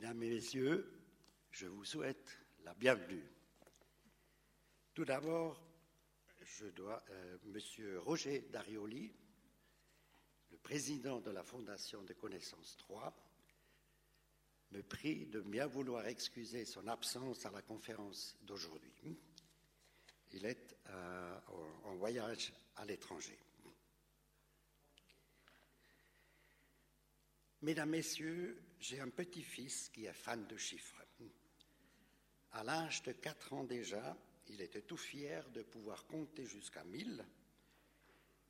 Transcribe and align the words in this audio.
Mesdames 0.00 0.22
et 0.22 0.30
Messieurs, 0.30 0.92
je 1.50 1.66
vous 1.66 1.84
souhaite 1.84 2.38
la 2.62 2.72
bienvenue. 2.74 3.28
Tout 4.94 5.04
d'abord, 5.04 5.60
je 6.40 6.66
dois, 6.66 7.02
euh, 7.10 7.36
Monsieur 7.46 7.98
Roger 7.98 8.46
Darioli, 8.52 9.12
le 10.52 10.56
président 10.58 11.18
de 11.20 11.32
la 11.32 11.42
Fondation 11.42 12.04
de 12.04 12.12
Connaissances 12.12 12.76
3, 12.76 13.12
me 14.70 14.84
prie 14.84 15.26
de 15.26 15.40
bien 15.40 15.66
vouloir 15.66 16.06
excuser 16.06 16.64
son 16.64 16.86
absence 16.86 17.44
à 17.44 17.50
la 17.50 17.62
conférence 17.62 18.36
d'aujourd'hui. 18.42 19.18
Il 20.30 20.46
est 20.46 20.76
euh, 20.90 21.40
en 21.82 21.96
voyage 21.96 22.52
à 22.76 22.84
l'étranger. 22.84 23.36
Mesdames, 27.62 27.90
Messieurs, 27.90 28.62
j'ai 28.78 29.00
un 29.00 29.08
petit-fils 29.08 29.88
qui 29.88 30.06
est 30.06 30.12
fan 30.12 30.46
de 30.46 30.56
chiffres. 30.56 31.02
À 32.52 32.62
l'âge 32.62 33.02
de 33.02 33.12
4 33.12 33.52
ans 33.52 33.64
déjà, 33.64 34.16
il 34.46 34.60
était 34.60 34.82
tout 34.82 34.96
fier 34.96 35.48
de 35.50 35.62
pouvoir 35.62 36.06
compter 36.06 36.46
jusqu'à 36.46 36.84
1000 36.84 37.24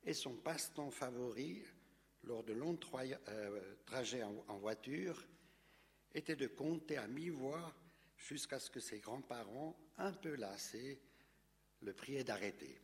et 0.05 0.13
son 0.13 0.35
passe-temps 0.35 0.91
favori 0.91 1.63
lors 2.23 2.43
de 2.43 2.53
longs 2.53 2.79
euh, 3.27 3.75
trajets 3.85 4.23
en 4.23 4.57
voiture 4.59 5.27
était 6.13 6.35
de 6.35 6.47
compter 6.47 6.97
à 6.97 7.07
mi-voix 7.07 7.73
jusqu'à 8.15 8.59
ce 8.59 8.69
que 8.69 8.79
ses 8.79 8.99
grands-parents, 8.99 9.75
un 9.97 10.11
peu 10.13 10.35
lassés, 10.35 10.99
le 11.81 11.93
priaient 11.93 12.23
d'arrêter. 12.23 12.79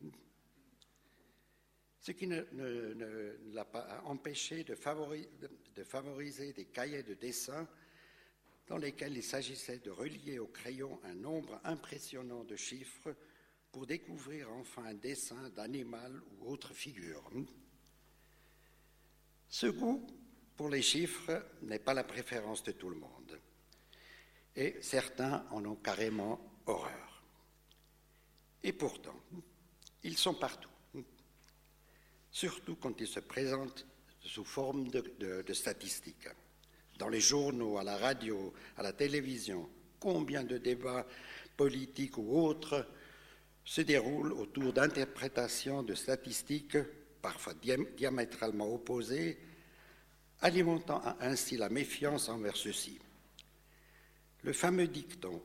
Ce 2.06 2.12
qui 2.12 2.28
ne, 2.28 2.46
l'a 3.52 3.66
pas 3.66 4.04
empêché 4.06 4.64
de, 4.64 4.76
de, 5.76 5.84
favoriser 5.84 6.54
des 6.54 6.66
cahiers 6.66 7.02
de 7.02 7.16
dessin 7.16 7.68
dans 8.68 8.78
lesquels 8.78 9.18
il 9.18 9.24
s'agissait 9.24 9.80
de 9.80 9.90
relier 9.90 10.38
au 10.38 10.46
crayon 10.46 11.00
un 11.04 11.16
nombre 11.16 11.60
impressionnant 11.64 12.44
de 12.44 12.56
chiffres 12.56 13.16
pour 13.72 13.88
découvrir 13.88 14.52
enfin 14.52 14.84
un 14.86 14.94
dessin 14.94 15.50
d'animal 15.50 16.22
ou 16.38 16.52
autre 16.52 16.76
figure. 16.76 17.28
Ce 19.50 19.66
goût 19.66 20.06
pour 20.56 20.70
les 20.70 20.84
chiffres 20.84 21.44
n'est 21.64 21.80
pas 21.80 21.96
la 21.96 22.04
préférence 22.04 22.62
de 22.62 22.74
tout 22.74 22.92
le 22.92 22.98
monde. 22.98 23.40
Et 24.56 24.78
certains 24.80 25.44
en 25.50 25.66
ont 25.66 25.78
carrément 25.78 26.40
horreur. 26.68 27.24
Et 28.62 28.74
pourtant, 28.74 29.20
ils 30.04 30.20
sont 30.20 30.36
partout, 30.36 30.70
surtout 32.36 32.76
quand 32.76 33.00
ils 33.00 33.08
se 33.08 33.22
présentent 33.22 33.86
sous 34.20 34.44
forme 34.44 34.90
de, 34.90 35.54
statistiques. 35.54 36.28
Dans 37.00 37.08
les 37.08 37.22
journaux, 37.22 37.78
à 37.78 37.84
la 37.86 37.96
radio, 37.96 38.54
à 38.76 38.84
la 38.84 38.92
télévision, 38.92 39.70
combien 40.02 40.44
de 40.44 40.58
débats 40.58 41.08
politiques 41.56 42.18
ou 42.18 42.38
autres 42.38 42.86
se 43.64 43.80
déroulent 43.80 44.34
autour 44.34 44.74
d'interprétations 44.74 45.82
de 45.82 45.96
statistiques 45.96 46.78
parfois 47.22 47.54
diamétralement 47.96 48.74
opposées 48.74 49.40
alimentant 50.42 51.02
ainsi 51.22 51.56
la 51.56 51.70
méfiance 51.70 52.28
envers 52.28 52.58
ceux-ci. 52.58 53.00
Le 54.44 54.52
fameux 54.52 54.88
dicton 54.88 55.42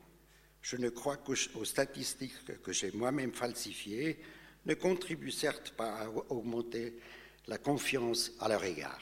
Je 0.61 0.77
ne 0.77 0.89
crois 0.89 1.19
qu'aux 1.19 1.65
statistiques 1.65 2.61
que 2.63 2.73
j'ai 2.73 2.91
moi-même 2.91 3.33
falsifiées 3.33 4.19
ne 4.66 4.75
contribue 4.75 5.30
certes 5.30 5.70
pas 5.70 6.00
à 6.00 6.08
augmenter 6.08 6.98
la 7.47 7.58
confiance 7.58 8.33
à 8.41 8.48
leur 8.48 8.62
égard. 8.64 9.00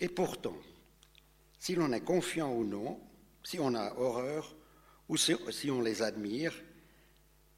Et 0.00 0.08
pourtant, 0.08 0.56
si 1.58 1.74
l'on 1.74 1.92
est 1.92 2.04
confiant 2.04 2.52
ou 2.52 2.64
non, 2.64 3.00
si 3.44 3.58
on 3.60 3.74
a 3.74 3.94
horreur 3.94 4.54
ou 5.08 5.16
si 5.16 5.70
on 5.70 5.80
les 5.80 6.02
admire, 6.02 6.54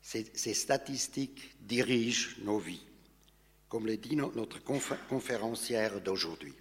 ces 0.00 0.54
statistiques 0.54 1.54
dirigent 1.60 2.36
nos 2.42 2.58
vies 2.58 2.84
comme 3.72 3.86
le 3.86 3.96
dit 3.96 4.16
notre 4.16 4.62
conférencière 5.08 6.02
d'aujourd'hui, 6.02 6.52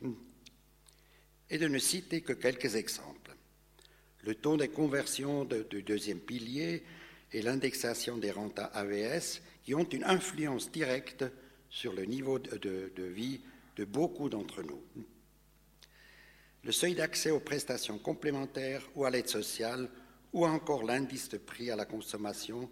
et 1.49 1.57
de 1.57 1.67
ne 1.67 1.77
citer 1.77 2.21
que 2.21 2.31
quelques 2.31 2.75
exemples. 2.75 3.35
Le 4.21 4.33
taux 4.33 4.55
de 4.55 4.65
conversion 4.67 5.43
du 5.43 5.83
deuxième 5.83 6.21
pilier 6.21 6.85
et 7.33 7.41
l'indexation 7.41 8.17
des 8.17 8.31
rentes 8.31 8.59
AVS 8.59 9.41
qui 9.63 9.73
ont 9.75 9.87
une 9.89 10.03
influence 10.03 10.71
directe 10.71 11.25
sur 11.69 11.93
le 11.93 12.05
niveau 12.05 12.39
de, 12.39 12.91
de 12.95 13.03
vie 13.03 13.41
de 13.75 13.85
beaucoup 13.85 14.29
d'entre 14.29 14.63
nous. 14.63 14.81
Le 16.63 16.71
seuil 16.71 16.95
d'accès 16.95 17.31
aux 17.31 17.39
prestations 17.39 17.97
complémentaires 17.97 18.83
ou 18.95 19.05
à 19.05 19.09
l'aide 19.09 19.29
sociale 19.29 19.89
ou 20.33 20.45
encore 20.45 20.83
l'indice 20.83 21.29
de 21.29 21.37
prix 21.37 21.71
à 21.71 21.75
la 21.75 21.85
consommation, 21.85 22.69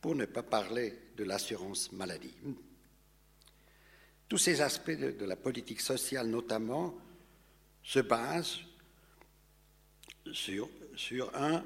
pour 0.00 0.14
ne 0.14 0.24
pas 0.24 0.42
parler 0.42 0.98
de 1.16 1.24
l'assurance 1.24 1.92
maladie. 1.92 2.34
Tous 4.28 4.38
ces 4.38 4.60
aspects 4.60 4.90
de, 4.90 5.24
la 5.24 5.36
politique 5.36 5.80
sociale, 5.80 6.28
notamment, 6.28 6.94
se 7.82 8.00
basent 8.00 8.60
sur, 10.32 10.68
un 11.34 11.64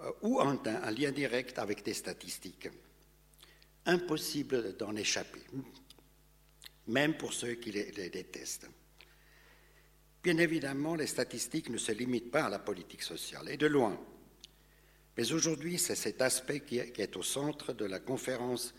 euh, 0.00 0.12
ou 0.22 0.40
un, 0.40 0.60
un 0.64 0.90
lien 0.90 1.10
direct 1.10 1.58
avec 1.58 1.84
des 1.84 1.94
statistiques. 1.94 2.68
Impossible 3.86 4.76
d'en 4.76 4.94
échapper, 4.96 5.42
même 6.86 7.16
pour 7.16 7.32
ceux 7.32 7.54
qui 7.54 7.72
les, 7.72 8.10
détestent. 8.10 8.68
Bien 10.22 10.38
évidemment, 10.38 10.94
les 10.94 11.06
statistiques 11.06 11.70
ne 11.70 11.78
se 11.78 11.92
limitent 11.92 12.30
pas 12.30 12.44
à 12.44 12.50
la 12.50 12.58
politique 12.58 13.02
sociale, 13.02 13.48
et 13.48 13.56
de 13.56 13.66
loin. 13.66 13.98
Mais 15.16 15.32
aujourd'hui, 15.32 15.78
c'est 15.78 15.94
cet 15.94 16.20
aspect 16.20 16.60
qui 16.60 16.78
est 16.78 17.16
au 17.16 17.22
centre 17.22 17.72
de 17.72 17.84
la 17.84 17.98
conférence, 17.98 18.74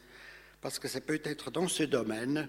parce 0.62 0.80
que 0.80 0.88
c'est 0.88 1.06
peut-être 1.06 1.52
dans 1.52 1.68
ce 1.68 1.84
domaine 1.84 2.48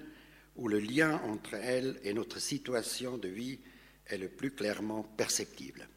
où 0.57 0.69
le 0.69 0.79
lien 0.79 1.21
entre 1.25 1.55
elle 1.55 1.99
et 2.03 2.13
notre 2.13 2.41
situation 2.41 3.17
de 3.17 3.29
vie 3.29 3.59
est 4.07 4.19
le 4.19 4.29
plus 4.29 4.51
clairement 4.51 5.03
perceptible. 5.03 5.89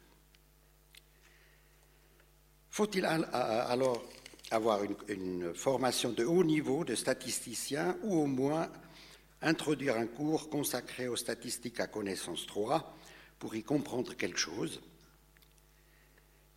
Faut-il 2.74 3.04
alors 3.04 4.04
avoir 4.50 4.80
une, 4.82 5.54
formation 5.54 6.10
de 6.10 6.24
haut 6.24 6.42
niveau 6.42 6.84
de 6.84 6.96
statisticien 6.96 7.96
ou 8.02 8.16
au 8.16 8.26
moins 8.26 8.68
introduire 9.42 9.96
un 9.96 10.08
cours 10.08 10.50
consacré 10.50 11.06
aux 11.06 11.14
statistiques 11.14 11.78
à 11.78 11.86
connaissance 11.86 12.46
3 12.48 12.92
pour 13.38 13.54
y 13.54 13.62
comprendre 13.62 14.14
quelque 14.14 14.40
chose? 14.40 14.82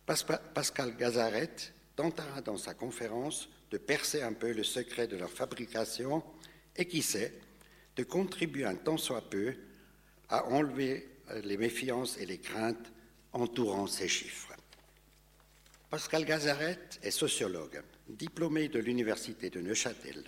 Pascal 0.06 0.96
Gazaret 0.96 1.54
tentera 1.94 2.40
dans 2.40 2.56
sa 2.56 2.74
conférence 2.74 3.48
de 3.70 3.78
percer 3.78 4.20
un 4.20 4.32
peu 4.32 4.52
le 4.52 4.64
secret 4.64 5.06
de 5.06 5.16
leur 5.16 5.30
fabrication 5.30 6.24
et 6.74 6.86
qui 6.86 7.02
sait, 7.02 7.32
de 7.94 8.02
contribuer 8.02 8.64
un 8.64 8.74
tant 8.74 8.96
soit 8.96 9.30
peu 9.30 9.54
à 10.28 10.46
enlever 10.46 11.08
les 11.44 11.56
méfiances 11.56 12.18
et 12.18 12.26
les 12.26 12.38
craintes 12.38 12.90
entourant 13.32 13.86
ces 13.86 14.08
chiffres. 14.08 14.47
Pascal 15.90 16.26
Gazaret 16.26 16.78
est 17.02 17.10
sociologue, 17.10 17.82
diplômé 18.10 18.68
de 18.68 18.78
l'Université 18.78 19.48
de 19.48 19.62
Neuchâtel. 19.62 20.22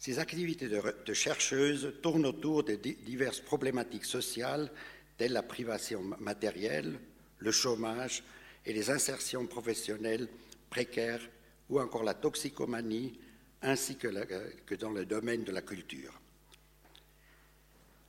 Ses 0.00 0.18
activités 0.18 0.68
de, 0.68 1.14
chercheuse 1.14 1.94
tournent 2.02 2.26
autour 2.26 2.64
de 2.64 2.74
diverses 2.74 3.38
problématiques 3.38 4.04
sociales 4.04 4.68
telles 5.16 5.34
la 5.34 5.44
privation 5.44 6.02
matérielle, 6.18 6.98
le 7.38 7.52
chômage 7.52 8.24
et 8.64 8.72
les 8.72 8.90
insertions 8.90 9.46
professionnelles 9.46 10.28
précaires 10.68 11.22
ou 11.70 11.78
encore 11.78 12.02
la 12.02 12.14
toxicomanie 12.14 13.20
ainsi 13.62 13.96
que 13.96 14.74
dans 14.74 14.90
le 14.90 15.06
domaine 15.06 15.44
de 15.44 15.52
la 15.52 15.62
culture. 15.62 16.20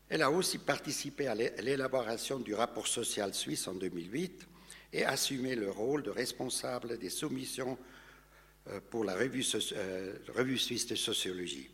Elle 0.09 0.24
a 0.24 0.31
aussi 0.31 0.57
participé 0.57 1.28
à 1.28 1.35
l'élaboration 1.35 2.39
du 2.39 2.56
rapport 2.56 2.88
social 2.88 3.36
suisse 3.36 3.68
en 3.68 3.75
2008 3.75 4.48
et 4.94 5.04
assumé 5.06 5.56
le 5.56 5.69
rôle 5.69 6.04
de 6.04 6.10
responsable 6.10 6.98
des 6.98 7.10
soumissions 7.10 7.78
euh, 8.69 8.80
pour 8.89 9.04
la 9.04 9.13
euh, 9.13 10.13
revue, 10.30 10.57
suisse 10.57 10.88
de 10.88 10.95
sociologie. 10.95 11.69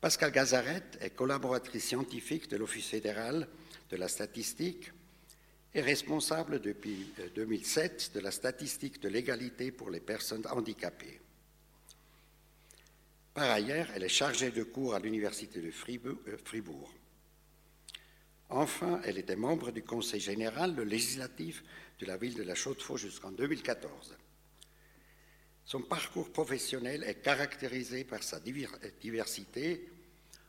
Pascal 0.00 0.32
Gazaret 0.32 0.82
est 1.00 1.10
collaboratrice 1.10 1.84
scientifique 1.84 2.48
de 2.48 2.56
l'Office 2.56 2.88
fédéral 2.88 3.46
de 3.90 3.96
la 3.96 4.08
statistique 4.08 4.90
et 5.74 5.80
responsable 5.80 6.60
depuis 6.60 7.12
2007 7.34 8.10
euh, 8.14 8.18
de 8.18 8.24
la 8.24 8.30
statistique 8.30 9.00
de 9.00 9.08
l'égalité 9.08 9.70
pour 9.70 9.90
les 9.90 10.00
personnes 10.00 10.46
handicapées. 10.50 11.20
Par 13.34 13.50
ailleurs, 13.50 13.88
elle 13.94 14.02
est 14.02 14.08
chargée 14.08 14.50
de 14.50 14.62
cours 14.62 14.94
à 14.94 14.98
l'Université 14.98 15.60
de 15.60 15.70
Fribourg. 15.70 16.92
Enfin, 18.54 19.00
elle 19.04 19.16
était 19.16 19.34
membre 19.34 19.70
du 19.70 19.82
Conseil 19.82 20.20
général, 20.20 20.74
le 20.74 20.84
législatif 20.84 21.64
de 21.98 22.04
la 22.04 22.18
ville 22.18 22.34
de 22.34 22.42
la 22.42 22.54
Chaux-de-Fonds 22.54 22.98
jusqu'en 22.98 23.30
2014. 23.30 24.14
Son 25.64 25.80
parcours 25.80 26.30
professionnel 26.30 27.02
est 27.02 27.22
caractérisé 27.22 28.04
par 28.04 28.22
sa 28.22 28.40
diversité 28.40 29.88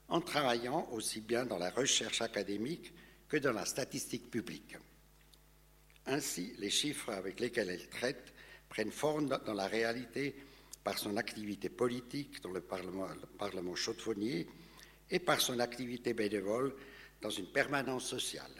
en 0.10 0.20
travaillant 0.20 0.90
aussi 0.92 1.22
bien 1.22 1.46
dans 1.46 1.58
la 1.58 1.70
recherche 1.70 2.22
académique 2.22 2.92
que 3.30 3.38
dans 3.38 3.54
la 3.54 3.64
statistique 3.64 4.30
publique. 4.30 4.76
Ainsi, 6.06 6.56
les 6.60 6.70
chiffres 6.70 7.14
avec 7.14 7.40
lesquels 7.40 7.70
elle 7.70 7.88
traite 7.88 8.34
prennent 8.68 8.92
forme 8.92 9.30
dans 9.30 9.54
la 9.54 9.68
réalité 9.68 10.36
par 10.84 11.00
son 11.00 11.16
activité 11.16 11.70
politique 11.70 12.42
dans 12.42 12.52
le 12.52 12.60
Parlement, 12.60 13.08
le 13.08 13.38
Parlement 13.38 13.76
chaudefonnier 13.76 14.46
et 15.10 15.20
par 15.20 15.40
son 15.40 15.62
activité 15.62 16.14
bénévole 16.14 16.76
dans 17.24 17.30
une 17.30 17.48
permanence 17.48 18.06
sociale. 18.06 18.52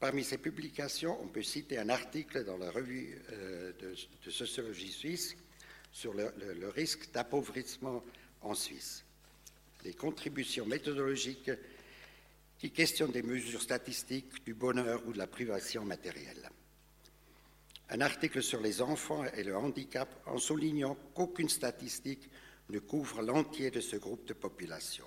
Parmi 0.00 0.24
ses 0.24 0.38
publications, 0.38 1.16
on 1.22 1.28
peut 1.28 1.42
citer 1.42 1.78
un 1.78 1.88
article 1.88 2.44
dans 2.44 2.56
la 2.56 2.70
revue 2.70 3.16
euh, 3.30 3.72
de, 4.24 4.30
sociologie 4.30 4.90
suisse 4.90 5.36
sur 5.92 6.12
le, 6.12 6.32
risque 6.74 7.12
d'appauvrissement 7.12 8.02
en 8.42 8.54
Suisse, 8.54 9.04
les 9.84 9.94
contributions 9.94 10.66
méthodologiques 10.66 11.50
qui 12.58 12.72
questionnent 12.72 13.12
des 13.12 13.22
mesures 13.22 13.62
statistiques 13.62 14.44
du 14.44 14.54
bonheur 14.54 15.00
ou 15.06 15.12
de 15.12 15.18
la 15.18 15.26
privation 15.26 15.84
matérielle. 15.84 16.50
Un 17.90 18.00
article 18.00 18.42
sur 18.42 18.60
les 18.60 18.82
enfants 18.82 19.24
et 19.36 19.44
le 19.44 19.56
handicap 19.56 20.22
en 20.26 20.38
soulignant 20.38 20.96
qu'aucune 21.14 21.48
statistique 21.48 22.28
ne 22.68 22.78
couvre 22.78 23.22
l'entier 23.22 23.70
de 23.70 23.80
ce 23.80 23.96
groupe 23.96 24.26
de 24.26 24.34
population. 24.34 25.04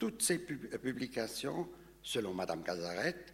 Toutes 0.00 0.22
ces 0.22 0.38
publications, 0.38 1.68
selon 2.02 2.32
Mme 2.32 2.62
Gazaret, 2.62 3.26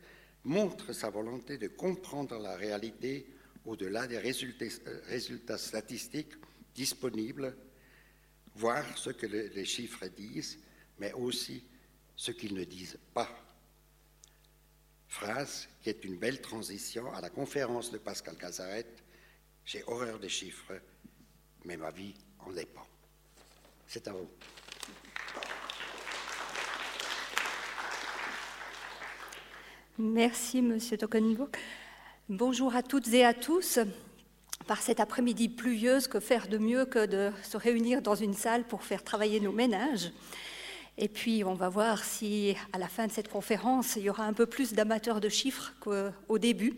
montrent 0.42 0.92
sa 0.92 1.10
volonté 1.10 1.58
de 1.58 1.68
comprendre 1.68 2.38
la 2.40 2.56
réalité 2.56 3.32
au-delà 3.64 4.08
des 4.08 4.18
résultats, 4.18 5.58
statistiques 5.58 6.32
disponibles, 6.74 7.56
voir 8.56 8.84
ce 8.98 9.10
que 9.10 9.26
les 9.26 9.64
chiffres 9.64 10.08
disent, 10.08 10.58
mais 10.98 11.12
aussi 11.12 11.64
ce 12.16 12.32
qu'ils 12.32 12.54
ne 12.54 12.64
disent 12.64 12.98
pas. 13.14 13.30
Phrase 15.06 15.68
qui 15.82 15.90
est 15.90 16.04
une 16.04 16.18
belle 16.18 16.40
transition 16.40 17.14
à 17.14 17.20
la 17.20 17.30
conférence 17.30 17.92
de 17.92 17.98
Pascal 17.98 18.36
Gazaret. 18.36 18.88
J'ai 19.64 19.84
horreur 19.86 20.18
des 20.18 20.28
chiffres, 20.28 20.80
mais 21.64 21.76
ma 21.76 21.92
vie 21.92 22.14
en 22.40 22.50
dépend. 22.50 22.86
C'est 23.86 24.08
à 24.08 24.12
vous. 24.12 24.28
Merci, 29.98 30.60
Monsieur 30.60 30.98
Tokenbourg. 30.98 31.48
Bonjour 32.28 32.76
à 32.76 32.82
toutes 32.82 33.08
et 33.14 33.24
à 33.24 33.32
tous. 33.32 33.78
Par 34.66 34.82
cet 34.82 35.00
après-midi 35.00 35.48
pluvieuse, 35.48 36.06
que 36.06 36.20
faire 36.20 36.48
de 36.48 36.58
mieux 36.58 36.84
que 36.84 37.06
de 37.06 37.32
se 37.42 37.56
réunir 37.56 38.02
dans 38.02 38.14
une 38.14 38.34
salle 38.34 38.64
pour 38.64 38.82
faire 38.82 39.02
travailler 39.02 39.40
nos 39.40 39.52
ménages? 39.52 40.12
Et 40.98 41.08
puis, 41.08 41.44
on 41.44 41.54
va 41.54 41.70
voir 41.70 42.04
si, 42.04 42.54
à 42.74 42.78
la 42.78 42.88
fin 42.88 43.06
de 43.06 43.12
cette 43.12 43.28
conférence, 43.28 43.96
il 43.96 44.02
y 44.02 44.10
aura 44.10 44.24
un 44.24 44.34
peu 44.34 44.44
plus 44.44 44.74
d'amateurs 44.74 45.18
de 45.18 45.30
chiffres 45.30 45.72
qu'au 45.80 46.38
début. 46.38 46.74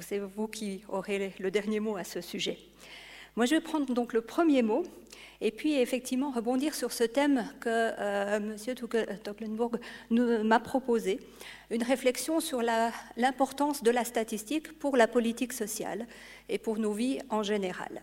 C'est 0.00 0.18
vous 0.18 0.46
qui 0.46 0.82
aurez 0.90 1.32
le 1.38 1.50
dernier 1.50 1.80
mot 1.80 1.96
à 1.96 2.04
ce 2.04 2.20
sujet. 2.20 2.58
Moi, 3.36 3.46
je 3.46 3.54
vais 3.54 3.62
prendre 3.62 3.94
donc 3.94 4.12
le 4.12 4.20
premier 4.20 4.60
mot 4.60 4.82
et 5.40 5.50
puis 5.50 5.74
effectivement 5.74 6.30
rebondir 6.30 6.74
sur 6.74 6.92
ce 6.92 7.04
thème 7.04 7.46
que 7.60 7.68
euh, 7.68 8.36
M. 8.36 8.56
Tocklenburg 9.22 9.78
m'a 10.10 10.60
proposé, 10.60 11.20
une 11.70 11.82
réflexion 11.82 12.40
sur 12.40 12.62
l'importance 13.16 13.82
de 13.82 13.90
la 13.90 14.04
statistique 14.04 14.78
pour 14.78 14.96
la 14.96 15.06
politique 15.06 15.52
sociale 15.52 16.06
et 16.48 16.58
pour 16.58 16.78
nos 16.78 16.92
vies 16.92 17.18
en 17.30 17.42
général. 17.42 18.02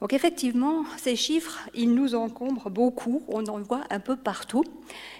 Donc 0.00 0.12
effectivement, 0.12 0.84
ces 0.96 1.14
chiffres, 1.14 1.60
ils 1.74 1.94
nous 1.94 2.16
encombrent 2.16 2.70
beaucoup, 2.70 3.22
on 3.28 3.46
en 3.46 3.60
voit 3.60 3.84
un 3.88 4.00
peu 4.00 4.16
partout. 4.16 4.64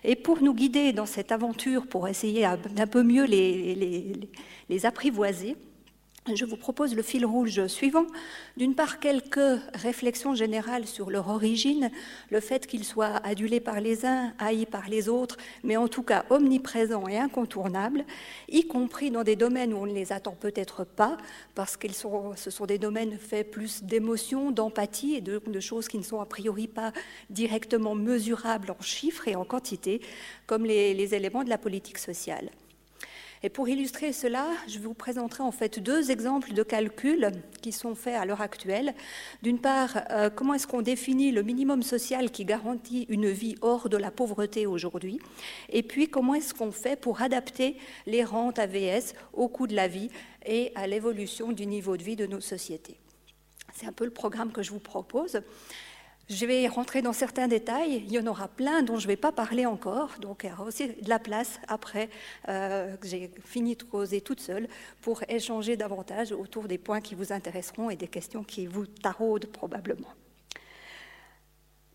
Et 0.03 0.17
pour 0.17 0.43
nous 0.43 0.55
guider 0.55 0.93
dans 0.93 1.07
cette 1.07 1.31
aventure, 1.31 1.87
pour 1.87 2.09
essayer 2.09 2.49
d'un 2.75 2.89
peu 2.89 3.05
mieux 3.05 3.25
les 3.25 4.87
apprivoiser, 4.87 5.57
je 6.33 6.45
vous 6.45 6.57
propose 6.57 6.95
le 6.95 7.03
fil 7.03 7.27
rouge 7.27 7.67
suivant. 7.67 8.07
D'une 8.57 8.77
part, 8.77 9.01
quelques 9.01 9.61
réflexions 9.75 10.37
générales 10.37 10.87
sur 10.87 11.11
leur 11.11 11.29
origine, 11.29 11.91
le 12.31 12.39
fait 12.39 12.67
qu'ils 12.69 12.85
soient 12.85 13.17
adulés 13.25 13.59
par 13.59 13.81
les 13.81 14.07
uns, 14.07 14.33
haïs 14.39 14.67
par 14.67 14.89
les 14.89 15.09
autres, 15.09 15.37
mais 15.65 15.77
en 15.77 15.89
tout 15.89 16.05
cas 16.05 16.25
omniprésents 16.31 17.09
et 17.09 17.19
incontournables, 17.19 18.05
y 18.49 18.67
compris 18.67 19.11
dans 19.11 19.25
des 19.25 19.35
domaines 19.35 19.75
où 19.75 19.79
on 19.79 19.87
ne 19.87 19.95
les 19.95 20.13
attend 20.13 20.37
peut-être 20.39 20.85
pas, 20.85 21.17
parce 21.57 21.77
que 21.77 21.89
ce 21.89 22.51
sont 22.51 22.67
des 22.67 22.79
domaines 22.79 23.19
faits 23.19 23.51
plus 23.51 23.83
d'émotions, 23.83 24.53
d'empathie 24.53 25.15
et 25.15 25.21
de, 25.21 25.41
choses 25.61 25.89
qui 25.89 25.99
ne 25.99 26.05
sont 26.05 26.21
a 26.21 26.27
priori 26.27 26.69
pas 26.69 26.93
directement 27.31 27.97
mesurables 27.97 28.71
en 28.71 28.83
chiffres 28.83 29.27
et 29.27 29.35
en 29.35 29.45
quantité, 29.45 30.01
comme 30.47 30.65
les 30.65 31.15
éléments 31.15 31.43
de 31.43 31.51
la 31.51 31.59
politique 31.59 31.99
sociale. 31.99 32.51
Et 33.45 33.49
pour 33.49 33.69
illustrer 33.69 34.13
cela, 34.13 34.49
je 34.69 34.79
vous 34.79 34.95
présenterai 34.95 35.43
en 35.43 35.51
fait 35.51 35.81
deux 35.81 36.13
exemples 36.13 36.53
de 36.53 36.63
calculs 36.63 37.33
qui 37.61 37.73
sont 37.73 37.97
faits 37.97 38.15
à 38.15 38.25
l'heure 38.25 38.41
actuelle. 38.41 38.95
D'une 39.43 39.59
part, 39.59 39.99
euh, 40.11 40.31
comment 40.31 40.55
est-ce 40.55 40.69
qu'on 40.69 40.83
définit 40.83 41.33
le 41.33 41.43
minimum 41.43 41.83
social 41.83 42.31
qui 42.31 42.45
garantit 42.45 43.05
une 43.09 43.29
vie 43.29 43.57
hors 43.61 43.89
de 43.89 43.97
la 43.97 44.13
pauvreté 44.13 44.67
aujourd'hui? 44.67 45.19
Et 45.71 45.83
puis, 45.83 46.09
comment 46.09 46.35
est-ce 46.35 46.55
qu'on 46.55 46.71
fait 46.71 46.95
pour 46.95 47.21
adapter 47.21 47.77
les 48.07 48.23
rentes 48.23 48.61
AVS 48.61 49.15
au 49.33 49.49
coût 49.49 49.67
de 49.67 49.75
la 49.75 49.89
vie 49.89 50.11
et 50.47 50.71
à 50.77 50.87
l'évolution 50.87 51.51
du 51.51 51.67
niveau 51.67 51.97
de 51.97 52.05
vie 52.05 52.17
de 52.17 52.27
nos 52.27 52.41
sociétés? 52.41 53.01
C'est 53.75 53.87
un 53.87 53.93
peu 53.93 54.05
le 54.05 54.13
programme 54.13 54.53
que 54.53 54.63
je 54.63 54.71
vous 54.71 54.79
propose. 54.79 55.41
Je 56.31 56.47
vais 56.47 56.67
rentrer 56.69 57.03
dans 57.03 57.13
certains 57.13 57.49
détails, 57.49 58.03
il 58.07 58.13
y 58.13 58.19
en 58.19 58.27
aura 58.27 58.49
plein 58.49 58.83
dont 58.83 58.97
je 58.97 59.07
ne 59.07 59.09
vais 59.09 59.17
pas 59.17 59.33
parler 59.33 59.67
encore, 59.67 60.11
donc 60.21 60.43
il 60.45 60.51
y 60.51 60.53
aura 60.53 60.65
aussi 60.65 60.89
de 60.89 61.09
la 61.09 61.19
place 61.19 61.61
après 61.69 62.09
euh, 62.49 62.97
que 62.97 63.09
j'ai 63.09 63.31
fini 63.45 63.75
de 63.75 63.83
causer 63.83 64.21
toute 64.21 64.41
seule 64.41 64.69
pour 65.03 65.23
échanger 65.29 65.77
davantage 65.77 66.33
autour 66.33 66.69
des 66.69 66.79
points 66.79 67.01
qui 67.01 67.15
vous 67.15 67.33
intéresseront 67.33 67.91
et 67.91 67.97
des 67.97 68.09
questions 68.09 68.45
qui 68.45 68.67
vous 68.67 68.87
taraudent 68.87 69.47
probablement. 69.47 70.09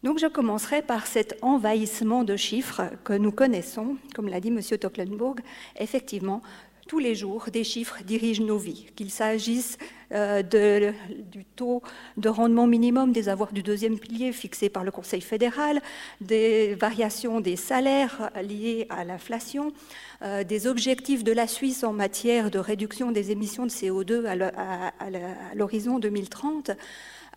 Donc 0.04 0.20
je 0.20 0.28
commencerai 0.28 0.82
par 0.82 1.08
cet 1.08 1.38
envahissement 1.42 2.24
de 2.24 2.36
chiffres 2.36 2.84
que 3.04 3.14
nous 3.14 3.32
connaissons, 3.32 3.98
comme 4.14 4.28
l'a 4.28 4.40
dit 4.40 4.50
M. 4.50 4.62
Tocklenburg. 4.62 5.40
Effectivement, 5.80 6.44
tous 6.88 7.00
les 7.00 7.16
jours, 7.16 7.48
des 7.52 7.64
chiffres 7.64 8.04
dirigent 8.04 8.44
nos 8.44 8.58
vies, 8.58 8.88
qu'il 8.96 9.10
s'agisse 9.10 9.78
euh, 10.14 10.42
du 10.42 11.46
taux 11.56 11.82
de 12.16 12.30
rendement 12.30 12.68
minimum 12.68 13.12
des 13.12 13.30
avoirs 13.30 13.52
du 13.52 13.62
deuxième 13.62 14.00
pilier 14.00 14.32
fixé 14.32 14.70
par 14.70 14.84
le 14.84 14.92
Conseil 14.92 15.22
fédéral, 15.22 15.82
des 16.22 16.76
variations 16.76 17.42
des 17.42 17.56
salaires 17.56 18.32
liés 18.42 18.88
à 18.90 19.04
l'inflation, 19.04 19.74
euh, 20.22 20.44
des 20.44 20.68
objectifs 20.68 21.24
de 21.24 21.32
la 21.32 21.48
Suisse 21.48 21.84
en 21.84 21.94
matière 21.94 22.52
de 22.52 22.60
réduction 22.60 23.12
des 23.12 23.32
émissions 23.32 23.66
de 23.66 23.72
CO2 23.72 24.26
à 24.26 25.56
l'horizon 25.56 26.00
2030 26.00 26.72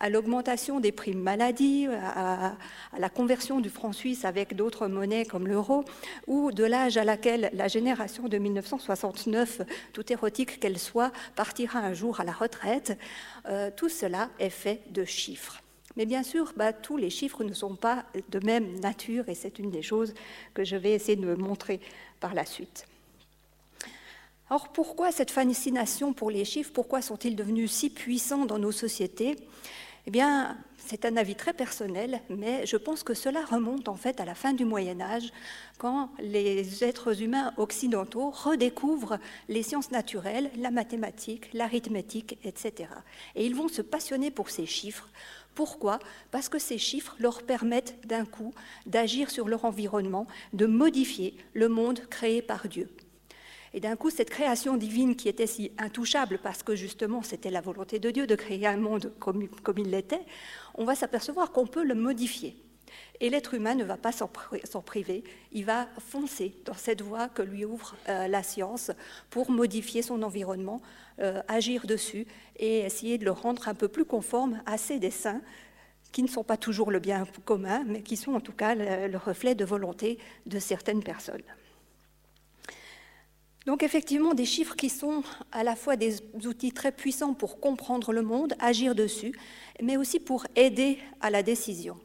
à 0.01 0.09
l'augmentation 0.09 0.79
des 0.79 0.91
primes 0.91 1.21
maladie, 1.21 1.87
à, 1.87 2.57
la 2.97 3.09
conversion 3.09 3.59
du 3.59 3.69
franc 3.69 3.93
suisse 3.93 4.25
avec 4.25 4.55
d'autres 4.55 4.87
monnaies 4.87 5.25
comme 5.25 5.47
l'euro, 5.47 5.85
ou 6.25 6.51
de 6.51 6.63
l'âge 6.63 6.97
à 6.97 7.03
laquelle 7.03 7.51
la 7.53 7.67
génération 7.67 8.27
de 8.27 8.37
1969, 8.39 9.61
tout 9.93 10.11
érotique 10.11 10.59
qu'elle 10.59 10.79
soit, 10.79 11.11
partira 11.35 11.79
un 11.79 11.93
jour 11.93 12.19
à 12.19 12.23
la 12.23 12.31
retraite. 12.31 12.97
Euh, 13.45 13.69
tout 13.75 13.89
cela 13.89 14.29
est 14.39 14.49
fait 14.49 14.81
de 14.89 15.05
chiffres. 15.05 15.61
Mais 15.95 16.07
bien 16.07 16.23
sûr, 16.23 16.51
bah, 16.57 16.73
tous 16.73 16.97
les 16.97 17.11
chiffres 17.11 17.43
ne 17.43 17.53
sont 17.53 17.75
pas 17.75 18.05
de 18.29 18.43
même 18.43 18.79
nature 18.79 19.29
et 19.29 19.35
c'est 19.35 19.59
une 19.59 19.69
des 19.69 19.83
choses 19.83 20.15
que 20.55 20.63
je 20.63 20.77
vais 20.77 20.93
essayer 20.93 21.15
de 21.15 21.35
montrer 21.35 21.79
par 22.19 22.33
la 22.33 22.45
suite. 22.45 22.87
Alors 24.49 24.69
pourquoi 24.69 25.11
cette 25.11 25.31
fascination 25.31 26.11
pour 26.11 26.31
les 26.31 26.43
chiffres? 26.43 26.71
Pourquoi 26.73 27.03
sont-ils 27.03 27.35
devenus 27.35 27.71
si 27.71 27.89
puissants 27.89 28.45
dans 28.45 28.59
nos 28.59 28.71
sociétés? 28.71 29.37
Eh 30.07 30.11
bien, 30.11 30.57
c'est 30.77 31.05
un 31.05 31.15
avis 31.15 31.35
très 31.35 31.53
personnel, 31.53 32.21
mais 32.29 32.65
je 32.65 32.77
pense 32.77 33.03
que 33.03 33.13
cela 33.13 33.45
remonte 33.45 33.87
en 33.87 33.95
fait 33.95 34.19
à 34.19 34.25
la 34.25 34.33
fin 34.33 34.53
du 34.53 34.65
Moyen 34.65 34.99
Âge, 34.99 35.31
quand 35.77 36.09
les 36.19 36.83
êtres 36.83 37.21
humains 37.21 37.53
occidentaux 37.57 38.31
redécouvrent 38.31 39.19
les 39.47 39.61
sciences 39.61 39.91
naturelles, 39.91 40.49
la 40.57 40.71
mathématique, 40.71 41.53
l'arithmétique, 41.53 42.39
etc. 42.43 42.89
Et 43.35 43.45
ils 43.45 43.55
vont 43.55 43.67
se 43.67 43.83
passionner 43.83 44.31
pour 44.31 44.49
ces 44.49 44.65
chiffres. 44.65 45.07
Pourquoi? 45.53 45.99
Parce 46.31 46.49
que 46.49 46.59
ces 46.59 46.77
chiffres 46.77 47.15
leur 47.19 47.43
permettent 47.43 47.95
d'un 48.07 48.25
coup 48.25 48.53
d'agir 48.87 49.29
sur 49.29 49.47
leur 49.47 49.65
environnement, 49.65 50.25
de 50.53 50.65
modifier 50.65 51.35
le 51.53 51.69
monde 51.69 52.01
créé 52.09 52.41
par 52.41 52.67
Dieu. 52.67 52.89
Et 53.73 53.79
d'un 53.79 53.95
coup, 53.95 54.09
cette 54.09 54.29
création 54.29 54.75
divine 54.75 55.15
qui 55.15 55.29
était 55.29 55.47
si 55.47 55.71
intouchable, 55.77 56.39
parce 56.43 56.61
que 56.63 56.75
justement 56.75 57.21
c'était 57.21 57.51
la 57.51 57.61
volonté 57.61 57.99
de 57.99 58.11
Dieu 58.11 58.27
de 58.27 58.35
créer 58.35 58.67
un 58.67 58.77
monde 58.77 59.13
comme, 59.19 59.47
il 59.77 59.89
l'était, 59.89 60.25
on 60.75 60.83
va 60.83 60.95
s'apercevoir 60.95 61.51
qu'on 61.51 61.67
peut 61.67 61.83
le 61.83 61.95
modifier. 61.95 62.57
Et 63.21 63.29
l'être 63.29 63.53
humain 63.53 63.75
ne 63.75 63.85
va 63.85 63.95
pas 63.95 64.11
s'en 64.11 64.27
priver, 64.81 65.23
il 65.53 65.63
va 65.63 65.87
foncer 65.99 66.53
dans 66.65 66.73
cette 66.73 67.01
voie 67.01 67.29
que 67.29 67.41
lui 67.41 67.63
ouvre 67.63 67.95
euh, 68.09 68.27
la 68.27 68.43
science 68.43 68.91
pour 69.29 69.49
modifier 69.49 70.01
son 70.01 70.23
environnement, 70.23 70.81
euh, 71.19 71.41
agir 71.47 71.85
dessus 71.85 72.27
et 72.57 72.79
essayer 72.79 73.17
de 73.17 73.23
le 73.23 73.31
rendre 73.31 73.69
un 73.69 73.75
peu 73.75 73.87
plus 73.87 74.03
conforme 74.03 74.61
à 74.65 74.77
ses 74.77 74.99
desseins 74.99 75.41
qui 76.11 76.23
ne 76.23 76.27
sont 76.27 76.43
pas 76.43 76.57
toujours 76.57 76.91
le 76.91 76.99
bien 76.99 77.25
commun, 77.45 77.83
mais 77.85 78.01
qui 78.01 78.17
sont 78.17 78.33
en 78.33 78.41
tout 78.41 78.51
cas 78.51 78.75
le, 78.75 79.17
reflet 79.17 79.55
de 79.55 79.65
volonté 79.65 80.17
de 80.45 80.59
certaines 80.59 81.03
personnes. 81.03 81.43
Donc 83.65 83.83
effectivement, 83.83 84.33
des 84.33 84.45
chiffres 84.45 84.75
qui 84.75 84.89
sont 84.89 85.23
à 85.51 85.63
la 85.63 85.75
fois 85.75 85.95
des 85.95 86.17
outils 86.45 86.71
très 86.71 86.91
puissants 86.91 87.33
pour 87.33 87.59
comprendre 87.59 88.11
le 88.11 88.23
monde, 88.23 88.55
agir 88.59 88.95
dessus, 88.95 89.33
mais 89.81 89.97
aussi 89.97 90.19
pour 90.19 90.47
aider 90.55 90.97
à 91.19 91.29
la 91.29 91.43
décision. 91.43 91.97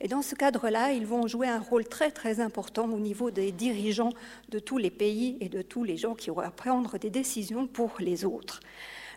Et 0.00 0.08
dans 0.08 0.22
ce 0.22 0.34
cadre-là, 0.34 0.92
ils 0.92 1.06
vont 1.06 1.26
jouer 1.26 1.48
un 1.48 1.58
rôle 1.60 1.84
très 1.84 2.10
très 2.10 2.40
important 2.40 2.88
au 2.90 2.98
niveau 2.98 3.30
des 3.30 3.52
dirigeants 3.52 4.12
de 4.50 4.58
tous 4.58 4.78
les 4.78 4.90
pays 4.90 5.36
et 5.40 5.48
de 5.48 5.62
tous 5.62 5.82
les 5.82 5.96
gens 5.96 6.14
qui 6.14 6.30
vont 6.30 6.42
prendre 6.56 6.98
des 6.98 7.10
décisions 7.10 7.66
pour 7.66 7.94
les 7.98 8.24
autres. 8.24 8.60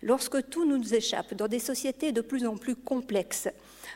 Lorsque 0.01 0.49
tout 0.49 0.65
nous 0.65 0.93
échappe 0.93 1.33
dans 1.33 1.47
des 1.47 1.59
sociétés 1.59 2.11
de 2.11 2.21
plus 2.21 2.45
en 2.45 2.55
plus 2.55 2.75
complexes, 2.75 3.49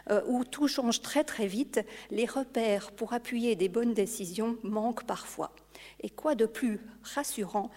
euh, 0.09 0.21
où 0.27 0.43
tout 0.43 0.67
change 0.67 1.01
très 1.01 1.23
très 1.23 1.47
vite, 1.47 1.81
les 2.09 2.25
repères 2.25 2.91
pour 2.91 3.13
appuyer 3.13 3.55
des 3.55 3.69
bonnes 3.69 3.93
décisions 3.93 4.57
manquent 4.63 5.05
parfois. 5.05 5.53
Et 5.99 6.09
quoi 6.09 6.35
de 6.35 6.45
plus 6.45 6.79
rassurant 7.03 7.71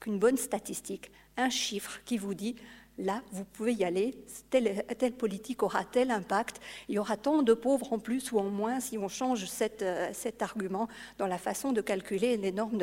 qu'une 0.00 0.18
bonne 0.18 0.36
statistique, 0.36 1.10
un 1.36 1.50
chiffre 1.50 2.00
qui 2.04 2.18
vous 2.18 2.34
dit 2.34 2.56
là, 2.98 3.22
vous 3.30 3.44
pouvez 3.44 3.72
y 3.74 3.84
aller, 3.84 4.14
telle, 4.50 5.12
politique 5.12 5.62
aura 5.62 5.84
tel 5.84 6.10
impact, 6.10 6.60
il 6.88 6.96
y 6.96 6.98
aura 6.98 7.16
tant 7.16 7.42
de 7.42 7.54
pauvres 7.54 7.92
en 7.92 7.98
plus 7.98 8.32
ou 8.32 8.38
en 8.38 8.50
moins 8.50 8.80
si 8.80 8.98
on 8.98 9.08
change 9.08 9.46
euh, 9.82 10.10
cet 10.12 10.42
argument 10.42 10.88
dans 11.16 11.26
la 11.26 11.38
façon 11.38 11.72
de 11.72 11.80
calculer 11.80 12.36
les 12.36 12.52
normes 12.52 12.78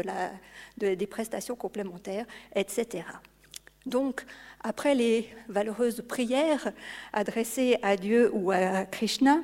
des 0.77 1.07
prestations 1.07 1.55
complémentaires, 1.55 2.25
etc. 2.55 3.03
Donc, 3.85 4.25
après 4.65 4.95
les 4.95 5.29
valeureuses 5.47 6.01
prières 6.07 6.71
adressées 7.13 7.77
à 7.83 7.95
Dieu 7.95 8.31
ou 8.33 8.49
à 8.49 8.85
Krishna, 8.85 9.41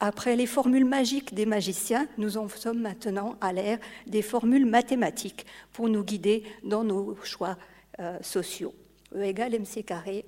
après 0.00 0.34
les 0.34 0.46
formules 0.46 0.86
magiques 0.86 1.34
des 1.34 1.44
magiciens, 1.44 2.08
nous 2.16 2.38
en 2.38 2.48
sommes 2.48 2.80
maintenant 2.80 3.36
à 3.42 3.52
l'ère 3.52 3.78
des 4.06 4.22
formules 4.22 4.64
mathématiques 4.64 5.44
pour 5.74 5.90
nous 5.90 6.02
guider 6.02 6.44
dans 6.64 6.84
nos 6.84 7.14
choix 7.22 7.58
euh, 8.00 8.16
sociaux. 8.22 8.74
E 9.14 9.22
égale 9.22 9.54
mc 9.56 9.82
carré 9.82 10.24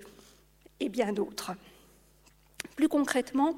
et 0.79 0.91
bien 0.91 1.15
d'autres. 1.15 1.53
Plus 2.77 2.89
concrètement, 2.89 3.55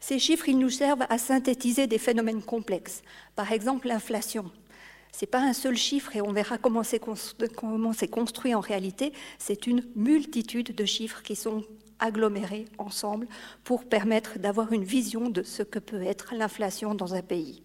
ces 0.00 0.18
chiffres 0.18 0.50
ils 0.50 0.58
nous 0.58 0.68
servent 0.68 1.06
à 1.08 1.16
synthétiser 1.16 1.86
des 1.86 1.98
phénomènes 1.98 2.42
complexes, 2.42 3.02
par 3.36 3.52
exemple 3.52 3.88
l'inflation 3.88 4.50
ce 5.16 5.24
n'est 5.24 5.30
pas 5.30 5.40
un 5.40 5.54
seul 5.54 5.78
chiffre 5.78 6.14
et 6.14 6.20
on 6.20 6.30
verra 6.30 6.58
comment 6.58 6.82
c'est 6.82 6.98
construit 6.98 8.54
en 8.54 8.60
réalité. 8.60 9.14
C'est 9.38 9.66
une 9.66 9.82
multitude 9.94 10.74
de 10.74 10.84
chiffres 10.84 11.22
qui 11.22 11.34
sont 11.34 11.64
agglomérés 11.98 12.66
ensemble 12.76 13.26
pour 13.64 13.86
permettre 13.86 14.38
d'avoir 14.38 14.74
une 14.74 14.84
vision 14.84 15.30
de 15.30 15.42
ce 15.42 15.62
que 15.62 15.78
peut 15.78 16.02
être 16.02 16.34
l'inflation 16.34 16.94
dans 16.94 17.14
un 17.14 17.22
pays. 17.22 17.62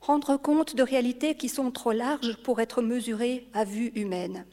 Rendre 0.00 0.36
compte 0.36 0.74
de 0.74 0.82
réalités 0.82 1.36
qui 1.36 1.48
sont 1.48 1.70
trop 1.70 1.92
larges 1.92 2.38
pour 2.42 2.60
être 2.60 2.82
mesurées 2.82 3.46
à 3.52 3.64
vue 3.64 3.92
humaine. 3.94 4.46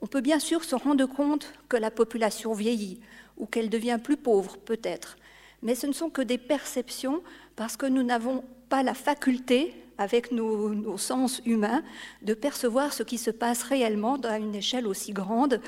On 0.00 0.08
peut 0.08 0.20
bien 0.20 0.40
sûr 0.40 0.64
se 0.64 0.74
rendre 0.74 1.06
compte 1.06 1.52
que 1.68 1.76
la 1.76 1.92
population 1.92 2.54
vieillit 2.54 2.98
ou 3.36 3.46
qu'elle 3.46 3.70
devient 3.70 4.00
plus 4.02 4.16
pauvre 4.16 4.56
peut-être, 4.58 5.16
mais 5.62 5.76
ce 5.76 5.86
ne 5.86 5.92
sont 5.92 6.10
que 6.10 6.22
des 6.22 6.38
perceptions 6.38 7.22
parce 7.54 7.76
que 7.76 7.86
nous 7.86 8.02
n'avons 8.02 8.42
pas 8.68 8.82
la 8.82 8.94
faculté 8.94 9.72
avec 9.98 10.32
nos, 10.32 10.98
sens 10.98 11.40
humains, 11.44 11.82
de 12.22 12.34
percevoir 12.34 12.92
ce 12.92 13.02
qui 13.02 13.18
se 13.18 13.30
passe 13.30 13.62
réellement 13.62 14.16
à 14.16 14.38
une 14.38 14.54
échelle 14.54 14.86
aussi 14.86 15.12
grande, 15.12 15.60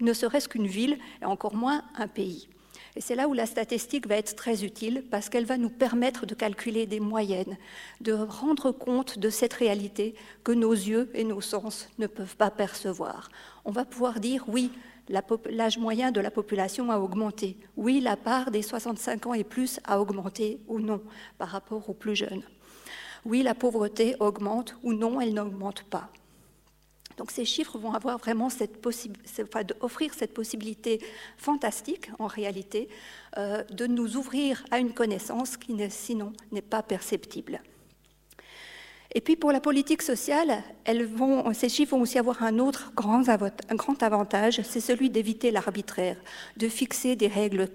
ne 0.00 0.12
serait-ce 0.12 0.48
qu'une 0.48 0.66
ville, 0.66 0.98
et 1.22 1.24
encore 1.24 1.54
moins 1.54 1.82
un 1.96 2.08
pays. 2.08 2.48
Et 2.96 3.00
c'est 3.00 3.16
là 3.16 3.26
où 3.28 3.32
la 3.32 3.46
statistique 3.46 4.06
va 4.06 4.16
être 4.16 4.36
très 4.36 4.64
utile 4.64 5.04
parce 5.10 5.28
qu'elle 5.28 5.46
va 5.46 5.56
nous 5.56 5.70
permettre 5.70 6.26
de 6.26 6.34
calculer 6.34 6.86
des 6.86 7.00
moyennes, 7.00 7.56
de 8.00 8.12
rendre 8.12 8.70
compte 8.70 9.18
de 9.18 9.30
cette 9.30 9.54
réalité 9.54 10.14
que 10.44 10.52
nos 10.52 10.72
yeux 10.72 11.10
et 11.14 11.24
nos 11.24 11.40
sens 11.40 11.88
ne 11.98 12.06
peuvent 12.06 12.36
pas 12.36 12.50
percevoir. 12.50 13.30
On 13.64 13.72
va 13.72 13.84
pouvoir 13.84 14.20
dire 14.20 14.44
oui, 14.46 14.70
l'âge 15.08 15.78
moyen 15.78 16.12
de 16.12 16.20
la 16.20 16.30
population 16.30 16.90
a 16.92 16.98
augmenté. 16.98 17.56
Oui, 17.76 18.00
la 18.00 18.16
part 18.16 18.52
des 18.52 18.62
65 18.62 19.26
ans 19.26 19.34
et 19.34 19.44
plus 19.44 19.80
a 19.84 20.00
augmenté 20.00 20.60
ou 20.68 20.78
non 20.78 21.02
par 21.36 21.48
rapport 21.48 21.90
aux 21.90 21.94
plus 21.94 22.14
jeunes 22.14 22.42
oui, 23.24 23.42
la 23.42 23.54
pauvreté 23.54 24.16
augmente 24.20 24.76
ou 24.82 24.92
non, 24.92 25.20
elle 25.20 25.34
n'augmente 25.34 25.82
pas. 25.84 26.10
Donc 27.16 27.30
ces 27.30 27.44
chiffres 27.44 27.78
vont 27.78 27.92
avoir 27.92 28.18
vraiment 28.18 28.48
offrir 29.80 30.14
cette 30.14 30.34
possibilité 30.34 31.00
fantastique, 31.36 32.10
en 32.18 32.26
réalité, 32.26 32.88
euh, 33.38 33.62
de 33.70 33.86
nous 33.86 34.16
ouvrir 34.16 34.64
à 34.70 34.78
une 34.78 34.92
connaissance 34.92 35.56
qui 35.56 35.76
sinon 35.90 36.32
n'est 36.50 36.62
pas 36.62 36.82
perceptible. 36.82 37.62
Et 39.14 39.20
puis 39.20 39.36
pour 39.36 39.52
la 39.52 39.60
politique 39.60 40.02
sociale, 40.02 40.64
ces 41.52 41.68
chiffres 41.68 41.92
vont 41.92 42.02
aussi 42.02 42.18
avoir 42.18 42.42
un 42.42 42.58
autre 42.58 42.92
grand 42.96 44.02
avantage, 44.02 44.60
c'est 44.62 44.80
celui 44.80 45.08
d'éviter 45.08 45.52
l'arbitraire, 45.52 46.16
de 46.56 46.68
fixer 46.68 47.14
des 47.14 47.28
règles 47.28 47.68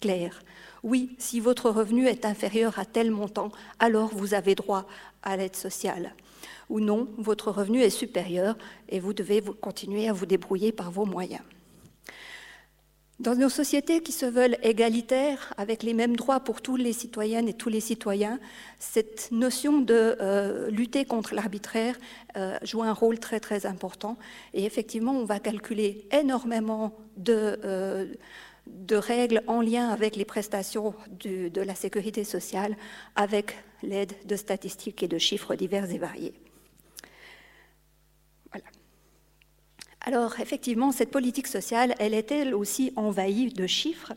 claires. 0.00 0.42
Oui, 0.84 1.16
si 1.18 1.40
votre 1.40 1.70
revenu 1.70 2.06
est 2.06 2.26
inférieur 2.26 2.78
à 2.78 2.84
tel 2.84 3.10
montant, 3.10 3.50
alors 3.78 4.10
vous 4.14 4.34
avez 4.34 4.54
droit 4.54 4.86
à 5.22 5.34
l'aide 5.34 5.56
sociale. 5.56 6.14
Ou 6.68 6.78
non, 6.78 7.08
votre 7.16 7.50
revenu 7.50 7.80
est 7.80 7.88
supérieur 7.88 8.54
et 8.90 9.00
vous 9.00 9.14
devez 9.14 9.42
continuer 9.62 10.10
à 10.10 10.12
vous 10.12 10.26
débrouiller 10.26 10.72
par 10.72 10.90
vos 10.90 11.06
moyens. 11.06 11.40
Dans 13.18 13.34
nos 13.34 13.48
sociétés 13.48 14.02
qui 14.02 14.12
se 14.12 14.26
veulent 14.26 14.58
égalitaires, 14.62 15.54
avec 15.56 15.84
les 15.84 15.94
mêmes 15.94 16.16
droits 16.16 16.40
pour 16.40 16.60
toutes 16.60 16.80
les 16.80 16.92
citoyennes 16.92 17.48
et 17.48 17.54
tous 17.54 17.70
les 17.70 17.80
citoyens, 17.80 18.38
cette 18.78 19.30
notion 19.30 19.80
de 19.80 20.16
euh, 20.20 20.68
lutter 20.68 21.06
contre 21.06 21.34
l'arbitraire 21.34 21.96
euh, 22.36 22.58
joue 22.62 22.82
un 22.82 22.92
rôle 22.92 23.20
très 23.20 23.40
très 23.40 23.64
important. 23.64 24.18
Et 24.52 24.64
effectivement, 24.64 25.12
on 25.12 25.24
va 25.24 25.38
calculer 25.38 26.06
énormément 26.10 26.92
de, 27.16 27.58
euh, 27.64 28.06
de 28.66 28.96
règles 28.96 29.42
en 29.46 29.60
lien 29.60 29.88
avec 29.88 30.16
les 30.16 30.24
prestations 30.24 30.94
de 31.20 31.60
la 31.60 31.74
sécurité 31.74 32.24
sociale, 32.24 32.76
avec 33.14 33.56
l'aide 33.82 34.12
de 34.26 34.36
statistiques 34.36 35.02
et 35.02 35.08
de 35.08 35.18
chiffres 35.18 35.54
divers 35.54 35.90
et 35.90 35.98
variés. 35.98 36.34
Voilà. 38.50 38.66
Alors, 40.06 40.38
effectivement, 40.38 40.92
cette 40.92 41.10
politique 41.10 41.46
sociale, 41.46 41.94
elle 41.98 42.12
est 42.12 42.30
elle 42.30 42.54
aussi 42.54 42.92
envahie 42.94 43.48
de 43.48 43.66
chiffres, 43.66 44.12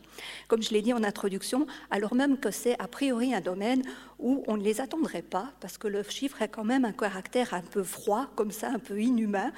comme 0.46 0.62
je 0.62 0.70
l'ai 0.70 0.82
dit 0.82 0.92
en 0.92 1.02
introduction, 1.02 1.66
alors 1.90 2.14
même 2.14 2.38
que 2.38 2.50
c'est 2.50 2.78
a 2.78 2.88
priori 2.88 3.32
un 3.32 3.40
domaine 3.40 3.82
où 4.18 4.44
on 4.48 4.58
ne 4.58 4.62
les 4.62 4.82
attendrait 4.82 5.22
pas, 5.22 5.52
parce 5.60 5.78
que 5.78 5.88
le 5.88 6.02
chiffre 6.02 6.42
a 6.42 6.48
quand 6.48 6.64
même 6.64 6.84
un 6.84 6.92
caractère 6.92 7.54
un 7.54 7.62
peu 7.62 7.82
froid, 7.82 8.26
comme 8.34 8.50
ça, 8.50 8.68
un 8.68 8.78
peu 8.78 9.00
inhumain, 9.00 9.50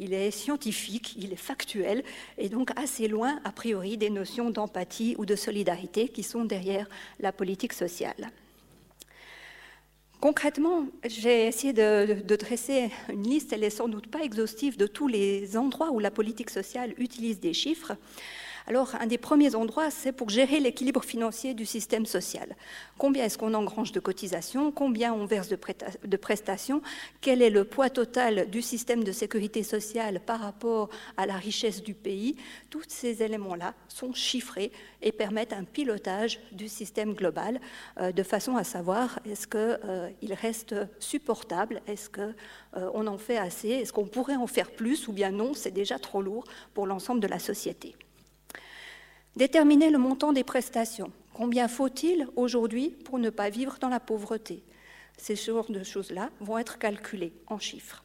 il 0.00 0.14
est 0.14 0.32
scientifique, 0.32 1.14
il 1.16 1.32
est 1.32 1.36
factuel, 1.36 2.02
et 2.38 2.48
donc 2.48 2.70
assez 2.76 3.06
loin, 3.06 3.38
a 3.44 3.52
priori, 3.52 3.96
des 3.98 4.10
notions 4.10 4.50
d'empathie 4.50 5.14
ou 5.18 5.26
de 5.26 5.36
solidarité 5.36 6.08
qui 6.08 6.22
sont 6.22 6.44
derrière 6.44 6.88
la 7.20 7.30
politique 7.30 7.74
sociale. 7.74 8.32
Concrètement, 10.20 10.86
j'ai 11.06 11.46
essayé 11.46 11.72
de, 11.72 12.36
dresser 12.36 12.90
une 13.08 13.22
liste, 13.22 13.52
elle 13.52 13.60
n'est 13.60 13.70
sans 13.70 13.88
doute 13.88 14.06
pas 14.06 14.22
exhaustive, 14.22 14.76
de 14.76 14.86
tous 14.86 15.06
les 15.06 15.56
endroits 15.56 15.92
où 15.92 15.98
la 15.98 16.10
politique 16.10 16.50
sociale 16.50 16.94
utilise 16.98 17.38
des 17.40 17.54
chiffres. 17.54 17.92
Alors, 18.66 18.94
un 19.00 19.06
des 19.06 19.18
premiers 19.18 19.54
endroits, 19.54 19.90
c'est 19.90 20.12
pour 20.12 20.28
gérer 20.28 20.60
l'équilibre 20.60 21.02
financier 21.02 21.54
du 21.54 21.66
système 21.66 22.06
social. 22.06 22.56
Combien 22.98 23.24
est-ce 23.24 23.38
qu'on 23.38 23.54
engrange 23.54 23.92
de 23.92 24.00
cotisations? 24.00 24.70
Combien 24.70 25.12
on 25.12 25.24
verse 25.24 25.48
de 25.48 26.16
prestations? 26.16 26.82
Quel 27.20 27.42
est 27.42 27.50
le 27.50 27.64
poids 27.64 27.90
total 27.90 28.48
du 28.50 28.62
système 28.62 29.04
de 29.04 29.12
sécurité 29.12 29.62
sociale 29.62 30.20
par 30.20 30.40
rapport 30.40 30.90
à 31.16 31.26
la 31.26 31.34
richesse 31.34 31.82
du 31.82 31.94
pays? 31.94 32.36
Tous 32.68 32.84
ces 32.88 33.22
éléments-là 33.22 33.74
sont 33.88 34.12
chiffrés 34.12 34.72
et 35.02 35.12
permettent 35.12 35.52
un 35.52 35.64
pilotage 35.64 36.40
du 36.52 36.68
système 36.68 37.14
global 37.14 37.60
euh, 37.98 38.12
de 38.12 38.22
façon 38.22 38.56
à 38.56 38.64
savoir 38.64 39.18
est-ce 39.24 39.46
qu'il 39.46 39.52
euh, 39.60 40.10
reste 40.40 40.74
supportable? 40.98 41.82
Est-ce 41.86 42.10
qu'on 42.10 42.34
euh, 42.76 43.06
en 43.06 43.18
fait 43.18 43.38
assez? 43.38 43.68
Est-ce 43.68 43.92
qu'on 43.92 44.06
pourrait 44.06 44.36
en 44.36 44.46
faire 44.46 44.70
plus? 44.70 45.08
Ou 45.08 45.12
bien 45.12 45.30
non, 45.30 45.54
c'est 45.54 45.70
déjà 45.70 45.98
trop 45.98 46.22
lourd 46.22 46.44
pour 46.74 46.86
l'ensemble 46.86 47.20
de 47.20 47.26
la 47.26 47.38
société. 47.38 47.96
Déterminer 49.36 49.90
le 49.90 49.98
montant 49.98 50.32
des 50.32 50.44
prestations. 50.44 51.12
Combien 51.32 51.68
faut-il 51.68 52.26
aujourd'hui 52.36 52.90
pour 53.04 53.18
ne 53.18 53.30
pas 53.30 53.48
vivre 53.48 53.78
dans 53.80 53.88
la 53.88 54.00
pauvreté? 54.00 54.62
Ces 55.16 55.36
sortes 55.36 55.70
de 55.70 55.84
choses-là 55.84 56.30
vont 56.40 56.58
être 56.58 56.78
calculées 56.78 57.32
en 57.46 57.58
chiffres. 57.58 58.04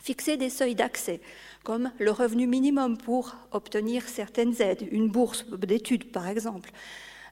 Fixer 0.00 0.36
des 0.36 0.50
seuils 0.50 0.74
d'accès, 0.74 1.20
comme 1.62 1.92
le 1.98 2.10
revenu 2.10 2.46
minimum 2.46 2.96
pour 2.98 3.36
obtenir 3.52 4.08
certaines 4.08 4.60
aides, 4.60 4.88
une 4.90 5.08
bourse 5.08 5.46
d'études 5.50 6.10
par 6.10 6.26
exemple. 6.26 6.70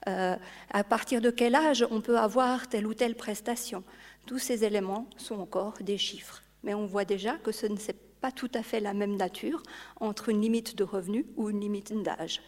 Euh, 0.07 0.37
à 0.71 0.85
partir 0.85 1.21
de 1.21 1.31
quel 1.31 1.55
âge 1.55 1.85
on 1.91 2.01
peut 2.01 2.19
avoir 2.19 2.69
telle 2.69 2.87
ou 2.87 2.95
telle 2.95 3.17
prestation? 3.17 3.83
Tous 4.27 4.39
ces 4.39 4.65
éléments 4.65 5.09
sont 5.17 5.41
encore 5.41 5.75
des 5.81 5.99
chiffres. 5.99 6.43
Mais 6.63 6.75
on 6.75 6.87
voit 6.87 7.05
déjà 7.05 7.37
que 7.39 7.53
ce 7.53 7.67
n'est 7.67 7.79
pas 8.21 8.31
tout 8.31 8.51
à 8.55 8.63
fait 8.63 8.81
la 8.81 8.95
même 8.95 9.17
nature 9.17 9.63
entre 10.01 10.29
une 10.29 10.41
limite 10.41 10.77
de 10.77 10.85
revenu 10.85 11.27
ou 11.37 11.51
une 11.51 11.61
limite 11.61 11.93
d'âge. 12.03 12.41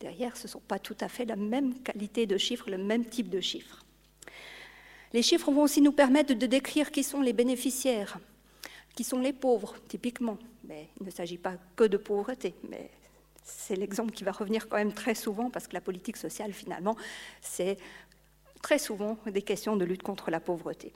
Derrière, 0.00 0.36
ce 0.36 0.44
ne 0.44 0.48
sont 0.48 0.60
pas 0.60 0.78
tout 0.78 0.96
à 1.00 1.08
fait 1.08 1.24
la 1.24 1.36
même 1.36 1.80
qualité 1.82 2.26
de 2.26 2.36
chiffres, 2.38 2.70
le 2.70 2.78
même 2.78 3.04
type 3.04 3.28
de 3.28 3.40
chiffres. 3.40 3.84
Les 5.12 5.22
chiffres 5.22 5.50
vont 5.50 5.62
aussi 5.62 5.80
nous 5.80 5.92
permettre 5.92 6.34
de 6.34 6.46
décrire 6.46 6.90
qui 6.90 7.02
sont 7.02 7.20
les 7.20 7.32
bénéficiaires, 7.32 8.18
qui 8.94 9.04
sont 9.04 9.18
les 9.18 9.32
pauvres, 9.32 9.74
typiquement. 9.88 10.38
Mais 10.64 10.88
il 11.00 11.06
ne 11.06 11.10
s'agit 11.10 11.38
pas 11.38 11.54
que 11.76 11.84
de 11.84 11.96
pauvreté, 11.96 12.54
mais 12.68 12.90
c'est 13.42 13.76
l'exemple 13.76 14.12
qui 14.12 14.24
va 14.24 14.32
revenir 14.32 14.68
quand 14.68 14.76
même 14.76 14.92
très 14.92 15.14
souvent, 15.14 15.50
parce 15.50 15.66
que 15.66 15.74
la 15.74 15.80
politique 15.80 16.16
sociale, 16.16 16.52
finalement, 16.52 16.96
c'est 17.40 17.76
très 18.62 18.78
souvent 18.78 19.18
des 19.26 19.42
questions 19.42 19.76
de 19.76 19.84
lutte 19.84 20.02
contre 20.02 20.30
la 20.30 20.40
pauvreté. 20.40 20.92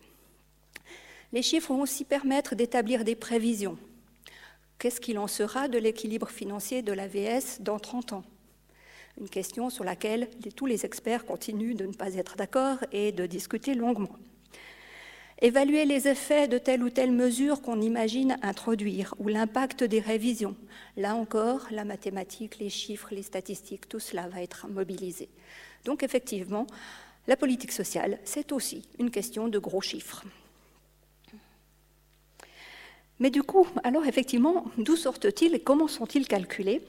Les 1.32 1.42
chiffres 1.42 1.73
vont 1.73 1.82
aussi 1.82 2.04
permettre 2.04 2.54
d'établir 2.54 3.04
des 3.04 3.16
prévisions. 3.16 3.76
Qu'est-ce 4.78 5.00
qu'il 5.00 5.18
en 5.18 5.26
sera 5.26 5.66
de 5.66 5.78
l'équilibre 5.78 6.28
financier 6.28 6.82
de 6.82 6.92
l'AVS 6.92 7.61
dans 7.61 7.78
30 7.78 8.12
ans? 8.12 8.25
Une 9.21 9.28
question 9.28 9.71
sur 9.71 9.85
laquelle 9.85 10.28
tous 10.56 10.66
les 10.66 10.85
experts 10.85 11.25
continuent 11.25 11.76
de 11.76 11.87
ne 11.87 11.92
pas 11.92 12.14
être 12.14 12.37
d'accord 12.37 12.78
et 12.92 13.12
de 13.12 13.26
discuter 13.26 13.75
longuement. 13.75 14.16
Évaluer 15.40 15.85
les 15.85 16.09
effets 16.09 16.49
de 16.49 16.59
telle 16.59 16.83
ou 16.83 16.90
telle 16.90 17.12
mesure 17.12 17.61
qu'on 17.61 17.80
imagine 17.80 18.37
introduire 18.42 19.14
ou 19.18 19.28
l'impact 19.28 19.85
des 19.85 20.00
révisions. 20.00 20.56
Là 20.97 21.14
encore, 21.16 21.66
la 21.71 21.85
mathématique, 21.85 22.59
les 22.59 22.71
chiffres, 22.71 23.09
les 23.11 23.23
statistiques, 23.23 23.88
tout 23.88 24.00
cela 24.00 24.28
va 24.28 24.42
être 24.42 24.68
mobilisé. 24.68 25.28
Donc 25.85 26.02
effectivement, 26.02 26.66
la 27.26 27.37
politique 27.37 27.73
sociale, 27.73 28.18
c'est 28.25 28.52
aussi 28.52 28.88
une 28.99 29.11
question 29.11 29.49
de 29.49 29.59
gros 29.59 29.80
chiffres. 29.80 30.25
Mais 33.21 33.30
du 33.30 33.42
coup, 33.42 33.66
alors 33.83 34.06
effectivement, 34.06 34.66
d'où 34.78 34.97
sortent-ils 34.97 35.54
et 35.54 35.61
comment 35.61 35.88
sont-ils 35.88 36.26
calculés? 36.26 36.83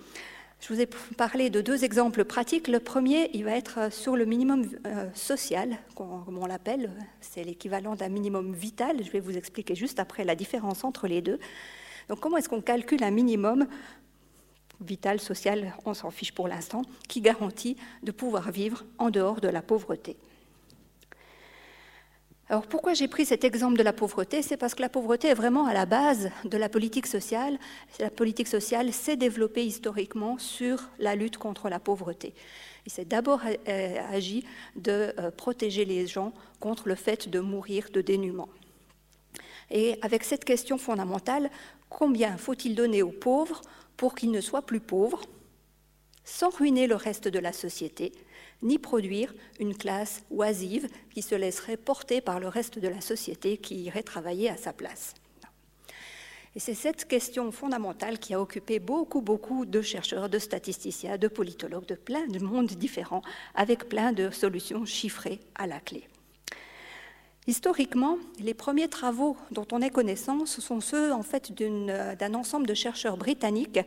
Je 0.59 0.73
vous 0.73 0.81
ai 0.81 0.87
parlé 1.17 1.49
de 1.49 1.61
deux 1.61 1.83
exemples 1.83 2.23
pratiques. 2.25 2.67
Le 2.67 2.79
premier, 2.79 3.29
il 3.33 3.43
va 3.43 3.51
être 3.51 3.91
sur 3.91 4.15
le 4.15 4.25
minimum 4.25 4.65
euh, 4.87 5.09
social, 5.13 5.77
comme 5.95 6.37
on 6.37 6.45
l'appelle, 6.45 6.91
c'est 7.21 7.43
l'équivalent 7.43 7.95
d'un 7.95 8.09
minimum 8.09 8.53
vital. 8.53 9.03
Je 9.03 9.11
vais 9.11 9.19
vous 9.19 9.37
expliquer 9.37 9.75
juste 9.75 9.99
après 9.99 10.23
la 10.23 10.35
différence 10.35 10.83
entre 10.83 11.07
les 11.07 11.21
deux. 11.21 11.39
Donc 12.09 12.19
comment 12.19 12.37
est-ce 12.37 12.49
qu'on 12.49 12.61
calcule 12.61 13.03
un 13.03 13.11
minimum 13.11 13.67
vital, 14.81 15.19
social, 15.19 15.73
on 15.85 15.93
s'en 15.93 16.11
fiche 16.11 16.33
pour 16.33 16.47
l'instant, 16.47 16.81
qui 17.07 17.21
garantit 17.21 17.77
de 18.03 18.11
pouvoir 18.11 18.51
vivre 18.51 18.83
en 18.97 19.09
dehors 19.09 19.41
de 19.41 19.47
la 19.47 19.61
pauvreté? 19.61 20.17
Alors 22.47 22.67
pourquoi 22.67 22.93
j'ai 22.93 23.07
pris 23.07 23.25
cet 23.25 23.43
exemple 23.43 23.75
de 23.75 23.81
la 23.81 23.91
pauvreté? 23.91 24.43
C'est 24.43 24.57
parce 24.57 24.75
que 24.75 24.81
la 24.81 24.89
pauvreté 24.89 25.29
est 25.29 25.33
vraiment 25.33 25.65
à 25.65 25.73
la 25.73 25.87
base 25.87 26.29
de 26.43 26.57
la 26.57 26.69
politique 26.69 27.07
sociale. 27.07 27.57
La 27.99 28.11
politique 28.11 28.47
sociale 28.47 28.93
s'est 28.93 29.15
développée 29.15 29.65
historiquement 29.65 30.37
sur 30.37 30.89
la 30.99 31.15
lutte 31.15 31.37
contre 31.37 31.69
la 31.69 31.79
pauvreté. 31.79 32.35
Il 32.85 32.91
s'est 32.91 33.05
d'abord 33.05 33.41
euh, 33.67 33.97
agi 34.11 34.45
de 34.75 35.11
euh, 35.17 35.31
protéger 35.31 35.85
les 35.85 36.05
gens 36.05 36.33
contre 36.59 36.87
le 36.87 36.93
fait 36.93 37.29
de 37.29 37.39
mourir 37.39 37.87
de 37.91 38.01
dénuement. 38.01 38.49
Et 39.71 39.97
avec 40.03 40.23
cette 40.23 40.45
question 40.45 40.77
fondamentale, 40.77 41.49
combien 41.89 42.37
faut-il 42.37 42.75
donner 42.75 43.01
aux 43.01 43.11
pauvres 43.11 43.61
pour 43.97 44.13
qu'ils 44.13 44.29
ne 44.29 44.41
soient 44.41 44.61
plus 44.61 44.79
pauvres, 44.79 45.21
sans 46.23 46.49
ruiner 46.49 46.85
le 46.85 46.95
reste 46.95 47.27
de 47.27 47.39
la 47.39 47.53
société, 47.53 48.11
ni 48.61 48.79
produire 48.79 49.33
une 49.59 49.75
classe 49.75 50.23
oisive 50.29 50.87
qui 51.13 51.21
se 51.21 51.35
laisserait 51.35 51.77
porter 51.77 52.21
par 52.21 52.39
le 52.39 52.47
reste 52.47 52.79
de 52.79 52.87
la 52.87 53.01
société 53.01 53.57
qui 53.57 53.75
irait 53.83 54.03
travailler 54.03 54.49
à 54.49 54.57
sa 54.57 54.73
place. 54.73 55.13
Et 56.55 56.59
c'est 56.59 56.73
cette 56.73 57.05
question 57.05 57.51
fondamentale 57.51 58.17
qui 58.17 58.33
a 58.33 58.39
occupé 58.39 58.79
beaucoup, 58.79 59.21
beaucoup 59.21 59.65
de 59.65 59.81
chercheurs, 59.81 60.29
de 60.29 60.39
statisticiens, 60.39 61.17
de 61.17 61.27
politologues, 61.27 61.85
de 61.85 61.95
plein 61.95 62.27
de 62.27 62.39
mondes 62.39 62.71
différents, 62.71 63.23
avec 63.55 63.89
plein 63.89 64.13
de 64.13 64.29
solutions 64.29 64.85
chiffrées 64.85 65.41
à 65.55 65.67
la 65.67 65.81
clé. 65.81 66.07
Historiquement, 67.47 68.17
les 68.39 68.55
premiers 68.55 68.87
travaux 68.87 69.37
dont 69.51 69.67
on 69.71 69.79
ait 69.79 69.91
connaissance 69.91 70.59
sont 70.59 70.81
ceux 70.81 71.13
en 71.13 71.21
fait 71.21 71.53
d'un 71.53 72.33
ensemble 72.33 72.65
de 72.65 72.73
chercheurs 72.73 73.17
britanniques 73.17 73.79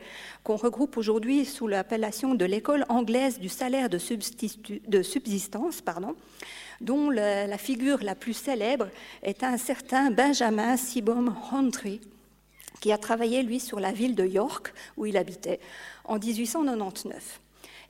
qu'on 0.44 0.55
regroupe 0.55 0.97
aujourd'hui 0.97 1.44
sous 1.44 1.66
l'appellation 1.66 2.37
de 2.37 2.44
l'école 2.44 2.87
anglaise 2.88 3.40
du 3.40 3.49
salaire 3.49 3.88
de, 3.90 3.99
subsistance, 3.99 5.83
dont 6.81 7.11
la, 7.11 7.59
figure 7.59 8.05
la 8.05 8.14
plus 8.14 8.35
célèbre 8.35 8.90
est 9.25 9.42
un 9.42 9.57
certain 9.57 10.12
Benjamin 10.12 10.77
Sibom 10.77 11.35
Huntry, 11.51 12.01
qui 12.81 12.92
a 12.92 12.99
travaillé 12.99 13.42
lui 13.42 13.59
sur 13.59 13.81
la 13.81 13.90
ville 13.90 14.14
de 14.14 14.25
York 14.25 14.73
où 14.97 15.05
il 15.05 15.16
habitait 15.16 15.59
en 16.05 16.21
1899. 16.21 17.40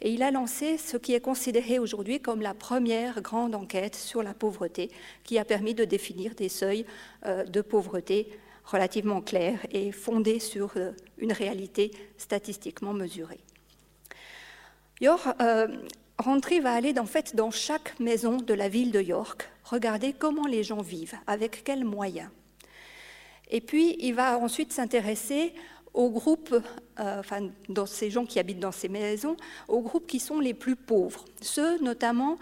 Et 0.01 0.13
il 0.13 0.23
a 0.23 0.31
lancé 0.31 0.79
ce 0.79 0.97
qui 0.97 1.15
est 1.15 1.21
considéré 1.21 1.79
aujourd'hui 1.79 2.21
comme 2.21 2.41
la 2.41 2.55
première 2.55 3.21
grande 3.21 3.55
enquête 3.55 3.97
sur 3.97 4.23
la 4.23 4.35
pauvreté, 4.35 4.91
qui 5.25 5.39
a 5.39 5.45
permis 5.45 5.75
de 5.75 5.85
définir 5.85 6.35
des 6.35 6.49
seuils 6.49 6.87
euh, 7.27 7.45
de 7.45 7.61
pauvreté 7.61 8.29
relativement 8.65 9.21
clairs 9.21 9.59
et 9.73 9.93
fondés 9.93 10.39
sur 10.39 10.73
euh, 10.77 10.93
une 11.19 11.33
réalité 11.33 11.91
statistiquement 12.17 12.93
mesurée. 12.93 13.41
York, 15.01 15.27
euh, 15.41 15.67
va 16.63 16.73
aller 16.73 16.93
dans 16.93 17.51
chaque 17.51 17.99
maison 17.99 18.37
de 18.37 18.55
la 18.55 18.69
ville 18.69 18.93
de 18.93 19.01
York, 19.01 19.49
regarder 19.65 20.13
comment 20.13 20.47
les 20.47 20.63
gens 20.63 20.83
vivent, 20.83 21.17
avec 21.27 21.63
quels 21.65 21.85
moyens. 21.85 22.31
Et 23.51 23.61
puis, 23.61 23.97
il 24.01 24.15
va 24.15 24.39
ensuite 24.39 24.73
s'intéresser 24.73 25.55
aux 25.99 26.11
groupes, 26.11 26.55
euh, 27.01 27.19
enfin, 27.19 27.49
dans 27.69 27.85
ces 27.85 28.09
gens 28.09 28.25
qui 28.25 28.39
habitent 28.39 28.61
dans 28.61 28.73
ces 28.73 28.89
maisons, 28.89 29.37
aux 29.67 29.81
groupes 29.81 30.07
qui 30.07 30.21
sont 30.21 30.39
les 30.39 30.55
plus 30.55 30.77
pauvres, 30.77 31.25
ceux 31.43 31.83
notamment 31.83 32.39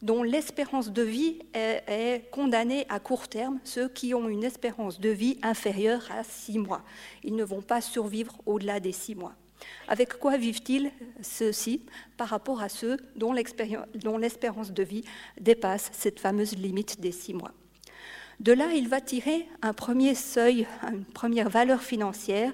dont 0.00 0.22
l'espérance 0.22 0.92
de 0.92 1.02
vie 1.02 1.40
est, 1.54 2.30
condamnée 2.30 2.86
à 2.88 3.00
court 3.00 3.26
terme, 3.26 3.58
ceux 3.64 3.88
qui 3.88 4.14
ont 4.14 4.28
une 4.28 4.44
espérance 4.44 5.00
de 5.00 5.08
vie 5.08 5.38
inférieure 5.42 6.06
à 6.12 6.22
six 6.22 6.58
mois. 6.58 6.82
Ils 7.24 7.34
ne 7.34 7.42
vont 7.42 7.62
pas 7.62 7.80
survivre 7.80 8.36
au-delà 8.46 8.78
des 8.78 8.92
six 8.92 9.16
mois. 9.16 9.34
Avec 9.88 10.18
quoi 10.20 10.36
vivent-ils 10.36 10.92
ceux-ci 11.20 11.86
par 12.16 12.28
rapport 12.28 12.62
à 12.62 12.68
ceux 12.68 12.98
dont 13.16 13.32
l'espérance 13.32 14.70
de 14.70 14.82
vie 14.84 15.04
dépasse 15.40 15.90
cette 15.92 16.20
fameuse 16.20 16.56
limite 16.56 17.00
des 17.00 17.12
six 17.12 17.34
mois? 17.34 17.52
De 18.40 18.52
là, 18.52 18.72
il 18.74 18.88
va 18.88 19.00
tirer 19.00 19.46
un 19.62 19.72
premier 19.72 20.14
seuil, 20.14 20.66
une 20.92 21.04
première 21.04 21.48
valeur 21.48 21.82
financière 21.82 22.52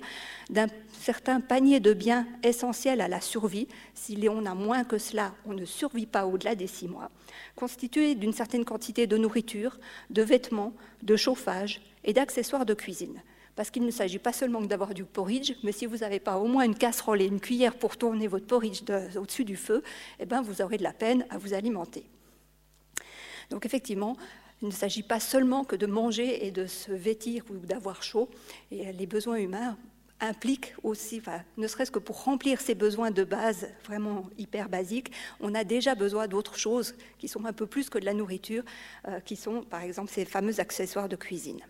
d'un 0.51 0.67
certain 0.93 1.41
panier 1.41 1.81
de 1.81 1.95
biens 1.95 2.27
essentiels 2.43 3.01
à 3.01 3.09
la 3.09 3.21
survie. 3.21 3.67
Si 3.95 4.19
on 4.29 4.45
a 4.47 4.55
moins 4.55 4.85
que 4.85 4.99
cela, 4.99 5.33
on 5.47 5.55
ne 5.55 5.65
survit 5.65 6.07
pas 6.07 6.27
au-delà 6.27 6.55
des 6.55 6.67
six 6.67 6.89
mois, 6.89 7.11
constitué 7.57 8.15
d'une 8.15 8.33
certaine 8.33 8.65
quantité 8.65 9.07
de 9.07 9.17
nourriture, 9.17 9.79
de 10.11 10.23
vêtements, 10.23 10.75
de 11.03 11.17
chauffage 11.17 11.81
et 12.05 12.13
d'accessoires 12.13 12.67
de 12.67 12.75
cuisine. 12.75 13.23
Parce 13.57 13.71
qu'il 13.71 13.85
ne 13.85 13.91
s'agit 13.91 14.19
pas 14.19 14.33
seulement 14.33 14.61
d'avoir 14.61 14.95
du 14.95 15.05
porridge, 15.05 15.53
mais 15.63 15.73
si 15.73 15.87
vous 15.87 15.99
n'avez 15.99 16.21
pas 16.21 16.39
au 16.39 16.47
moins 16.47 16.65
une 16.65 16.77
casserole 16.77 17.21
et 17.21 17.27
une 17.27 17.41
cuillère 17.41 17.75
pour 17.75 17.97
tourner 17.97 18.27
votre 18.27 18.47
porridge 18.47 18.83
au-dessus 19.17 19.45
du 19.45 19.57
feu, 19.57 19.83
eh 20.19 20.27
ben 20.27 20.41
vous 20.41 20.63
aurez 20.63 20.77
de 20.77 20.83
la 20.83 20.93
peine 20.93 21.27
à 21.31 21.39
vous 21.39 21.53
alimenter. 21.53 22.05
Donc 23.51 23.67
effectivement, 23.67 24.17
il 24.63 24.69
ne 24.69 24.73
s'agit 24.73 25.03
pas 25.03 25.21
seulement 25.21 25.65
que 25.65 25.77
de 25.77 25.87
manger 25.87 26.47
et 26.47 26.51
de 26.51 26.67
se 26.67 26.93
vêtir 26.93 27.45
ou 27.51 27.57
d'avoir 27.57 28.03
chaud. 28.03 28.29
Et 28.71 28.93
les 28.93 29.07
besoins 29.07 29.37
humains 29.37 29.77
impliquent 30.21 30.75
aussi, 30.83 31.23
ne 31.57 31.67
serait-ce 31.67 31.91
que 31.91 31.99
pour 31.99 32.25
remplir 32.25 32.61
ces 32.61 32.75
besoins 32.75 33.11
de 33.11 33.25
base 33.25 33.69
vraiment 33.85 34.29
hyper 34.37 34.69
basiques, 34.69 35.13
on 35.41 35.55
a 35.55 35.65
déjà 35.65 35.95
besoin 35.95 36.29
d'autres 36.29 36.59
choses 36.59 36.95
qui 37.19 37.27
sont 37.27 37.47
un 37.47 37.53
peu 37.53 37.67
plus 37.67 37.89
que 37.89 37.99
de 37.99 38.05
la 38.05 38.15
nourriture, 38.15 38.63
euh, 39.09 39.21
qui 39.21 39.37
sont 39.37 39.63
par 39.63 39.83
exemple 39.83 40.11
ces 40.11 40.25
fameux 40.25 40.61
accessoires 40.61 41.09
de 41.09 41.17
cuisine. 41.17 41.61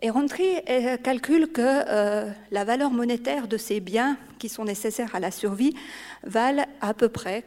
Et 0.00 0.10
Rontry 0.10 0.44
euh, 0.68 0.96
calcule 0.96 1.48
que 1.48 1.60
euh, 1.60 2.30
la 2.52 2.64
valeur 2.64 2.92
monétaire 2.92 3.48
de 3.48 3.56
ces 3.56 3.80
biens 3.80 4.16
qui 4.38 4.48
sont 4.48 4.64
nécessaires 4.64 5.12
à 5.16 5.18
la 5.18 5.32
survie 5.32 5.74
valent 6.22 6.64
à 6.80 6.94
peu 6.94 7.08
près, 7.08 7.44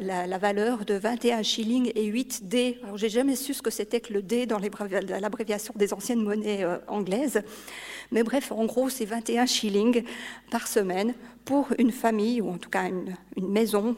la, 0.00 0.38
valeur 0.38 0.84
de 0.84 0.92
21 0.92 1.42
shillings 1.42 1.90
et 1.94 2.04
8 2.04 2.46
D. 2.46 2.78
Alors 2.82 2.98
j'ai 2.98 3.08
jamais 3.08 3.36
su 3.36 3.54
ce 3.54 3.62
que 3.62 3.70
c'était 3.70 4.00
que 4.00 4.12
le 4.12 4.20
D 4.20 4.44
dans 4.44 4.58
l'abréviation 4.58 5.72
des 5.74 5.94
anciennes 5.94 6.22
monnaies 6.22 6.62
euh, 6.62 6.76
anglaises, 6.88 7.40
mais 8.10 8.22
bref, 8.22 8.52
en 8.52 8.66
gros, 8.66 8.90
c'est 8.90 9.06
21 9.06 9.46
shillings 9.46 10.04
par 10.50 10.68
semaine 10.68 11.14
pour 11.46 11.68
une 11.78 11.90
famille 11.90 12.42
ou 12.42 12.50
en 12.50 12.58
tout 12.58 12.68
cas 12.68 12.84
une 12.84 13.48
maison 13.48 13.96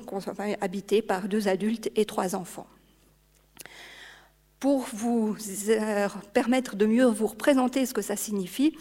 habitée 0.60 1.02
par 1.02 1.26
deux 1.26 1.48
adultes 1.48 1.90
et 1.96 2.04
trois 2.04 2.37
enfants 2.37 2.68
pour 4.64 4.87
vous 4.94 5.37
euh, 5.68 6.09
permettre 6.33 6.74
de 6.74 6.87
mieux 6.87 7.05
vous 7.05 7.27
représenter 7.27 7.85
ce 7.85 7.92
que 7.92 8.00
ça 8.00 8.16
signifie, 8.16 8.74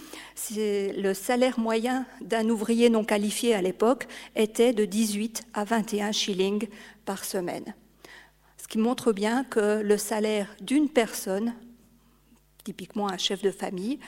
le 0.55 1.11
salaire 1.13 1.59
moyen 1.59 2.05
d'un 2.21 2.47
ouvrier 2.47 2.89
non 2.89 3.03
qualifié 3.03 3.53
à 3.53 3.61
l'époque 3.61 4.07
était 4.37 4.71
de 4.71 4.85
18 4.85 5.43
à 5.53 5.65
21 5.65 6.13
shillings 6.13 6.69
par 7.03 7.25
semaine. 7.25 7.75
Ce 8.55 8.69
qui 8.69 8.77
montre 8.77 9.11
bien 9.11 9.43
que 9.43 9.81
le 9.81 9.97
salaire 9.97 10.55
d'une 10.61 10.87
personne, 10.87 11.53
typiquement 12.63 13.09
un 13.09 13.17
chef 13.17 13.41
de 13.41 13.51
famille, 13.51 13.99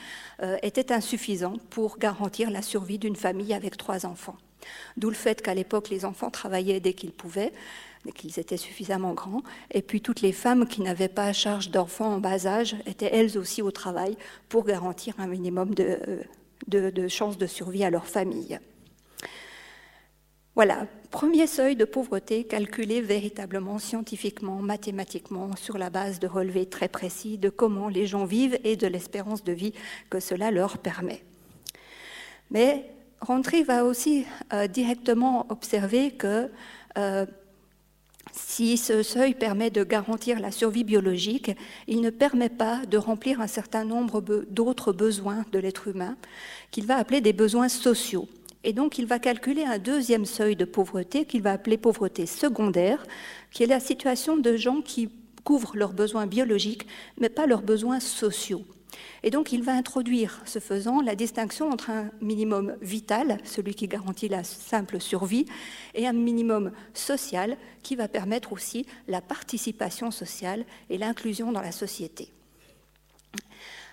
euh, 0.42 0.56
était 0.62 0.92
insuffisant 0.92 1.58
pour 1.68 1.98
garantir 1.98 2.50
la 2.50 2.62
survie 2.62 2.98
d'une 2.98 3.16
famille 3.16 3.52
avec 3.52 3.76
trois 3.76 4.06
enfants. 4.06 4.38
D'où 4.96 5.10
le 5.10 5.14
fait 5.14 5.42
qu'à 5.42 5.52
l'époque, 5.52 5.90
les 5.90 6.06
enfants 6.06 6.30
travaillaient 6.30 6.80
dès 6.80 6.94
qu'ils 6.94 7.12
pouvaient, 7.12 7.52
qu'ils 8.12 8.38
étaient 8.38 8.56
suffisamment 8.56 9.14
grands. 9.14 9.42
Et 9.70 9.82
puis 9.82 10.00
toutes 10.00 10.20
les 10.20 10.32
femmes 10.32 10.66
qui 10.66 10.82
n'avaient 10.82 11.08
pas 11.08 11.32
charge 11.32 11.70
d'enfants 11.70 12.14
en 12.14 12.18
bas 12.18 12.46
âge 12.46 12.76
étaient 12.86 13.10
elles 13.12 13.38
aussi 13.38 13.62
au 13.62 13.70
travail 13.70 14.16
pour 14.48 14.64
garantir 14.64 15.14
un 15.18 15.26
minimum 15.26 15.74
de, 15.74 17.08
chances 17.08 17.38
de 17.38 17.46
survie 17.46 17.84
à 17.84 17.90
leur 17.90 18.06
famille. 18.06 18.58
Voilà, 20.54 20.86
premier 21.10 21.46
seuil 21.46 21.76
de 21.76 21.84
pauvreté 21.84 22.44
calculé 22.44 23.02
véritablement 23.02 23.78
scientifiquement, 23.78 24.62
mathématiquement, 24.62 25.54
sur 25.54 25.76
la 25.76 25.90
base 25.90 26.18
de 26.18 26.26
relevés 26.26 26.64
très 26.64 26.88
précis 26.88 27.36
de 27.36 27.50
comment 27.50 27.88
les 27.90 28.06
gens 28.06 28.24
vivent 28.24 28.58
et 28.64 28.76
de 28.76 28.86
l'espérance 28.86 29.44
de 29.44 29.52
vie 29.52 29.74
que 30.08 30.18
cela 30.18 30.50
leur 30.50 30.78
permet. 30.78 31.22
Mais 32.50 32.90
Rentry 33.20 33.64
va 33.64 33.84
aussi 33.84 34.26
euh, 34.52 34.66
directement 34.66 35.46
observer 35.48 36.12
que 36.12 36.50
euh, 36.98 37.26
si 38.38 38.76
ce 38.76 39.02
seuil 39.02 39.34
permet 39.34 39.70
de 39.70 39.82
garantir 39.82 40.40
la 40.40 40.50
survie 40.50 40.84
biologique, 40.84 41.52
il 41.88 42.00
ne 42.00 42.10
permet 42.10 42.50
pas 42.50 42.84
de 42.86 42.98
remplir 42.98 43.40
un 43.40 43.46
certain 43.46 43.84
nombre 43.84 44.20
d'autres 44.50 44.92
besoins 44.92 45.44
de 45.52 45.58
l'être 45.58 45.88
humain, 45.88 46.16
qu'il 46.70 46.86
va 46.86 46.96
appeler 46.96 47.20
des 47.20 47.32
besoins 47.32 47.68
sociaux. 47.68 48.28
Et 48.62 48.72
donc, 48.72 48.98
il 48.98 49.06
va 49.06 49.18
calculer 49.18 49.64
un 49.64 49.78
deuxième 49.78 50.26
seuil 50.26 50.56
de 50.56 50.64
pauvreté 50.64 51.24
qu'il 51.24 51.42
va 51.42 51.52
appeler 51.52 51.78
pauvreté 51.78 52.26
secondaire, 52.26 53.06
qui 53.52 53.62
est 53.62 53.66
la 53.66 53.80
situation 53.80 54.36
de 54.36 54.56
gens 54.56 54.82
qui 54.82 55.08
couvrent 55.44 55.76
leurs 55.76 55.92
besoins 55.92 56.26
biologiques, 56.26 56.86
mais 57.18 57.28
pas 57.28 57.46
leurs 57.46 57.62
besoins 57.62 58.00
sociaux. 58.00 58.64
Et 59.22 59.30
donc, 59.30 59.52
il 59.52 59.62
va 59.62 59.72
introduire, 59.72 60.40
ce 60.44 60.58
faisant, 60.58 61.00
la 61.00 61.14
distinction 61.14 61.70
entre 61.70 61.90
un 61.90 62.10
minimum 62.20 62.76
vital, 62.80 63.38
celui 63.44 63.74
qui 63.74 63.88
garantit 63.88 64.28
la 64.28 64.44
simple 64.44 65.00
survie, 65.00 65.46
et 65.94 66.06
un 66.06 66.12
minimum 66.12 66.72
social, 66.94 67.56
qui 67.82 67.96
va 67.96 68.08
permettre 68.08 68.52
aussi 68.52 68.86
la 69.08 69.20
participation 69.20 70.10
sociale 70.10 70.64
et 70.90 70.98
l'inclusion 70.98 71.52
dans 71.52 71.60
la 71.60 71.72
société. 71.72 72.30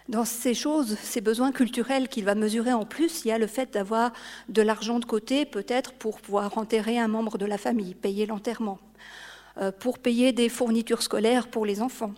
Dans 0.09 0.25
ces 0.25 0.53
choses, 0.53 0.97
ces 1.01 1.21
besoins 1.21 1.53
culturels 1.53 2.09
qu'il 2.09 2.25
va 2.25 2.35
mesurer 2.35 2.73
en 2.73 2.85
plus, 2.85 3.23
il 3.23 3.29
y 3.29 3.31
a 3.31 3.37
le 3.37 3.47
fait 3.47 3.73
d'avoir 3.73 4.11
de 4.49 4.61
l'argent 4.61 4.99
de 4.99 5.05
côté, 5.05 5.45
peut-être 5.45 5.93
pour 5.93 6.19
pouvoir 6.19 6.57
enterrer 6.57 6.99
un 6.99 7.07
membre 7.07 7.37
de 7.37 7.45
la 7.45 7.57
famille, 7.57 7.95
payer 7.95 8.25
l'enterrement, 8.25 8.79
euh, 9.57 9.71
pour 9.71 9.99
payer 9.99 10.33
des 10.33 10.49
fournitures 10.49 11.03
scolaires 11.03 11.47
pour 11.47 11.65
les 11.65 11.81
enfants, 11.81 12.13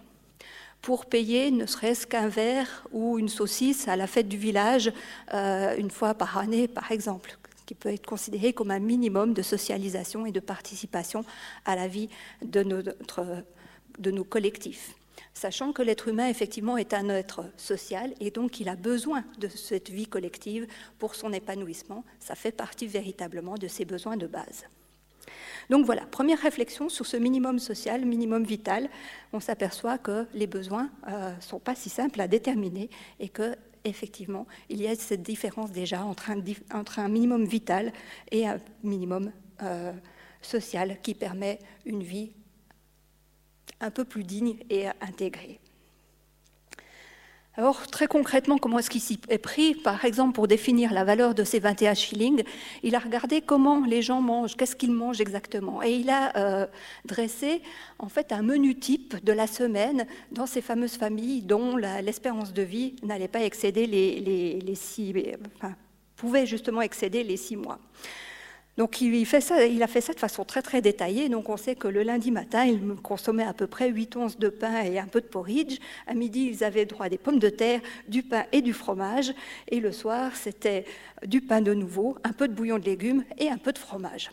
pour 0.85 1.07
payer 1.07 1.49
ne 1.49 1.65
serait-ce 1.65 2.05
qu'un 2.05 2.27
verre 2.27 2.85
ou 2.91 3.17
une 3.17 3.27
saucisse 3.27 3.87
à 3.87 3.95
la 3.95 4.05
fête 4.05 4.29
du 4.29 4.37
village 4.37 4.93
euh, 5.33 5.75
une 5.77 5.89
fois 5.89 6.13
par 6.13 6.37
année, 6.37 6.67
par 6.67 6.91
exemple 6.91 7.37
qui 7.65 7.73
peut 7.73 7.89
être 7.89 8.05
considéré 8.05 8.53
comme 8.53 8.69
un 8.69 8.77
minimum 8.77 9.33
de 9.33 9.41
socialisation 9.41 10.27
et 10.27 10.31
de 10.31 10.39
participation 10.39 11.25
à 11.65 11.75
la 11.75 11.87
vie 11.87 12.09
de, 12.43 12.61
de 12.61 14.11
nos 14.11 14.23
collectifs 14.23 14.93
sachant 15.33 15.73
que 15.73 15.81
l'être 15.81 16.07
humain, 16.07 16.29
effectivement, 16.29 16.77
est 16.77 16.93
un 16.93 17.09
être 17.09 17.45
social 17.57 18.13
et 18.19 18.29
donc 18.29 18.59
il 18.59 18.69
a 18.69 18.75
besoin 18.75 19.23
de 19.39 19.47
cette 19.47 19.89
vie 19.89 20.07
collective 20.07 20.65
pour 20.99 21.15
son 21.15 21.33
épanouissement. 21.33 22.05
Ça 22.19 22.35
fait 22.35 22.51
partie 22.51 22.87
véritablement 22.87 23.55
de 23.55 23.67
ses 23.67 23.83
besoins 23.83 24.15
de 24.15 24.27
base. 24.27 24.65
Donc 25.69 25.85
voilà, 25.85 26.05
première 26.05 26.39
réflexion 26.39 26.89
sur 26.89 27.05
ce 27.05 27.17
minimum 27.17 27.59
social, 27.59 28.05
minimum 28.05 28.43
vital. 28.43 28.89
On 29.33 29.39
s'aperçoit 29.39 29.97
que 29.97 30.27
les 30.33 30.47
besoins 30.47 30.89
ne 31.07 31.13
euh, 31.13 31.39
sont 31.39 31.59
pas 31.59 31.75
si 31.75 31.89
simples 31.89 32.21
à 32.21 32.27
déterminer 32.27 32.89
et 33.19 33.29
que 33.29 33.55
effectivement, 33.83 34.47
il 34.69 34.81
y 34.81 34.87
a 34.87 34.95
cette 34.95 35.21
différence 35.21 35.71
déjà 35.71 36.03
entre 36.03 36.29
un, 36.99 37.07
minimum 37.07 37.45
vital 37.45 37.93
et 38.31 38.47
un 38.47 38.57
minimum 38.83 39.31
euh, 39.61 39.93
social 40.41 40.97
qui 41.01 41.13
permet 41.13 41.59
une 41.85 42.03
vie 42.03 42.33
un 43.79 43.91
peu 43.91 44.05
plus 44.05 44.23
digne 44.23 44.57
et 44.69 44.87
intégré. 45.01 45.59
Alors, 47.57 47.87
très 47.87 48.07
concrètement, 48.07 48.57
comment 48.57 48.79
est-ce 48.79 48.89
qu'il 48.89 49.01
s'y 49.01 49.17
est 49.29 49.37
pris? 49.37 49.75
Par 49.75 50.03
exemple, 50.03 50.33
pour 50.33 50.47
définir 50.47 50.91
la 50.91 51.05
valeur 51.05 51.33
de 51.33 51.45
ces 51.45 51.59
21 51.59 51.93
shillings, 51.93 52.43
il 52.83 52.95
a 52.95 52.99
regardé 52.99 53.41
comment 53.41 53.85
les 53.85 54.01
gens 54.01 54.19
mangent, 54.19 54.57
qu'est-ce 54.57 54.75
qu'ils 54.75 54.91
mangent 54.91 55.21
exactement. 55.21 55.81
Et 55.81 55.93
il 55.93 56.09
a 56.09 56.35
euh, 56.35 56.67
dressé, 57.05 57.61
en 57.97 58.09
fait, 58.09 58.33
un 58.33 58.41
menu 58.41 58.75
type 58.75 59.23
de 59.23 59.31
la 59.31 59.47
semaine 59.47 60.05
dans 60.33 60.45
ces 60.45 60.61
fameuses 60.61 60.97
familles 60.97 61.43
dont 61.43 61.77
l'espérance 61.77 62.51
de 62.51 62.61
vie 62.61 62.97
n'allait 63.03 63.29
pas 63.29 63.41
excéder 63.41 63.87
les, 63.87 64.75
six, 64.75 65.13
pouvait 66.17 66.45
justement 66.45 66.81
excéder 66.81 67.23
les 67.23 67.37
six 67.37 67.55
mois. 67.55 67.79
Donc 68.77 68.99
il, 68.99 69.15
a 69.21 69.87
fait 69.87 70.01
ça 70.01 70.13
de 70.13 70.19
façon 70.19 70.43
très 70.43 70.61
très 70.61 70.81
détaillée. 70.81 71.29
Donc 71.29 71.49
on 71.49 71.55
sait 71.55 71.75
que 71.75 71.87
le 71.87 72.03
lundi 72.03 72.31
matin, 72.31 72.65
il 72.65 72.81
consommait 72.95 73.45
à 73.45 73.53
peu 73.53 73.67
près 73.67 73.89
8 73.89 74.17
onces 74.17 74.37
de 74.37 74.49
pain 74.49 74.83
et 74.83 74.99
un 74.99 75.07
peu 75.07 75.21
de 75.21 75.27
porridge. 75.27 75.79
À 76.07 76.13
midi, 76.13 76.49
ils 76.51 76.63
avaient 76.63 76.85
droit 76.85 77.05
à 77.05 77.09
des 77.09 77.17
pommes 77.17 77.39
de 77.39 77.49
terre, 77.49 77.79
du 78.09 78.21
pain 78.21 78.45
et 78.51 78.61
du 78.61 78.73
fromage. 78.73 79.33
Et 79.69 79.79
le 79.79 79.93
soir, 79.93 80.35
c'était 80.35 80.85
du 81.25 81.41
pain 81.41 81.61
de 81.61 81.73
nouveau, 81.73 82.17
un 82.25 82.33
peu 82.33 82.49
de 82.49 82.53
bouillon 82.53 82.77
de 82.77 82.85
légumes 82.85 83.23
et 83.37 83.49
un 83.49 83.57
peu 83.57 83.71
de 83.71 83.77
fromage. 83.77 84.29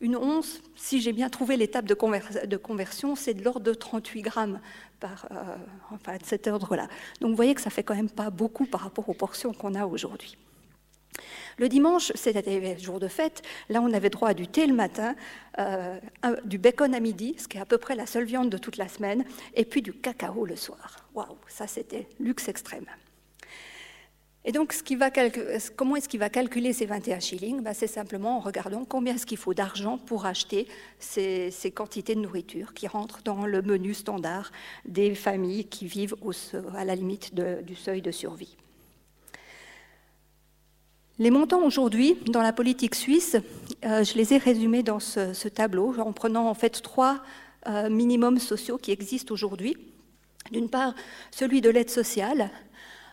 Une 0.00 0.16
once, 0.16 0.60
si 0.74 1.00
j'ai 1.00 1.12
bien 1.12 1.30
trouvé 1.30 1.56
l'étape 1.56 1.86
de, 1.86 1.94
conversion, 1.94 3.14
c'est 3.14 3.32
de 3.32 3.42
l'ordre 3.42 3.60
de 3.60 3.72
38 3.72 4.22
grammes 4.22 4.60
par, 5.00 5.26
euh, 5.30 5.56
enfin, 5.90 6.16
de 6.16 6.24
cet 6.24 6.46
ordre-là. 6.46 6.88
Donc 7.20 7.30
vous 7.30 7.36
voyez 7.36 7.54
que 7.54 7.62
ça 7.62 7.70
fait 7.70 7.82
quand 7.82 7.94
même 7.94 8.10
pas 8.10 8.28
beaucoup 8.28 8.66
par 8.66 8.82
rapport 8.82 9.08
aux 9.08 9.14
portions 9.14 9.54
qu'on 9.54 9.74
a 9.74 9.86
aujourd'hui. 9.86 10.36
Le 11.58 11.68
dimanche, 11.68 12.12
c'était 12.14 12.74
le 12.74 12.78
jour 12.78 13.00
de 13.00 13.08
fête. 13.08 13.42
Là, 13.68 13.80
on 13.80 13.92
avait 13.92 14.10
droit 14.10 14.30
à 14.30 14.34
du 14.34 14.46
thé 14.46 14.66
le 14.66 14.74
matin, 14.74 15.14
euh, 15.58 15.98
du 16.44 16.58
bacon 16.58 16.94
à 16.94 17.00
midi, 17.00 17.34
ce 17.38 17.48
qui 17.48 17.56
est 17.56 17.60
à 17.60 17.66
peu 17.66 17.78
près 17.78 17.94
la 17.94 18.06
seule 18.06 18.24
viande 18.24 18.50
de 18.50 18.58
toute 18.58 18.76
la 18.76 18.88
semaine, 18.88 19.24
et 19.54 19.64
puis 19.64 19.82
du 19.82 19.92
cacao 19.92 20.44
le 20.44 20.56
soir. 20.56 20.96
Waouh, 21.14 21.36
ça 21.48 21.66
c'était 21.66 22.08
luxe 22.20 22.48
extrême. 22.48 22.86
Et 24.48 24.52
donc, 24.52 24.72
comment 25.74 25.96
est-ce 25.96 26.08
qu'il 26.08 26.20
va 26.20 26.30
calculer 26.30 26.72
ces 26.72 26.86
21 26.86 27.18
shillings? 27.18 27.62
Ben, 27.62 27.74
C'est 27.74 27.88
simplement 27.88 28.36
en 28.36 28.40
regardant 28.40 28.84
combien 28.84 29.16
est-ce 29.16 29.26
qu'il 29.26 29.38
faut 29.38 29.54
d'argent 29.54 29.98
pour 29.98 30.24
acheter 30.24 30.68
ces, 31.00 31.50
quantités 31.74 32.14
de 32.14 32.20
nourriture 32.20 32.72
qui 32.72 32.86
rentrent 32.86 33.22
dans 33.24 33.44
le 33.44 33.60
menu 33.60 33.92
standard 33.92 34.52
des 34.84 35.16
familles 35.16 35.64
qui 35.64 35.86
vivent 35.86 36.14
à 36.76 36.84
la 36.84 36.94
limite 36.94 37.34
du 37.34 37.74
seuil 37.74 38.02
de 38.02 38.12
survie. 38.12 38.56
Les 41.18 41.30
montants 41.30 41.64
aujourd'hui 41.64 42.18
dans 42.26 42.42
la 42.42 42.52
politique 42.52 42.94
suisse, 42.94 43.36
euh, 43.86 44.04
je 44.04 44.14
les 44.16 44.34
ai 44.34 44.38
résumés 44.38 44.82
dans 44.82 45.00
ce, 45.00 45.48
tableau 45.48 45.98
en 45.98 46.12
prenant 46.12 46.46
en 46.46 46.52
fait 46.52 46.82
trois 46.82 47.22
euh, 47.66 47.88
minimums 47.88 48.38
sociaux 48.38 48.76
qui 48.76 48.90
existent 48.90 49.32
aujourd'hui. 49.32 49.78
D'une 50.52 50.68
part, 50.68 50.94
celui 51.30 51.62
de 51.62 51.70
l'aide 51.70 51.88
sociale, 51.88 52.50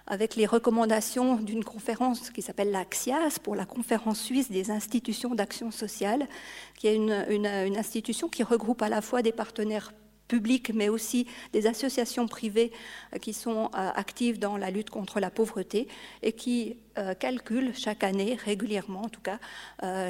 avec 0.06 0.36
les 0.36 0.46
recommandations 0.46 1.38
d'une 1.38 1.64
conférence 1.64 2.30
qui 2.30 2.42
s'appelle 2.42 2.72
l'AXIAS, 2.72 3.40
pour 3.42 3.56
la 3.56 3.66
conférence 3.66 4.20
suisse 4.20 4.52
des 4.52 4.70
institutions 4.70 5.34
d'action 5.34 5.72
sociale, 5.72 6.28
qui 6.78 6.88
est 6.88 6.96
une, 6.96 7.78
institution 7.78 8.28
qui 8.28 8.44
regroupe 8.44 8.82
à 8.82 8.90
la 8.90 9.02
fois 9.02 9.22
des 9.22 9.32
partenaires 9.32 9.94
publics, 10.34 10.72
mais 10.74 10.90
aussi 10.90 11.28
des 11.52 11.68
associations 11.68 12.28
privées 12.28 12.72
euh, 13.14 13.20
qui 13.20 13.34
sont 13.34 13.66
euh, 13.66 13.92
actives 14.04 14.40
dans 14.40 14.58
la 14.58 14.72
lutte 14.72 14.90
contre 14.90 15.20
la 15.20 15.30
pauvreté 15.30 15.88
et 16.24 16.32
qui 16.32 16.76
euh, 16.98 17.14
calculent 17.14 17.76
chaque 17.76 18.04
année, 18.04 18.36
régulièrement 18.44 19.04
en 19.04 19.10
tout 19.10 19.22
cas, 19.22 19.40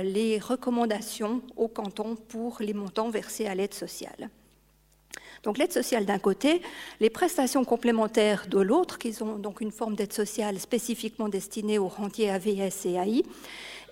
les 0.03 0.39
recommandations 0.39 1.41
au 1.57 1.67
canton 1.67 2.15
pour 2.15 2.57
les 2.61 2.73
montants 2.73 3.09
versés 3.09 3.47
à 3.47 3.55
l'aide 3.55 3.73
sociale. 3.73 4.29
Donc 5.43 5.57
l'aide 5.57 5.73
sociale 5.73 6.05
d'un 6.05 6.19
côté, 6.19 6.61
les 7.01 7.09
prestations 7.09 7.65
complémentaires 7.65 8.45
de 8.49 8.59
l'autre, 8.59 8.97
qui 8.97 9.11
sont 9.11 9.37
donc 9.37 9.59
une 9.59 9.71
forme 9.71 9.95
d'aide 9.95 10.13
sociale 10.13 10.57
spécifiquement 10.59 11.27
destinée 11.27 11.79
aux 11.79 11.89
rentiers 11.89 12.29
AVS 12.29 12.85
et 12.85 12.93
AI, 12.93 13.23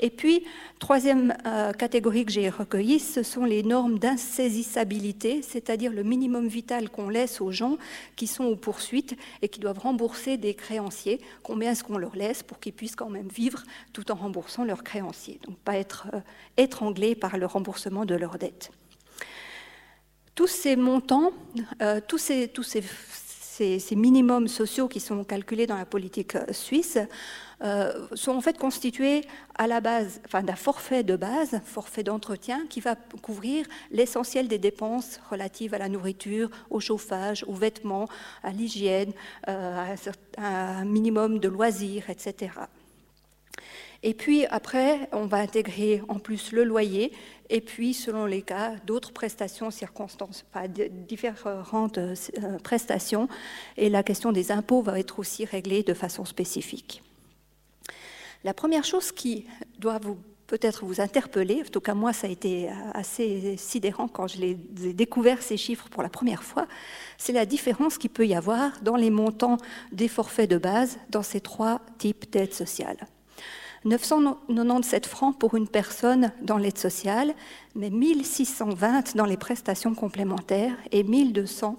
et 0.02 0.10
puis, 0.10 0.44
troisième 0.80 1.36
euh, 1.46 1.74
catégorie 1.74 2.26
que 2.26 2.32
j'ai 2.32 2.50
recueillie, 2.50 3.00
ce 3.00 3.22
sont 3.22 3.46
les 3.46 3.62
normes 3.62 4.00
d'insaisissabilité, 4.00 5.44
c'est-à-dire 5.44 5.92
le 5.92 6.02
minimum 6.02 6.48
vital 6.48 6.90
qu'on 6.90 7.08
laisse 7.08 7.40
aux 7.40 7.52
gens 7.52 7.78
qui 8.16 8.26
sont 8.26 8.46
aux 8.46 8.56
poursuites 8.56 9.16
et 9.44 9.48
qui 9.48 9.60
doivent 9.60 9.78
rembourser 9.78 10.38
des 10.38 10.56
créanciers. 10.56 11.22
Combien 11.44 11.72
est-ce 11.72 11.84
qu'on 11.84 12.00
leur 12.00 12.16
laisse 12.16 12.42
pour 12.42 12.60
qu'ils 12.60 12.74
puissent 12.74 12.96
quand 12.96 13.12
même 13.12 13.28
vivre 13.28 13.64
tout 13.94 14.12
en 14.12 14.16
remboursant 14.16 14.66
leurs 14.66 14.84
créanciers 14.84 15.40
Donc, 15.46 15.58
pas 15.60 15.78
être 15.78 16.08
euh, 16.16 16.20
étranglés 16.58 17.14
par 17.14 17.38
le 17.38 17.46
remboursement 17.46 18.06
de 18.06 18.16
leurs 18.16 18.40
dettes. 18.40 18.72
Tous 20.34 20.48
ces 20.48 20.76
montants, 20.76 21.32
euh, 21.84 22.02
tous 22.08 22.18
ces, 22.18 22.50
minimums 23.96 24.48
sociaux 24.48 24.88
qui 24.88 25.00
sont 25.00 25.24
calculés 25.24 25.68
dans 25.68 25.78
la 25.78 25.86
politique 25.86 26.36
suisse, 26.52 26.98
sont 28.16 28.32
en 28.32 28.42
fait 28.42 28.58
constitués 28.58 29.22
à 29.56 29.68
la 29.68 29.82
base 29.82 30.22
enfin, 30.26 30.44
d'un 30.44 30.56
forfait 30.56 31.04
de 31.04 31.16
base, 31.16 31.62
forfait 31.64 32.04
d'entretien, 32.04 32.66
qui 32.70 32.80
va 32.80 32.96
couvrir 33.22 33.66
l'essentiel 33.92 34.48
des 34.48 34.58
dépenses 34.58 35.20
relatives 35.30 35.74
à 35.74 35.78
la 35.78 35.90
nourriture, 35.90 36.50
au 36.70 36.80
chauffage, 36.80 37.44
aux 37.48 37.54
vêtements, 37.54 38.08
à 38.44 38.52
l'hygiène, 38.52 39.14
euh, 39.48 39.96
à 40.38 40.80
un 40.80 40.86
minimum 40.86 41.40
de 41.40 41.48
loisirs, 41.48 42.10
etc. 42.10 42.52
Et 44.04 44.16
puis 44.16 44.48
après, 44.48 45.08
on 45.12 45.28
va 45.28 45.38
intégrer 45.38 46.02
en 46.08 46.18
plus 46.18 46.52
le 46.52 46.64
loyer 46.64 47.12
et 47.52 47.60
puis, 47.60 47.94
selon 47.94 48.26
les 48.26 48.42
cas, 48.42 48.76
d'autres 48.88 49.12
prestations, 49.12 49.72
circonstances, 49.72 50.46
différentes 51.06 51.98
euh, 51.98 52.16
prestations. 52.64 53.28
Et 53.76 53.90
la 53.90 54.04
question 54.04 54.32
des 54.32 54.54
impôts 54.54 54.82
va 54.82 54.98
être 54.98 55.20
aussi 55.20 55.44
réglée 55.44 55.84
de 55.84 55.94
façon 55.94 56.24
spécifique. 56.24 57.04
La 58.44 58.54
première 58.54 58.84
chose 58.84 59.12
qui 59.12 59.46
doit 59.78 60.00
vous 60.00 60.18
peut-être 60.48 60.84
vous 60.84 61.00
interpeller, 61.00 61.64
en 61.66 61.70
tout 61.70 61.80
cas 61.80 61.94
moi 61.94 62.12
ça 62.12 62.28
a 62.28 62.30
été 62.30 62.70
assez 62.94 63.56
sidérant 63.56 64.10
quand 64.10 64.28
je 64.28 64.42
ai 64.42 64.54
découvert 64.94 65.42
ces 65.42 65.56
chiffres 65.56 65.88
pour 65.90 66.04
la 66.04 66.10
première 66.10 66.44
fois, 66.44 66.68
c'est 67.18 67.32
la 67.32 67.46
différence 67.46 67.98
qu'il 67.98 68.10
peut 68.10 68.28
y 68.28 68.36
avoir 68.36 68.82
dans 68.82 68.98
les 68.98 69.12
montants 69.12 69.58
des 69.94 70.10
forfaits 70.10 70.50
de 70.50 70.58
base 70.58 70.98
dans 71.10 71.24
ces 71.24 71.40
trois 71.40 71.80
types 72.00 72.30
d'aides 72.32 72.54
sociales. 72.54 73.08
997 73.86 75.06
francs 75.06 75.40
pour 75.40 75.56
une 75.56 75.68
personne 75.68 76.32
dans 76.42 76.58
l'aide 76.58 76.78
sociale, 76.78 77.34
mais 77.74 77.90
1620 77.90 79.16
dans 79.16 79.26
les 79.26 79.38
prestations 79.38 79.96
complémentaires 79.96 80.76
et 80.92 81.04
1200 81.04 81.76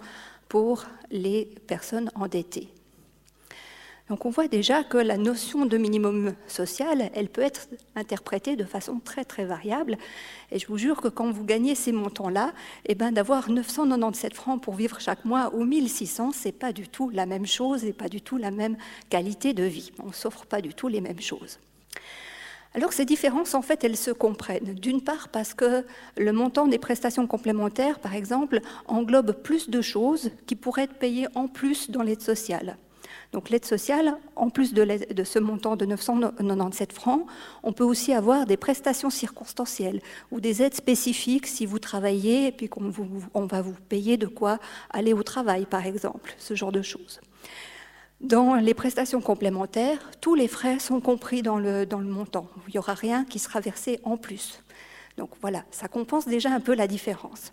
pour 0.49 0.87
les 1.11 1.45
personnes 1.67 2.11
endettées. 2.15 2.69
Donc 4.09 4.27
on 4.27 4.31
voit 4.31 4.49
déjà 4.49 4.83
que 4.83 4.99
la 4.99 5.17
notion 5.17 5.65
de 5.65 5.79
minimum 5.79 6.35
social, 6.47 7.11
elle 7.15 7.29
peut 7.29 7.43
être 7.43 7.69
interprétée 7.95 8.57
de 8.57 8.65
façon 8.65 9.01
très 9.03 9.25
très 9.25 9.45
variable. 9.45 9.97
Et 10.51 10.59
je 10.59 10.67
vous 10.67 10.77
jure 10.77 11.01
que 11.01 11.09
quand 11.09 11.31
vous 11.31 11.45
gagnez 11.45 11.75
ces 11.75 11.93
montants-là, 11.93 12.53
eh 12.87 12.95
ben, 12.95 13.13
d'avoir 13.13 13.49
997 13.49 14.35
francs 14.35 14.61
pour 14.61 14.75
vivre 14.75 15.01
chaque 15.01 15.25
mois 15.25 15.53
ou 15.55 15.65
1600, 15.65 16.33
c'est 16.33 16.53
pas 16.53 16.73
du 16.73 16.89
tout 16.89 17.11
la 17.11 17.27
même 17.27 17.47
chose 17.47 17.85
et 17.85 17.93
pas 17.93 18.09
du 18.09 18.21
tout 18.21 18.37
la 18.37 18.51
même 18.51 18.77
qualité 19.09 19.55
de 19.55 19.65
vie. 19.65 19.93
On 20.05 20.13
s'offre 20.13 20.47
pas 20.47 20.61
du 20.61 20.75
tout 20.75 20.89
les 20.89 21.01
mêmes 21.01 21.21
choses. 21.21 21.59
Alors 22.75 22.93
ces 22.93 23.05
différences, 23.05 23.55
en 23.55 23.63
fait, 23.63 23.85
elles 23.85 23.99
se 23.99 24.11
comprennent. 24.11 24.75
D'une 24.75 25.03
part 25.03 25.29
parce 25.29 25.55
que 25.55 25.85
le 26.17 26.33
montant 26.33 26.67
des 26.67 26.79
prestations 26.79 27.27
complémentaires, 27.27 27.99
par 27.99 28.15
exemple, 28.15 28.61
englobe 28.87 29.33
plus 29.33 29.69
de 29.69 29.81
choses 29.83 30.31
qui 30.47 30.57
pourraient 30.57 30.85
être 30.85 30.99
payées 30.99 31.29
en 31.35 31.49
plus 31.49 31.91
dans 31.91 32.03
l'aide 32.03 32.23
sociale. 32.23 32.77
Donc 33.33 33.49
l'aide 33.49 33.65
sociale, 33.65 34.15
en 34.37 34.51
plus 34.51 34.75
de, 34.75 35.25
ce 35.25 35.39
montant 35.39 35.75
de 35.75 35.87
997 35.87 36.93
francs, 36.93 37.27
on 37.63 37.73
peut 37.73 37.85
aussi 37.85 38.13
avoir 38.13 38.45
des 38.45 38.59
prestations 38.59 39.09
circonstancielles 39.09 40.01
ou 40.31 40.41
des 40.41 40.63
aides 40.63 40.75
spécifiques 40.75 41.47
si 41.47 41.65
vous 41.65 41.79
travaillez 41.79 42.49
et 42.49 42.53
puis 42.53 42.69
qu'on 42.69 42.93
on 43.33 43.47
va 43.47 43.63
vous 43.63 43.75
payer 43.89 44.19
de 44.19 44.27
quoi 44.27 44.59
aller 44.91 45.15
au 45.15 45.23
travail, 45.23 45.65
par 45.65 45.87
exemple, 45.87 46.35
ce 46.37 46.55
genre 46.55 46.73
de 46.73 46.83
choses. 46.83 47.21
Dans 48.21 48.55
les 48.55 48.75
prestations 48.75 49.21
complémentaires, 49.21 49.99
tous 50.21 50.35
les 50.35 50.47
frais 50.47 50.79
sont 50.79 51.01
compris 51.01 51.43
dans 51.43 51.59
le, 51.59 51.87
dans 51.87 51.99
le 51.99 52.07
montant. 52.07 52.49
Il 52.69 52.73
n'y 52.73 52.79
aura 52.79 52.95
rien 52.95 53.25
qui 53.25 53.39
sera 53.39 53.61
versé 53.61 53.99
en 54.05 54.17
plus. 54.17 54.63
Donc 55.17 55.31
voilà, 55.41 55.65
ça 55.71 55.89
compense 55.89 56.27
déjà 56.29 56.51
un 56.51 56.61
peu 56.61 56.75
la 56.75 56.87
différence. 56.87 57.53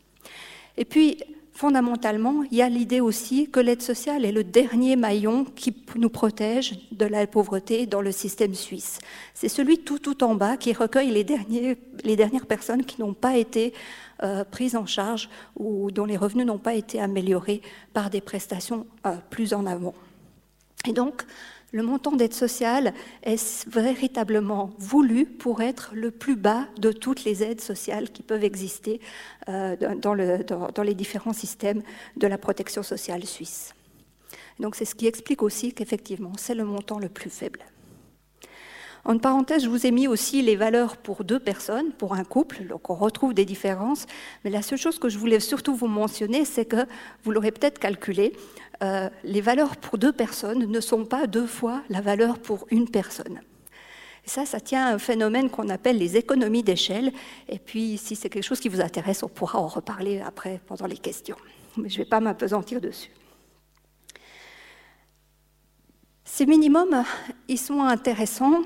Et 0.77 0.85
puis, 0.85 1.17
fondamentalement, 1.59 2.43
il 2.51 2.57
y 2.57 2.61
a 2.61 2.69
l'idée 2.69 3.01
aussi 3.01 3.49
que 3.49 3.59
l'aide 3.59 3.81
sociale 3.81 4.23
est 4.23 4.31
le 4.31 4.45
dernier 4.45 4.95
maillon 4.95 5.43
qui 5.43 5.75
nous 5.97 6.09
protège 6.09 6.79
de 6.93 7.05
la 7.05 7.27
pauvreté 7.27 7.85
dans 7.85 7.99
le 7.99 8.13
système 8.13 8.53
suisse. 8.53 8.99
C'est 9.33 9.49
celui 9.49 9.79
tout, 9.79 9.99
tout 9.99 10.23
en 10.23 10.35
bas 10.35 10.55
qui 10.55 10.71
recueille 10.71 11.11
les, 11.11 11.25
derniers, 11.25 11.75
les 12.05 12.15
dernières 12.15 12.45
personnes 12.45 12.85
qui 12.85 13.01
n'ont 13.01 13.13
pas 13.13 13.35
été 13.35 13.73
euh, 14.23 14.45
prises 14.45 14.77
en 14.77 14.85
charge 14.85 15.29
ou 15.57 15.91
dont 15.91 16.05
les 16.05 16.15
revenus 16.15 16.45
n'ont 16.45 16.59
pas 16.59 16.75
été 16.75 17.01
améliorés 17.01 17.61
par 17.91 18.09
des 18.09 18.21
prestations 18.21 18.87
euh, 19.05 19.17
plus 19.29 19.53
en 19.53 19.65
avant. 19.65 19.95
Et 20.87 20.93
donc, 20.93 21.25
le 21.71 21.83
montant 21.83 22.11
d'aide 22.11 22.33
sociale 22.33 22.93
est 23.23 23.67
véritablement 23.67 24.71
voulu 24.79 25.25
pour 25.25 25.61
être 25.61 25.91
le 25.93 26.11
plus 26.11 26.35
bas 26.35 26.67
de 26.77 26.91
toutes 26.91 27.23
les 27.23 27.43
aides 27.43 27.61
sociales 27.61 28.09
qui 28.09 28.23
peuvent 28.23 28.43
exister 28.43 28.99
euh, 29.47 29.75
dans, 29.75 30.13
les 30.83 30.95
différents 30.95 31.33
systèmes 31.33 31.83
de 32.17 32.27
la 32.27 32.37
protection 32.37 32.83
sociale 32.83 33.25
suisse. 33.25 33.75
Donc 34.59 34.75
c'est 34.75 34.85
ce 34.85 34.95
qui 34.95 35.07
explique 35.07 35.43
aussi 35.43 35.73
qu'effectivement, 35.73 36.33
c'est 36.37 36.55
le 36.55 36.65
montant 36.65 36.99
le 36.99 37.09
plus 37.09 37.29
faible. 37.29 37.59
En 39.05 39.17
parenthèse, 39.17 39.63
je 39.63 39.69
vous 39.69 39.85
ai 39.85 39.91
mis 39.91 40.07
aussi 40.07 40.41
les 40.41 40.57
valeurs 40.57 40.97
pour 40.97 41.23
deux 41.23 41.39
personnes, 41.39 41.91
pour 41.93 42.13
un 42.15 42.25
couple, 42.25 42.65
donc 42.65 42.89
on 42.89 42.95
retrouve 42.95 43.33
des 43.33 43.45
différences, 43.45 44.05
mais 44.43 44.49
la 44.49 44.61
seule 44.61 44.77
chose 44.77 44.99
que 44.99 45.07
je 45.07 45.17
voulais 45.17 45.39
surtout 45.39 45.73
vous 45.73 45.87
mentionner, 45.87 46.43
c'est 46.43 46.65
que 46.65 46.85
vous 47.23 47.31
l'aurez 47.31 47.51
peut-être 47.51 47.79
calculé, 47.79 48.33
euh, 48.81 49.09
les 49.23 49.41
valeurs 49.41 49.77
pour 49.77 49.97
deux 49.97 50.13
personnes 50.13 50.65
ne 50.65 50.79
sont 50.79 51.05
pas 51.05 51.27
deux 51.27 51.47
fois 51.47 51.83
la 51.89 52.01
valeur 52.01 52.39
pour 52.39 52.65
une 52.71 52.89
personne. 52.89 53.41
Et 54.25 54.29
ça, 54.29 54.45
ça 54.45 54.59
tient 54.59 54.85
à 54.85 54.93
un 54.93 54.99
phénomène 54.99 55.49
qu'on 55.49 55.69
appelle 55.69 55.97
les 55.97 56.17
économies 56.17 56.63
d'échelle. 56.63 57.11
Et 57.47 57.59
puis, 57.59 57.97
si 57.97 58.15
c'est 58.15 58.29
quelque 58.29 58.43
chose 58.43 58.59
qui 58.59 58.69
vous 58.69 58.81
intéresse, 58.81 59.23
on 59.23 59.27
pourra 59.29 59.59
en 59.59 59.67
reparler 59.67 60.21
après 60.21 60.61
pendant 60.67 60.85
les 60.85 60.97
questions. 60.97 61.37
Mais 61.77 61.89
je 61.89 61.95
ne 61.99 62.03
vais 62.03 62.09
pas 62.09 62.19
m'apesantir 62.19 62.79
dessus. 62.81 63.11
Ces 66.23 66.45
minimums, 66.45 67.03
ils 67.47 67.57
sont 67.57 67.81
intéressants, 67.81 68.61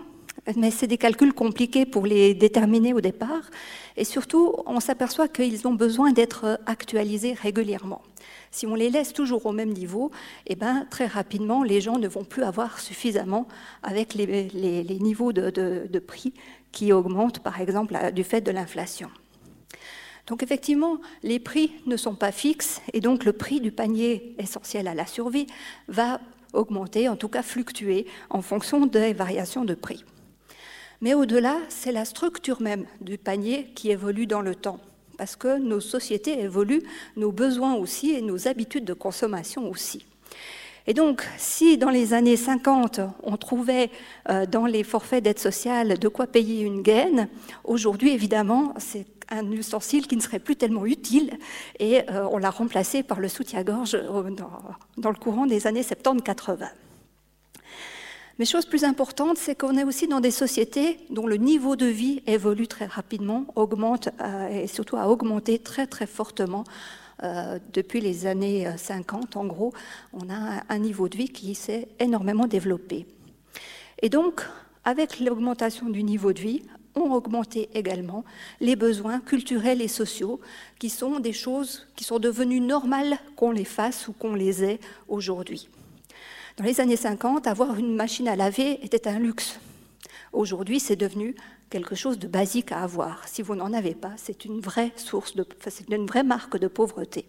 mais 0.56 0.72
c'est 0.72 0.88
des 0.88 0.98
calculs 0.98 1.34
compliqués 1.34 1.86
pour 1.86 2.06
les 2.06 2.34
déterminer 2.34 2.94
au 2.94 3.02
départ. 3.02 3.50
Et 3.96 4.04
surtout, 4.04 4.54
on 4.66 4.80
s'aperçoit 4.80 5.28
qu'ils 5.28 5.68
ont 5.68 5.74
besoin 5.74 6.12
d'être 6.12 6.60
actualisés 6.66 7.34
régulièrement. 7.34 8.02
Si 8.52 8.68
on 8.68 8.76
les 8.76 8.90
laisse 8.90 9.14
toujours 9.14 9.46
au 9.46 9.52
même 9.52 9.72
niveau, 9.72 10.12
eh 10.48 10.56
ben, 10.56 10.86
très 10.90 11.08
rapidement, 11.08 11.64
les 11.64 11.82
gens 11.82 11.98
ne 11.98 12.08
vont 12.08 12.24
plus 12.24 12.44
avoir 12.44 12.80
suffisamment 12.80 13.48
avec 13.82 14.14
les, 14.14 14.98
niveaux 15.00 15.34
de, 15.34 16.00
prix 16.00 16.34
qui 16.72 16.92
augmentent, 16.92 17.40
par 17.40 17.62
exemple, 17.62 17.98
du 18.14 18.24
fait 18.24 18.42
de 18.42 18.52
l'inflation. 18.52 19.10
Donc 20.28 20.42
effectivement, 20.42 21.00
les 21.22 21.40
prix 21.40 21.74
ne 21.86 21.98
sont 21.98 22.16
pas 22.16 22.32
fixes 22.32 22.82
et 22.94 23.02
donc 23.02 23.26
le 23.26 23.34
prix 23.34 23.60
du 23.60 23.74
panier 23.74 24.36
essentiel 24.38 24.88
à 24.88 24.96
la 24.96 25.06
survie 25.06 25.48
va 25.90 26.22
augmenter, 26.54 27.10
en 27.10 27.18
tout 27.18 27.28
cas 27.28 27.42
fluctuer, 27.42 28.06
en 28.30 28.42
fonction 28.42 28.86
des 28.86 29.12
variations 29.12 29.66
de 29.66 29.74
prix. 29.74 30.06
Mais 31.04 31.14
au-delà, 31.14 31.58
c'est 31.68 31.92
la 31.92 32.06
structure 32.06 32.62
même 32.62 32.86
du 33.02 33.18
panier 33.18 33.66
qui 33.76 33.92
évolue 33.92 34.26
dans 34.26 34.40
le 34.40 34.56
temps 34.56 34.80
parce 35.18 35.36
que 35.36 35.60
nos 35.60 35.82
sociétés 35.82 36.40
évoluent, 36.40 36.82
nos 37.18 37.34
besoins 37.34 37.74
aussi 37.74 38.12
et 38.12 38.22
nos 38.22 38.48
habitudes 38.48 38.86
de 38.86 38.94
consommation 38.94 39.70
aussi. 39.70 40.06
Et 40.88 40.94
donc, 40.94 41.28
si 41.38 41.78
dans 41.78 41.90
les 41.90 42.14
années 42.14 42.38
50, 42.38 43.02
on 43.22 43.36
trouvait 43.36 43.92
euh, 44.30 44.46
dans 44.46 44.66
les 44.66 44.84
forfaits 44.84 45.22
d'aide 45.22 45.40
sociale 45.40 46.00
de 46.00 46.08
quoi 46.08 46.26
payer 46.26 46.62
une 46.62 46.82
gaine, 46.82 47.28
aujourd'hui, 47.66 48.12
évidemment, 48.12 48.74
c'est 48.78 49.06
un 49.30 49.52
ustensile 49.52 50.08
qui 50.08 50.16
ne 50.16 50.22
serait 50.22 50.40
plus 50.40 50.56
tellement 50.56 50.86
utile 50.86 51.38
et 51.80 52.10
euh, 52.12 52.26
on 52.32 52.38
l'a 52.38 52.50
remplacé 52.50 53.04
par 53.04 53.20
le 53.20 53.28
soutien-gorge 53.28 53.96
euh, 53.96 54.30
dans, 54.98 55.10
le 55.10 55.18
courant 55.18 55.48
des 55.48 55.68
années 55.68 55.82
70-80. 55.82 56.70
Mais 58.40 58.46
chose 58.46 58.66
plus 58.66 58.84
importante, 58.84 59.38
c'est 59.38 59.56
qu'on 59.56 59.78
est 59.78 59.84
aussi 59.84 60.08
dans 60.08 60.20
des 60.20 60.32
sociétés 60.32 61.00
dont 61.12 61.28
le 61.28 61.38
niveau 61.38 61.76
de 61.76 61.86
vie 61.86 62.24
évolue 62.26 62.68
très 62.68 62.88
rapidement, 62.88 63.46
augmente 63.56 64.10
euh, 64.22 64.64
et 64.64 64.68
surtout 64.68 64.98
a 64.98 65.08
augmenté 65.08 65.60
très 65.60 65.86
très 65.86 66.08
fortement 66.08 66.64
euh, 67.24 67.60
depuis 67.74 68.02
les 68.02 68.26
années 68.26 68.68
50. 68.76 69.38
En 69.38 69.46
gros, 69.46 69.72
on 70.14 70.30
a 70.32 70.64
un 70.68 70.80
niveau 70.80 71.10
de 71.10 71.18
vie 71.18 71.30
qui 71.30 71.54
s'est 71.54 71.88
énormément 72.00 72.48
développé. 72.48 73.06
Et 74.02 74.10
donc, 74.10 74.42
avec 74.84 75.20
l'augmentation 75.20 75.90
du 75.90 76.04
niveau 76.04 76.34
de 76.34 76.40
vie, 76.40 76.64
ont 76.96 77.14
augmenté 77.14 77.70
également 77.74 78.24
les 78.60 78.76
besoins 78.76 79.20
culturels 79.20 79.82
et 79.82 79.88
sociaux, 79.88 80.40
qui 80.80 80.90
sont 80.90 81.20
des 81.20 81.34
choses 81.34 81.88
qui 81.96 82.04
sont 82.04 82.20
devenues 82.20 82.60
normales 82.60 83.18
qu'on 83.36 83.52
les 83.52 83.66
fasse 83.66 84.08
ou 84.08 84.14
qu'on 84.14 84.36
les 84.36 84.64
ait 84.64 84.80
aujourd'hui. 85.08 85.70
Dans 86.58 86.66
les 86.66 86.80
années 86.80 86.98
50, 86.98 87.48
avoir 87.48 87.80
une 87.80 87.96
machine 87.96 88.28
à 88.28 88.36
laver 88.36 88.78
était 88.86 89.08
un 89.08 89.18
luxe. 89.18 89.60
Aujourd'hui, 90.34 90.80
c'est 90.80 90.96
devenu 90.96 91.36
quelque 91.72 91.96
chose 91.96 92.20
de 92.20 92.28
basique 92.28 92.72
à 92.72 92.84
avoir. 92.84 93.28
Si 93.28 93.42
vous 93.42 93.56
n'en 93.56 93.74
avez 93.74 93.96
pas, 93.96 94.12
c'est 94.18 94.46
une 94.46 94.60
vraie 94.62 94.92
marque 96.24 96.58
de 96.58 96.68
pauvreté. 96.68 97.26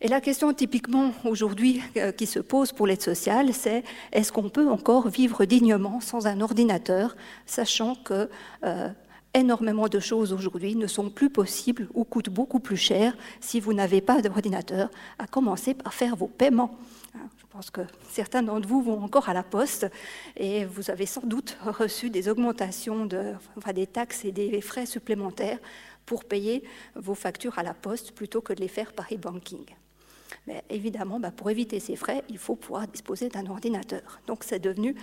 Et 0.00 0.08
la 0.08 0.22
question 0.22 0.54
typiquement 0.54 1.12
aujourd'hui 1.26 1.82
euh, 1.98 2.10
qui 2.10 2.24
se 2.24 2.38
pose 2.38 2.72
pour 2.72 2.86
l'aide 2.86 3.02
sociale, 3.02 3.52
c'est 3.52 3.84
est-ce 4.12 4.32
qu'on 4.32 4.48
peut 4.48 4.70
encore 4.70 5.08
vivre 5.08 5.44
dignement 5.44 6.00
sans 6.00 6.26
un 6.26 6.40
ordinateur, 6.40 7.16
sachant 7.44 7.96
que 7.96 8.30
euh, 8.64 8.88
énormément 9.34 9.88
de 9.88 10.00
choses 10.00 10.32
aujourd'hui 10.32 10.74
ne 10.74 10.86
sont 10.86 11.10
plus 11.10 11.28
possibles 11.28 11.88
ou 11.92 12.04
coûtent 12.04 12.30
beaucoup 12.30 12.60
plus 12.60 12.78
cher 12.78 13.14
si 13.40 13.60
vous 13.60 13.74
n'avez 13.74 14.00
pas 14.00 14.22
d'ordinateur, 14.22 14.88
à 15.18 15.26
commencer 15.26 15.74
par 15.74 15.92
faire 15.92 16.16
vos 16.16 16.28
paiements. 16.28 16.78
Je 17.48 17.52
pense 17.54 17.70
que 17.70 17.80
certains 18.10 18.42
d'entre 18.42 18.68
vous 18.68 18.82
vont 18.82 19.02
encore 19.02 19.30
à 19.30 19.32
la 19.32 19.42
poste 19.42 19.86
et 20.36 20.66
vous 20.66 20.90
avez 20.90 21.06
sans 21.06 21.26
doute 21.26 21.56
reçu 21.64 22.10
des 22.10 22.28
augmentations, 22.28 23.06
de, 23.06 23.32
enfin 23.56 23.72
des 23.72 23.86
taxes 23.86 24.26
et 24.26 24.32
des 24.32 24.60
frais 24.60 24.84
supplémentaires 24.84 25.58
pour 26.04 26.26
payer 26.26 26.62
vos 26.94 27.14
factures 27.14 27.58
à 27.58 27.62
la 27.62 27.72
poste 27.72 28.12
plutôt 28.12 28.42
que 28.42 28.52
de 28.52 28.60
les 28.60 28.68
faire 28.68 28.92
par 28.92 29.06
e-banking. 29.10 29.64
Mais 30.46 30.62
évidemment, 30.68 31.18
bah, 31.18 31.30
pour 31.30 31.48
éviter 31.48 31.80
ces 31.80 31.96
frais, 31.96 32.22
il 32.28 32.36
faut 32.36 32.54
pouvoir 32.54 32.86
disposer 32.86 33.30
d'un 33.30 33.46
ordinateur. 33.46 34.20
Donc 34.26 34.44
c'est 34.44 34.58
devenu 34.58 34.94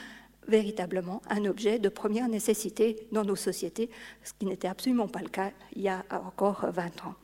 véritablement 0.48 1.24
un 1.28 1.46
objet 1.46 1.80
de 1.80 1.90
première 1.90 2.28
nécessité 2.28 3.08
dans 3.12 3.24
nos 3.24 3.36
sociétés, 3.36 3.90
ce 4.24 4.34
qui 4.38 4.46
n'était 4.46 4.68
absolument 4.68 5.08
pas 5.08 5.22
le 5.22 5.30
cas 5.30 5.50
il 5.76 5.82
y 5.82 5.90
a 5.90 6.06
encore 6.12 6.68
20 6.72 7.06
ans. 7.06 7.16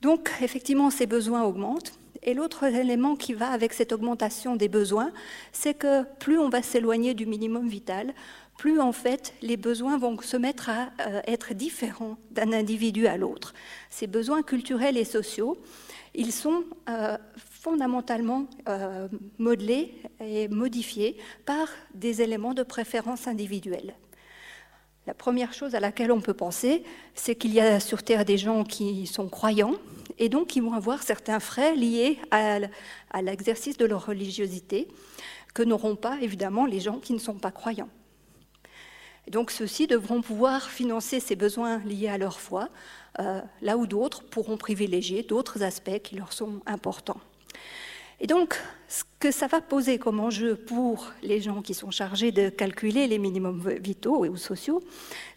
Donc, 0.00 0.30
effectivement, 0.40 0.90
ces 0.90 1.06
besoins 1.06 1.44
augmentent. 1.44 1.98
Et 2.24 2.32
l'autre 2.32 2.64
élément 2.64 3.16
qui 3.16 3.34
va 3.34 3.50
avec 3.50 3.74
cette 3.74 3.92
augmentation 3.92 4.56
des 4.56 4.68
besoins, 4.68 5.12
c'est 5.52 5.74
que 5.74 6.04
plus 6.18 6.38
on 6.38 6.48
va 6.48 6.62
s'éloigner 6.62 7.12
du 7.12 7.26
minimum 7.26 7.68
vital, 7.68 8.14
plus 8.56 8.80
en 8.80 8.92
fait 8.92 9.34
les 9.42 9.58
besoins 9.58 9.98
vont 9.98 10.18
se 10.20 10.36
mettre 10.36 10.70
à 10.70 10.90
euh, 11.00 11.20
être 11.26 11.52
différents 11.52 12.16
d'un 12.30 12.52
individu 12.52 13.06
à 13.06 13.18
l'autre. 13.18 13.52
Ces 13.90 14.06
besoins 14.06 14.42
culturels 14.42 14.96
et 14.96 15.04
sociaux, 15.04 15.58
ils 16.14 16.32
sont 16.32 16.64
euh, 16.88 17.18
fondamentalement 17.36 18.46
euh, 18.68 19.08
modelés 19.38 19.94
et 20.20 20.48
modifiés 20.48 21.18
par 21.44 21.68
des 21.94 22.22
éléments 22.22 22.54
de 22.54 22.62
préférence 22.62 23.26
individuelle. 23.26 23.94
La 25.06 25.12
première 25.12 25.52
chose 25.52 25.74
à 25.74 25.80
laquelle 25.80 26.10
on 26.10 26.22
peut 26.22 26.32
penser, 26.32 26.82
c'est 27.14 27.34
qu'il 27.34 27.52
y 27.52 27.60
a 27.60 27.78
sur 27.80 28.02
Terre 28.02 28.24
des 28.24 28.38
gens 28.38 28.64
qui 28.64 29.06
sont 29.06 29.28
croyants 29.28 29.74
et 30.18 30.28
donc 30.28 30.48
qui 30.48 30.60
vont 30.60 30.72
avoir 30.72 31.02
certains 31.02 31.40
frais 31.40 31.74
liés 31.74 32.18
à, 32.30 32.60
l'exercice 33.22 33.76
de 33.76 33.84
leur 33.84 34.06
religiosité 34.06 34.88
que 35.54 35.62
n'auront 35.62 35.96
pas 35.96 36.18
évidemment 36.20 36.66
les 36.66 36.80
gens 36.80 36.98
qui 36.98 37.12
ne 37.12 37.18
sont 37.18 37.34
pas 37.34 37.50
croyants. 37.50 37.88
Donc 39.30 39.50
ceux-ci 39.50 39.86
devront 39.86 40.20
pouvoir 40.20 40.68
financer 40.68 41.20
ces 41.20 41.36
besoins 41.36 41.78
liés 41.78 42.08
à 42.08 42.18
leur 42.18 42.40
foi, 42.40 42.68
euh, 43.20 43.40
là 43.62 43.76
où 43.76 43.86
d'autres 43.86 44.22
pourront 44.22 44.56
privilégier 44.56 45.22
d'autres 45.22 45.62
aspects 45.62 46.00
qui 46.02 46.16
leur 46.16 46.32
sont 46.32 46.60
importants. 46.66 47.20
Et 48.20 48.26
donc, 48.26 48.56
ce 48.88 49.02
que 49.18 49.30
ça 49.30 49.46
va 49.46 49.60
poser 49.60 49.98
comme 49.98 50.20
enjeu 50.20 50.54
pour 50.54 51.12
les 51.22 51.40
gens 51.40 51.62
qui 51.62 51.74
sont 51.74 51.90
chargés 51.90 52.30
de 52.30 52.48
calculer 52.48 53.06
les 53.06 53.18
minimums 53.18 53.60
vitaux 53.80 54.24
ou 54.24 54.36
sociaux, 54.36 54.82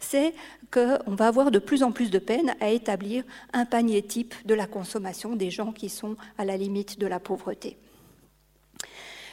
c'est 0.00 0.32
qu'on 0.70 1.14
va 1.14 1.26
avoir 1.26 1.50
de 1.50 1.58
plus 1.58 1.82
en 1.82 1.92
plus 1.92 2.10
de 2.10 2.18
peine 2.18 2.54
à 2.60 2.70
établir 2.70 3.24
un 3.52 3.64
panier 3.64 4.02
type 4.02 4.34
de 4.44 4.54
la 4.54 4.66
consommation 4.66 5.34
des 5.34 5.50
gens 5.50 5.72
qui 5.72 5.88
sont 5.88 6.16
à 6.36 6.44
la 6.44 6.56
limite 6.56 6.98
de 6.98 7.06
la 7.06 7.18
pauvreté. 7.18 7.76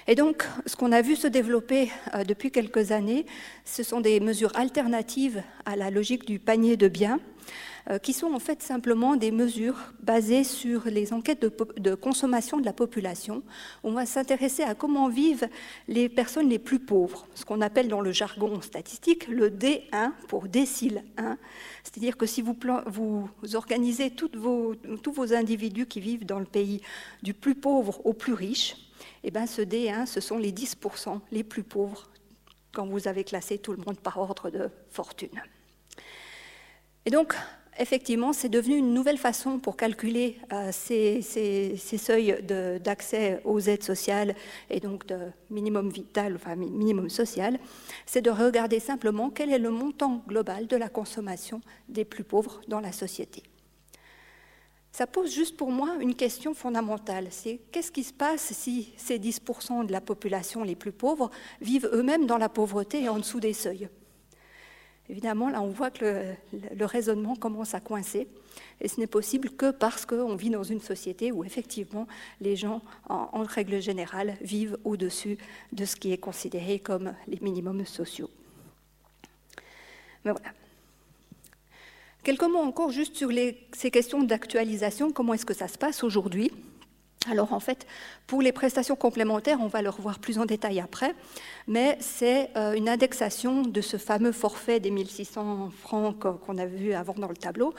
Et 0.08 0.16
donc, 0.16 0.46
ce 0.68 0.76
qu'on 0.76 0.92
a 0.92 1.02
vu 1.02 1.16
se 1.16 1.28
développer 1.28 1.90
euh, 2.14 2.24
depuis 2.24 2.52
quelques 2.52 2.92
années, 2.92 3.26
ce 3.64 3.82
sont 3.82 4.02
des 4.02 4.20
mesures 4.20 4.56
alternatives 4.56 5.42
à 5.66 5.76
la 5.76 5.90
logique 5.90 6.26
du 6.26 6.38
panier 6.38 6.78
de 6.78 6.88
biens, 6.88 7.20
qui 8.02 8.14
sont 8.14 8.34
en 8.34 8.40
fait 8.40 8.64
simplement 8.64 9.16
des 9.16 9.32
mesures 9.32 9.78
basées 10.02 10.44
sur 10.44 10.86
les 10.86 11.14
enquêtes 11.14 11.42
de, 11.42 11.96
consommation 11.96 12.60
de 12.60 12.66
la 12.66 12.74
population. 12.74 13.44
On 13.84 13.92
va 13.92 14.06
s'intéresser 14.06 14.64
à 14.64 14.74
comment 14.74 15.08
vivent 15.08 15.48
les 15.88 16.10
personnes 16.10 16.50
les 16.50 16.58
plus 16.58 16.80
pauvres, 16.80 17.28
ce 17.36 17.46
qu'on 17.46 17.62
appelle 17.62 17.88
dans 17.88 18.02
le 18.02 18.12
jargon 18.12 18.60
statistique 18.62 19.28
le 19.28 19.50
D1 19.50 20.12
pour 20.28 20.48
décile 20.48 21.04
1. 21.18 21.38
C'est-à-dire 21.84 22.18
que 22.18 22.26
si 22.26 22.42
vous, 22.42 22.56
organisez 23.54 24.10
tous 24.12 24.32
vos 24.36 25.34
individus 25.34 25.86
qui 25.86 26.00
vivent 26.00 26.26
dans 26.26 26.40
le 26.40 26.46
pays 26.46 26.82
du 27.22 27.34
plus 27.34 27.56
pauvre 27.56 28.04
au 28.06 28.14
plus 28.14 28.34
riche, 28.34 28.76
eh 29.24 29.32
bien 29.32 29.46
ce 29.46 29.62
D1, 29.62 30.06
ce 30.06 30.22
sont 30.22 30.38
les 30.38 30.52
10% 30.52 31.20
les 31.32 31.44
plus 31.44 31.64
pauvres 31.64 32.08
quand 32.74 32.86
vous 32.86 33.08
avez 33.08 33.24
classé 33.24 33.58
tout 33.58 33.72
le 33.72 33.84
monde 33.86 33.98
par 33.98 34.18
ordre 34.18 34.50
de 34.50 34.70
fortune. 34.90 35.42
Et 37.06 37.12
donc, 37.12 37.36
effectivement, 37.80 38.34
c'est 38.34 38.50
devenu 38.50 38.78
une 38.78 38.94
nouvelle 38.94 39.18
façon 39.18 39.60
pour 39.60 39.78
calculer 39.78 40.38
euh, 40.52 40.70
ces, 40.72 41.22
seuils 41.98 42.38
d'accès 42.84 43.42
aux 43.44 43.60
aides 43.60 43.84
sociales 43.84 44.36
et 44.70 44.80
donc 44.80 45.06
de 45.06 45.18
minimum 45.50 45.90
vital, 45.90 46.36
enfin 46.36 46.56
minimum 46.56 47.10
social, 47.10 47.60
c'est 48.06 48.22
de 48.22 48.30
regarder 48.30 48.80
simplement 48.80 49.30
quel 49.30 49.52
est 49.52 49.60
le 49.60 49.70
montant 49.70 50.24
global 50.28 50.68
de 50.68 50.76
la 50.76 50.90
consommation 50.90 51.62
des 51.90 52.06
plus 52.06 52.24
pauvres 52.24 52.62
dans 52.68 52.80
la 52.80 52.92
société. 52.92 53.44
Ça 54.92 55.08
pose 55.08 55.34
juste 55.34 55.58
pour 55.58 55.72
moi 55.72 55.98
une 56.00 56.16
question 56.16 56.54
fondamentale, 56.54 57.28
c'est 57.30 57.60
qu'est-ce 57.72 57.92
qui 57.92 58.06
se 58.06 58.14
passe 58.14 58.54
si 58.54 58.94
ces 58.96 59.20
10% 59.20 59.86
de 59.86 59.92
la 59.92 60.00
population 60.00 60.64
les 60.64 60.76
plus 60.76 60.94
pauvres 60.94 61.32
vivent 61.60 61.90
eux-mêmes 61.92 62.28
dans 62.28 62.38
la 62.38 62.48
pauvreté 62.48 63.04
et 63.04 63.10
en 63.10 63.18
dessous 63.18 63.42
des 63.42 63.52
seuils? 63.52 63.90
Évidemment, 65.10 65.50
là, 65.50 65.62
on 65.62 65.70
voit 65.70 65.92
que 65.92 66.24
le, 66.52 66.86
raisonnement 66.86 67.36
commence 67.36 67.76
à 67.76 67.80
coincer, 67.80 68.28
et 68.82 68.88
ce 68.88 69.00
n'est 69.00 69.08
possible 69.08 69.52
que 69.52 69.70
parce 69.70 70.06
qu'on 70.06 70.36
vit 70.36 70.50
dans 70.50 70.64
une 70.64 70.82
société 70.82 71.32
où, 71.32 71.44
effectivement, 71.44 72.08
les 72.42 72.56
gens, 72.56 72.82
en, 73.08 73.44
règle 73.44 73.80
générale, 73.82 74.36
vivent 74.42 74.78
au-dessus 74.84 75.38
de 75.74 75.86
ce 75.86 75.96
qui 75.96 76.12
est 76.12 76.18
considéré 76.18 76.80
comme 76.80 77.14
les 77.28 77.40
minimums 77.42 77.86
sociaux. 77.86 78.30
Mais 80.24 80.32
voilà. 80.32 80.54
Quelques 82.24 82.44
mots 82.44 82.58
encore 82.58 82.90
juste 82.90 83.16
sur 83.16 83.30
ces 83.74 83.92
questions 83.92 84.24
d'actualisation, 84.24 85.12
comment 85.12 85.36
est-ce 85.36 85.46
que 85.46 85.54
ça 85.54 85.68
se 85.68 85.78
passe 85.78 86.04
aujourd'hui? 86.04 86.52
Alors 87.30 87.54
en 87.54 87.60
fait, 87.60 87.86
pour 88.28 88.42
les 88.42 88.52
prestations 88.52 88.96
complémentaires, 88.96 89.60
on 89.62 89.68
va 89.68 89.82
le 89.82 89.90
revoir 89.90 90.20
plus 90.20 90.40
en 90.40 90.46
détail 90.46 90.80
après, 90.80 91.16
mais 91.68 91.98
c'est 92.00 92.50
euh, 92.56 92.74
une 92.74 92.90
indexation 92.90 93.62
de 93.62 93.82
ce 93.82 93.98
fameux 93.98 94.32
forfait 94.32 94.80
des 94.80 94.92
1600 94.92 95.72
francs 95.72 96.18
qu'on 96.20 96.58
a 96.58 96.66
vu 96.66 96.94
avant 96.94 97.14
dans 97.14 97.28
le 97.28 97.36
tableau, 97.36 97.74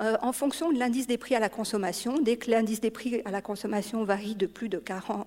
euh, 0.00 0.16
en 0.22 0.32
fonction 0.32 0.72
de 0.72 0.78
l'indice 0.78 1.06
des 1.06 1.18
prix 1.18 1.34
à 1.34 1.40
la 1.40 1.48
consommation. 1.48 2.18
Dès 2.18 2.36
que 2.36 2.50
l'indice 2.50 2.80
des 2.80 2.90
prix 2.90 3.22
à 3.24 3.30
la 3.30 3.42
consommation 3.42 4.04
varie 4.04 4.34
de 4.34 4.46
plus 4.46 4.68
de, 4.68 4.82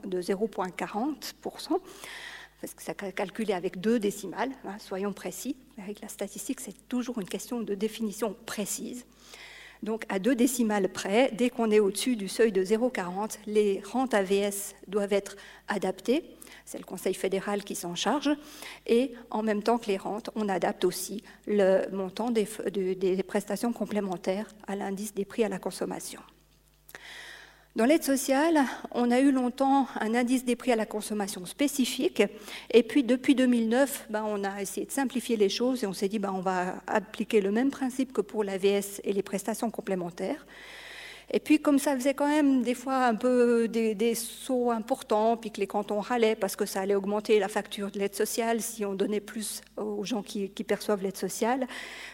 de 0.06 0.22
0,40%, 0.22 1.80
parce 2.62 2.74
que 2.74 2.82
ça 2.82 2.94
calculé 2.94 3.54
avec 3.54 3.80
deux 3.80 4.00
décimales, 4.00 4.50
hein, 4.66 4.78
soyons 4.80 5.14
précis. 5.14 5.56
Avec 5.82 6.02
la 6.02 6.08
statistique, 6.08 6.60
c'est 6.60 6.88
toujours 6.88 7.20
une 7.20 7.28
question 7.28 7.62
de 7.62 7.76
définition 7.76 8.36
précise. 8.46 9.06
Donc 9.84 10.06
à 10.10 10.20
deux 10.20 10.36
décimales 10.36 10.90
près, 10.90 11.32
dès 11.34 11.50
qu'on 11.50 11.72
est 11.72 11.80
au-dessus 11.80 12.16
du 12.16 12.28
seuil 12.28 12.52
de 12.52 12.64
0,40, 12.64 13.38
les 13.46 13.82
rentes 13.92 14.14
AVS 14.14 14.76
doivent 14.88 15.14
être 15.14 15.36
adaptées. 15.68 16.24
C'est 16.66 16.78
le 16.78 16.84
Conseil 16.84 17.14
fédéral 17.14 17.64
qui 17.64 17.76
s'en 17.76 17.96
charge. 17.96 18.30
Et 18.86 19.14
en 19.30 19.44
même 19.44 19.64
temps 19.64 19.78
que 19.78 19.88
les 19.88 19.98
rentes, 19.98 20.30
on 20.36 20.50
adapte 20.50 20.86
aussi 20.86 21.24
le 21.46 21.90
montant 21.92 22.32
des, 22.32 22.48
des 22.72 23.24
prestations 23.24 23.74
complémentaires 23.74 24.48
à 24.68 24.76
l'indice 24.76 25.14
des 25.14 25.26
prix 25.26 25.44
à 25.44 25.50
la 25.50 25.60
consommation. 25.60 26.22
Dans 27.78 27.86
l'aide 27.86 28.04
sociale, 28.04 28.66
on 28.90 29.12
a 29.12 29.20
eu 29.20 29.32
longtemps 29.32 29.86
un 30.00 30.16
indice 30.16 30.44
des 30.44 30.56
prix 30.56 30.72
à 30.72 30.76
la 30.76 30.88
consommation 30.88 31.46
spécifique, 31.46 32.24
et 32.72 32.82
puis 32.82 33.04
depuis 33.04 33.36
2009, 33.36 34.08
ben, 34.10 34.24
on 34.28 34.44
a 34.44 34.64
essayé 34.64 34.88
de 34.88 34.92
simplifier 34.92 35.38
les 35.38 35.48
choses 35.48 35.84
et 35.84 35.86
on 35.86 35.94
s'est 35.94 36.08
dit 36.08 36.18
ben, 36.18 36.34
on 36.34 36.42
va 36.42 36.82
appliquer 36.88 37.40
le 37.40 37.52
même 37.52 37.70
principe 37.70 38.14
que 38.14 38.22
pour 38.22 38.44
l'AVS 38.44 39.00
et 39.04 39.14
les 39.14 39.22
prestations 39.22 39.70
complémentaires. 39.70 40.48
Et 41.30 41.42
puis, 41.42 41.60
comme 41.60 41.78
ça 41.78 41.94
faisait 41.94 42.14
quand 42.14 42.28
même 42.28 42.62
des 42.62 42.74
fois 42.74 43.06
un 43.06 43.16
peu 43.16 43.68
des, 43.68 44.16
sauts 44.16 44.72
importants, 44.72 45.36
puis 45.36 45.52
que 45.52 45.60
les 45.60 45.68
cantons 45.68 46.00
râlaient 46.00 46.38
parce 46.38 46.56
que 46.56 46.66
ça 46.66 46.82
allait 46.82 46.96
augmenter 46.96 47.38
la 47.40 47.50
facture 47.50 47.92
de 47.92 48.00
l'aide 48.00 48.16
sociale 48.16 48.62
si 48.62 48.86
on 48.86 48.94
donnait 48.94 49.20
plus 49.20 49.62
aux 49.76 50.06
gens 50.06 50.24
qui, 50.24 50.48
perçoivent 50.48 51.04
l'aide 51.04 51.18
sociale, 51.18 51.68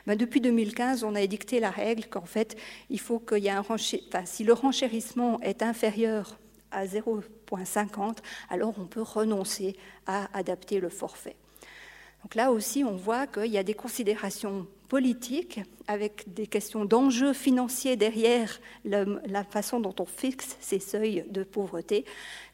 ben 0.08 0.18
depuis 0.18 0.42
2015, 0.42 1.04
on 1.04 1.14
a 1.14 1.22
édicté 1.22 1.60
la 1.60 1.70
règle 1.70 2.06
qu'en 2.06 2.26
fait, 2.26 2.58
il 2.90 3.00
faut 3.00 3.20
qu'il 3.20 3.44
y 3.44 3.48
ait 3.48 3.52
un 3.52 3.64
si 3.78 4.44
le 4.44 4.54
renchérissement 4.54 5.40
est 5.42 5.62
inférieur 5.62 6.38
à 6.72 6.86
0,50, 6.86 8.18
alors 8.50 8.74
on 8.80 8.86
peut 8.86 9.02
renoncer 9.02 9.76
à 10.08 10.28
adapter 10.38 10.80
le 10.80 10.90
forfait. 10.90 11.36
Donc 12.24 12.36
là 12.36 12.52
aussi, 12.52 12.84
on 12.84 12.96
voit 12.96 13.28
qu'il 13.28 13.52
y 13.52 13.58
a 13.58 13.64
des 13.64 13.74
considérations 13.74 14.66
politiques 14.94 15.60
avec 15.88 16.32
des 16.36 16.46
questions 16.46 16.86
d'enjeux 16.86 17.34
financiers 17.34 17.96
derrière 17.96 18.62
la 18.86 19.44
façon 19.44 19.80
dont 19.80 19.96
on 19.98 20.06
fixe 20.06 20.56
ces 20.60 20.78
seuils 20.78 21.26
de 21.32 21.44
pauvreté 21.44 22.06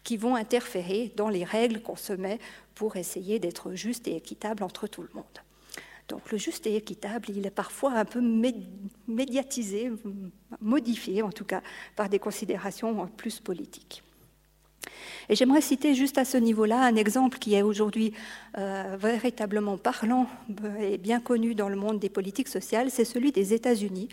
qui 0.06 0.16
vont 0.16 0.36
interférer 0.36 1.12
dans 1.18 1.28
les 1.28 1.44
règles 1.44 1.82
qu'on 1.82 1.98
se 1.98 2.14
met 2.14 2.40
pour 2.76 2.96
essayer 2.96 3.40
d'être 3.40 3.74
juste 3.74 4.08
et 4.08 4.16
équitable 4.16 4.64
entre 4.64 4.88
tout 4.88 5.02
le 5.02 5.10
monde. 5.14 5.26
Donc 6.08 6.32
le 6.32 6.38
juste 6.38 6.66
et 6.66 6.78
équitable, 6.78 7.30
il 7.30 7.46
est 7.46 7.52
parfois 7.52 7.92
un 7.92 8.06
peu 8.06 8.22
médiatisé, 9.10 9.92
modifié 10.62 11.22
en 11.22 11.34
tout 11.34 11.44
cas, 11.44 11.62
par 11.98 12.08
des 12.08 12.20
considérations 12.20 13.06
plus 13.18 13.42
politiques. 13.42 14.02
Et 15.30 15.36
j'aimerais 15.36 15.62
citer 15.62 15.94
juste 15.94 16.18
à 16.18 16.26
ce 16.26 16.38
niveau-là 16.38 16.82
un 16.82 16.96
exemple 16.96 17.38
qui 17.38 17.54
est 17.54 17.62
aujourd'hui 17.62 18.14
euh, 18.58 18.98
véritablement 19.00 19.78
parlant 19.78 20.28
et 20.80 20.98
bien 20.98 21.20
connu 21.20 21.54
dans 21.54 21.70
le 21.70 21.76
monde 21.76 22.00
des 22.00 22.10
politiques 22.10 22.48
sociales, 22.48 22.90
c'est 22.90 23.06
celui 23.06 23.32
des 23.32 23.54
États-Unis, 23.54 24.10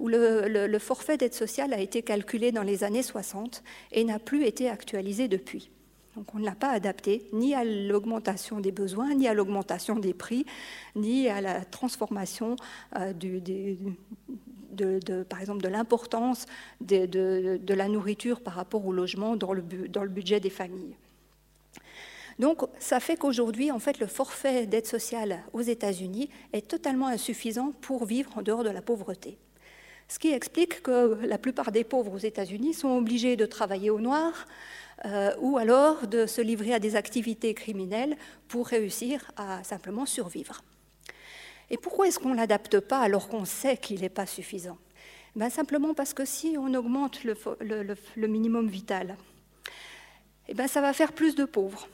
où 0.00 0.08
le, 0.08 0.78
forfait 0.78 1.16
d'aide 1.16 1.34
sociale 1.34 1.72
a 1.72 1.80
été 1.80 2.02
calculé 2.02 2.52
dans 2.52 2.62
les 2.62 2.84
années 2.84 3.02
60 3.02 3.62
et 3.92 4.04
n'a 4.04 4.18
plus 4.18 4.44
été 4.44 4.68
actualisé 4.68 5.28
depuis. 5.28 5.70
Donc 6.16 6.34
on 6.34 6.38
ne 6.38 6.44
l'a 6.44 6.56
pas 6.56 6.70
adapté 6.70 7.28
ni 7.32 7.54
à 7.54 7.62
l'augmentation 7.62 8.58
des 8.60 8.72
besoins, 8.72 9.14
ni 9.14 9.28
à 9.28 9.34
l'augmentation 9.34 9.96
des 9.96 10.14
prix, 10.14 10.44
ni 10.96 11.28
à 11.28 11.40
la 11.40 11.64
transformation 11.64 12.56
euh, 12.96 13.12
du, 13.12 13.40
par 15.28 15.40
exemple, 15.40 15.62
de 15.62 15.68
l'importance 15.68 16.46
de, 16.80 17.74
la 17.74 17.88
nourriture 17.88 18.40
par 18.40 18.54
rapport 18.54 18.86
au 18.86 18.92
logement 18.92 19.36
dans 19.36 19.52
le, 19.52 19.62
dans 19.88 20.02
le 20.02 20.08
budget 20.08 20.40
des 20.40 20.50
familles. 20.50 20.96
Donc 22.38 22.62
ça 22.78 23.00
fait 23.00 23.16
qu'aujourd'hui, 23.16 23.72
en 23.72 23.78
fait, 23.78 23.98
le 23.98 24.06
forfait 24.06 24.66
d'aide 24.66 24.86
sociale 24.86 25.40
aux 25.52 25.60
États-Unis 25.60 26.30
est 26.52 26.68
totalement 26.68 27.08
insuffisant 27.08 27.72
pour 27.80 28.04
vivre 28.04 28.30
en 28.36 28.42
dehors 28.42 28.62
de 28.62 28.70
la 28.70 28.82
pauvreté. 28.82 29.38
Ce 30.08 30.18
qui 30.18 30.32
explique 30.32 30.82
que 30.82 31.18
la 31.26 31.36
plupart 31.36 31.70
des 31.70 31.84
pauvres 31.84 32.14
aux 32.14 32.18
États-Unis 32.18 32.74
sont 32.74 32.96
obligés 32.96 33.36
de 33.36 33.44
travailler 33.44 33.90
au 33.90 34.00
noir 34.00 34.46
euh, 35.04 35.32
ou 35.40 35.58
alors 35.58 36.06
de 36.06 36.26
se 36.26 36.40
livrer 36.40 36.72
à 36.72 36.78
des 36.78 36.96
activités 36.96 37.52
criminelles 37.54 38.16
pour 38.48 38.68
réussir 38.68 39.30
à 39.36 39.62
simplement 39.64 40.06
survivre. 40.06 40.62
Et 41.70 41.76
pourquoi 41.76 42.08
est-ce 42.08 42.18
qu'on 42.18 42.30
ne 42.30 42.36
l'adapte 42.36 42.80
pas 42.80 43.00
alors 43.00 43.28
qu'on 43.28 43.44
sait 43.44 43.76
qu'il 43.76 44.00
n'est 44.00 44.08
pas 44.08 44.26
suffisant? 44.26 44.78
Ben 45.36 45.50
Simplement 45.50 45.94
parce 45.94 46.14
que 46.14 46.24
si 46.24 46.56
on 46.58 46.72
augmente 46.74 47.20
le, 47.24 48.26
minimum 48.26 48.68
vital, 48.68 49.16
eh 50.48 50.54
ben 50.54 50.66
ça 50.66 50.80
va 50.80 50.92
faire 50.92 51.12
plus 51.12 51.34
de 51.34 51.44
pauvres. 51.44 51.88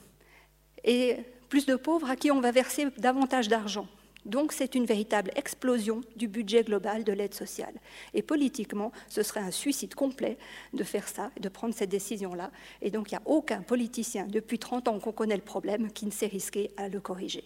Et 0.83 1.17
plus 1.49 1.65
de 1.65 1.75
pauvres 1.75 2.09
à 2.09 2.15
qui 2.15 2.31
on 2.31 2.41
va 2.41 2.51
verser 2.51 2.87
davantage 2.97 3.47
d'argent. 3.47 3.87
Donc 4.25 4.51
c'est 4.51 4.73
une 4.73 4.85
véritable 4.85 5.31
explosion 5.35 6.01
du 6.15 6.27
budget 6.27 6.63
global 6.63 7.03
de 7.03 7.13
l'aide 7.13 7.35
sociale. 7.35 7.75
Et 8.15 8.23
politiquement, 8.23 8.91
ce 9.07 9.21
serait 9.21 9.41
un 9.41 9.51
suicide 9.51 9.93
complet 9.93 10.37
de 10.73 10.83
faire 10.83 11.07
ça, 11.07 11.29
de 11.39 11.47
prendre 11.47 11.75
cette 11.75 11.91
décision-là. 11.91 12.51
Et 12.81 12.89
donc 12.89 13.11
il 13.11 13.13
n'y 13.13 13.19
a 13.19 13.27
aucun 13.27 13.61
politicien 13.61 14.25
depuis 14.25 14.57
30 14.57 14.87
ans 14.87 14.99
qu'on 14.99 15.11
connaît 15.11 15.35
le 15.35 15.43
problème 15.43 15.91
qui 15.91 16.07
ne 16.07 16.11
s'est 16.11 16.25
risqué 16.25 16.71
à 16.77 16.89
le 16.89 16.99
corriger. 16.99 17.43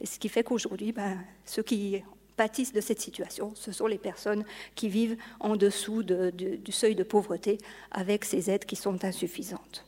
Et 0.00 0.06
ce 0.06 0.18
qui 0.18 0.28
fait 0.28 0.44
qu'aujourd'hui, 0.44 0.92
ben, 0.92 1.18
ceux 1.44 1.62
qui 1.62 2.02
pâtissent 2.36 2.72
de 2.72 2.80
cette 2.80 3.00
situation, 3.00 3.52
ce 3.54 3.72
sont 3.72 3.86
les 3.86 3.98
personnes 3.98 4.44
qui 4.74 4.88
vivent 4.88 5.16
en 5.40 5.56
dessous 5.56 6.02
du 6.02 6.72
seuil 6.72 6.94
de 6.94 7.02
pauvreté 7.02 7.58
avec 7.90 8.24
ces 8.24 8.50
aides 8.50 8.66
qui 8.66 8.76
sont 8.76 9.04
insuffisantes. 9.04 9.84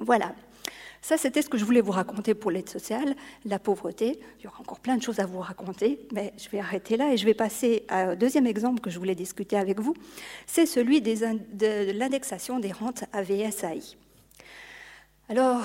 Voilà. 0.00 0.34
Ça, 1.00 1.16
c'était 1.16 1.40
ce 1.40 1.48
que 1.48 1.56
je 1.56 1.64
voulais 1.64 1.80
vous 1.80 1.92
raconter 1.92 2.34
pour 2.34 2.50
l'aide 2.50 2.68
sociale, 2.68 3.14
la 3.44 3.58
pauvreté. 3.60 4.18
Il 4.38 4.44
y 4.44 4.46
aura 4.48 4.60
encore 4.60 4.80
plein 4.80 4.96
de 4.96 5.02
choses 5.02 5.20
à 5.20 5.26
vous 5.26 5.38
raconter, 5.38 6.00
mais 6.12 6.32
je 6.36 6.48
vais 6.50 6.58
arrêter 6.58 6.96
là 6.96 7.12
et 7.12 7.16
je 7.16 7.24
vais 7.24 7.34
passer 7.34 7.86
au 7.90 8.16
deuxième 8.16 8.46
exemple 8.46 8.80
que 8.80 8.90
je 8.90 8.98
voulais 8.98 9.14
discuter 9.14 9.56
avec 9.56 9.78
vous. 9.78 9.94
C'est 10.46 10.66
celui 10.66 11.00
de 11.00 11.92
l'indexation 11.92 12.58
des 12.58 12.72
rentes 12.72 13.04
AVS-AI. 13.12 13.96
Alors, 15.28 15.62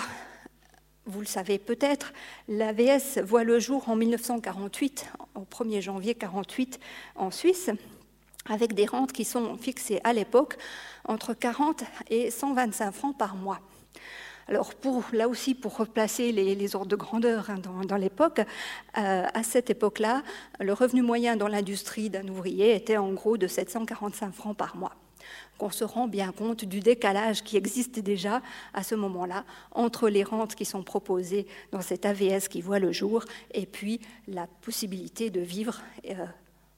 vous 1.05 1.19
le 1.19 1.25
savez 1.25 1.57
peut-être, 1.57 2.13
l'AVS 2.47 3.19
voit 3.23 3.43
le 3.43 3.59
jour 3.59 3.89
en 3.89 3.95
1948, 3.95 5.07
au 5.35 5.41
1er 5.41 5.81
janvier 5.81 6.13
1948, 6.13 6.79
en 7.15 7.31
Suisse, 7.31 7.69
avec 8.47 8.73
des 8.73 8.85
rentes 8.85 9.11
qui 9.11 9.25
sont 9.25 9.57
fixées 9.57 9.99
à 10.03 10.13
l'époque 10.13 10.57
entre 11.07 11.33
40 11.33 11.83
et 12.09 12.29
125 12.29 12.91
francs 12.91 13.17
par 13.17 13.35
mois. 13.35 13.59
Alors, 14.47 14.75
pour, 14.75 15.05
là 15.13 15.29
aussi, 15.29 15.55
pour 15.55 15.77
replacer 15.77 16.31
les, 16.31 16.75
ordres 16.75 16.89
de 16.89 16.95
grandeur 16.95 17.49
hein, 17.49 17.59
dans, 17.85 17.95
l'époque, 17.95 18.41
euh, 18.97 19.25
à 19.33 19.43
cette 19.43 19.69
époque-là, 19.69 20.23
le 20.59 20.73
revenu 20.73 21.01
moyen 21.01 21.37
dans 21.37 21.47
l'industrie 21.47 22.09
d'un 22.09 22.27
ouvrier 22.27 22.75
était 22.75 22.97
en 22.97 23.13
gros 23.13 23.37
de 23.37 23.47
745 23.47 24.33
francs 24.33 24.57
par 24.57 24.75
mois. 24.75 24.93
On 25.61 25.69
se 25.69 25.83
rend 25.83 26.07
bien 26.07 26.31
compte 26.31 26.65
du 26.65 26.79
décalage 26.79 27.43
qui 27.43 27.55
existe 27.55 27.99
déjà 27.99 28.41
à 28.73 28.81
ce 28.81 28.95
moment-là 28.95 29.45
entre 29.71 30.09
les 30.09 30.23
rentes 30.23 30.55
qui 30.55 30.65
sont 30.65 30.81
proposées 30.81 31.45
dans 31.71 31.81
cet 31.81 32.05
AVS 32.05 32.47
qui 32.49 32.61
voit 32.61 32.79
le 32.79 32.91
jour 32.91 33.23
et 33.53 33.67
puis 33.67 34.01
la 34.27 34.47
possibilité 34.47 35.29
de 35.29 35.39
vivre 35.39 35.81
euh, 36.09 36.25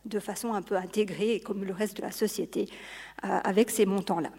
de 0.06 0.20
façon 0.20 0.54
un 0.54 0.62
peu 0.62 0.76
intégrée, 0.76 1.40
comme 1.40 1.64
le 1.64 1.72
reste 1.72 1.96
de 1.98 2.02
la 2.02 2.12
société, 2.12 2.68
euh, 3.24 3.40
avec 3.46 3.70
ces 3.70 3.86
montants-là. 3.86 4.32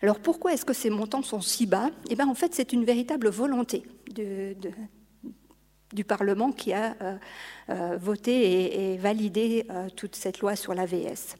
Alors 0.00 0.20
pourquoi 0.20 0.54
est-ce 0.54 0.64
que 0.64 0.72
ces 0.72 0.88
montants 0.88 1.22
sont 1.22 1.42
si 1.42 1.66
bas? 1.66 1.90
Eh 2.08 2.16
bien 2.16 2.28
en 2.28 2.34
fait 2.34 2.54
c'est 2.54 2.72
une 2.72 2.84
véritable 2.84 3.28
volonté 3.28 3.82
du 5.92 6.04
Parlement 6.04 6.52
qui 6.52 6.72
a 6.72 6.96
euh, 7.68 7.98
voté 7.98 8.92
et, 8.92 8.96
validé 8.96 9.66
toute 9.96 10.16
cette 10.16 10.40
loi 10.40 10.56
sur 10.56 10.72
l'AVS. 10.72 11.36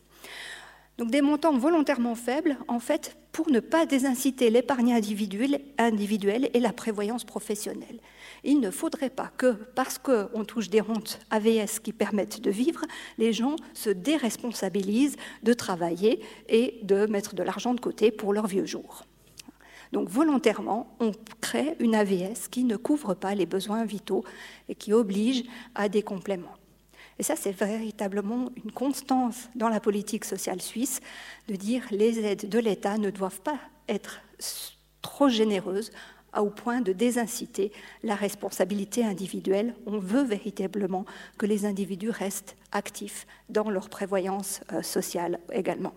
Donc 0.98 1.12
des 1.12 1.22
montants 1.22 1.56
volontairement 1.56 2.16
faibles, 2.16 2.58
en 2.66 2.80
fait, 2.80 3.16
pour 3.30 3.48
ne 3.50 3.60
pas 3.60 3.86
désinciter 3.86 4.50
l'épargne 4.50 4.92
individuelle, 4.92 6.50
et 6.52 6.58
la 6.58 6.72
prévoyance 6.72 7.22
professionnelle. 7.22 8.00
Il 8.42 8.58
ne 8.58 8.72
faudrait 8.72 9.08
pas 9.08 9.30
que, 9.36 9.52
parce 9.76 9.96
qu'on 9.98 10.44
touche 10.44 10.70
des 10.70 10.80
rentes 10.80 11.20
AVS 11.30 11.78
qui 11.80 11.92
permettent 11.92 12.40
de 12.40 12.50
vivre, 12.50 12.84
les 13.16 13.32
gens 13.32 13.54
se 13.74 13.90
déresponsabilisent 13.90 15.16
de 15.44 15.52
travailler 15.52 16.20
et 16.48 16.80
de 16.82 17.06
mettre 17.06 17.36
de 17.36 17.44
l'argent 17.44 17.74
de 17.74 17.80
côté 17.80 18.10
pour 18.10 18.32
leurs 18.32 18.48
vieux 18.48 18.66
jours. 18.66 19.04
Donc 19.92 20.08
volontairement, 20.08 20.96
on 20.98 21.12
crée 21.40 21.76
une 21.78 21.94
AVS 21.94 22.48
qui 22.50 22.64
ne 22.64 22.76
couvre 22.76 23.14
pas 23.14 23.36
les 23.36 23.46
besoins 23.46 23.84
vitaux 23.84 24.24
et 24.68 24.74
qui 24.74 24.92
oblige 24.92 25.44
à 25.76 25.88
des 25.88 26.02
compléments. 26.02 26.57
Et 27.18 27.22
ça, 27.22 27.34
c'est 27.36 27.52
véritablement 27.52 28.50
une 28.62 28.70
constance 28.70 29.48
dans 29.54 29.68
la 29.68 29.80
politique 29.80 30.24
sociale 30.24 30.62
suisse 30.62 31.00
de 31.48 31.56
dire 31.56 31.82
les 31.90 32.20
aides 32.20 32.48
de 32.48 32.58
l'État 32.58 32.96
ne 32.96 33.10
doivent 33.10 33.40
pas 33.40 33.58
être 33.88 34.20
trop 35.02 35.28
généreuses 35.28 35.90
au 36.36 36.50
point 36.50 36.80
de 36.80 36.92
désinciter 36.92 37.72
la 38.02 38.14
responsabilité 38.14 39.04
individuelle. 39.04 39.74
On 39.86 39.98
veut 39.98 40.22
véritablement 40.22 41.04
que 41.38 41.46
les 41.46 41.64
individus 41.64 42.10
restent 42.10 42.56
actifs 42.70 43.26
dans 43.48 43.70
leur 43.70 43.88
prévoyance 43.88 44.60
euh, 44.72 44.82
sociale 44.82 45.40
également. 45.52 45.94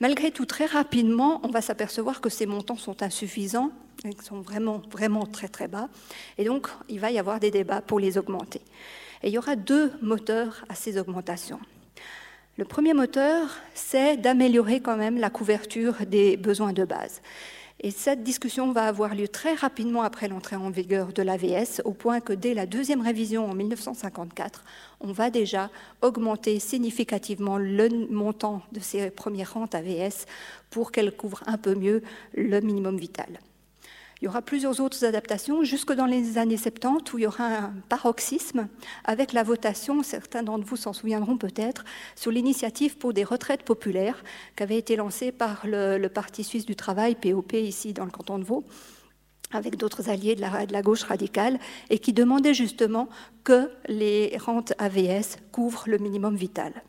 Malgré 0.00 0.30
tout, 0.30 0.46
très 0.46 0.66
rapidement, 0.66 1.40
on 1.42 1.48
va 1.48 1.60
s'apercevoir 1.60 2.20
que 2.20 2.28
ces 2.28 2.46
montants 2.46 2.76
sont 2.76 3.02
insuffisants, 3.02 3.72
ils 4.04 4.20
sont 4.22 4.40
vraiment, 4.40 4.80
vraiment 4.92 5.26
très 5.26 5.48
très 5.48 5.66
bas, 5.66 5.88
et 6.36 6.44
donc 6.44 6.68
il 6.88 7.00
va 7.00 7.10
y 7.10 7.18
avoir 7.18 7.40
des 7.40 7.50
débats 7.50 7.80
pour 7.80 7.98
les 7.98 8.16
augmenter. 8.16 8.60
Et 9.22 9.28
il 9.28 9.34
y 9.34 9.38
aura 9.38 9.56
deux 9.56 9.92
moteurs 10.02 10.64
à 10.68 10.74
ces 10.74 10.98
augmentations. 10.98 11.60
Le 12.56 12.64
premier 12.64 12.92
moteur, 12.92 13.48
c'est 13.74 14.16
d'améliorer 14.16 14.80
quand 14.80 14.96
même 14.96 15.18
la 15.18 15.30
couverture 15.30 15.94
des 16.06 16.36
besoins 16.36 16.72
de 16.72 16.84
base. 16.84 17.22
Et 17.80 17.92
cette 17.92 18.24
discussion 18.24 18.72
va 18.72 18.88
avoir 18.88 19.14
lieu 19.14 19.28
très 19.28 19.54
rapidement 19.54 20.02
après 20.02 20.26
l'entrée 20.26 20.56
en 20.56 20.68
vigueur 20.68 21.12
de 21.12 21.22
l'AVS, 21.22 21.80
au 21.84 21.92
point 21.92 22.18
que 22.18 22.32
dès 22.32 22.52
la 22.52 22.66
deuxième 22.66 23.00
révision 23.00 23.48
en 23.48 23.54
1954, 23.54 24.64
on 25.00 25.12
va 25.12 25.30
déjà 25.30 25.70
augmenter 26.02 26.58
significativement 26.58 27.56
le 27.56 27.88
montant 28.10 28.62
de 28.72 28.80
ces 28.80 29.10
premières 29.10 29.54
rentes 29.54 29.76
AVS 29.76 30.26
pour 30.70 30.90
qu'elles 30.90 31.14
couvrent 31.16 31.44
un 31.46 31.56
peu 31.56 31.76
mieux 31.76 32.02
le 32.34 32.60
minimum 32.60 32.96
vital. 32.96 33.38
Il 34.20 34.24
y 34.24 34.28
aura 34.28 34.42
plusieurs 34.42 34.80
autres 34.80 35.04
adaptations 35.04 35.62
jusque 35.62 35.92
dans 35.92 36.06
les 36.06 36.38
années 36.38 36.56
70 36.56 37.12
où 37.12 37.18
il 37.18 37.22
y 37.22 37.26
aura 37.26 37.46
un 37.46 37.74
paroxysme 37.88 38.66
avec 39.04 39.32
la 39.32 39.44
votation, 39.44 40.02
certains 40.02 40.42
d'entre 40.42 40.66
vous 40.66 40.76
s'en 40.76 40.92
souviendront 40.92 41.36
peut-être, 41.36 41.84
sur 42.16 42.32
l'initiative 42.32 42.96
pour 42.96 43.12
des 43.12 43.22
retraites 43.22 43.62
populaires 43.62 44.24
qui 44.56 44.64
avait 44.64 44.78
été 44.78 44.96
lancée 44.96 45.30
par 45.30 45.64
le, 45.64 46.08
Parti 46.08 46.42
suisse 46.42 46.66
du 46.66 46.74
travail, 46.74 47.14
POP, 47.14 47.52
ici 47.52 47.92
dans 47.92 48.04
le 48.04 48.10
canton 48.10 48.38
de 48.38 48.44
Vaud 48.44 48.64
avec 49.50 49.76
d'autres 49.76 50.10
alliés 50.10 50.34
de 50.34 50.42
la, 50.42 50.66
de 50.66 50.72
la, 50.74 50.82
gauche 50.82 51.04
radicale, 51.04 51.58
et 51.88 51.98
qui 51.98 52.12
demandait 52.12 52.52
justement 52.52 53.08
que 53.44 53.70
les 53.86 54.36
rentes 54.36 54.74
AVS 54.76 55.38
couvrent 55.52 55.84
le 55.86 55.96
minimum 55.96 56.36
vital. 56.36 56.82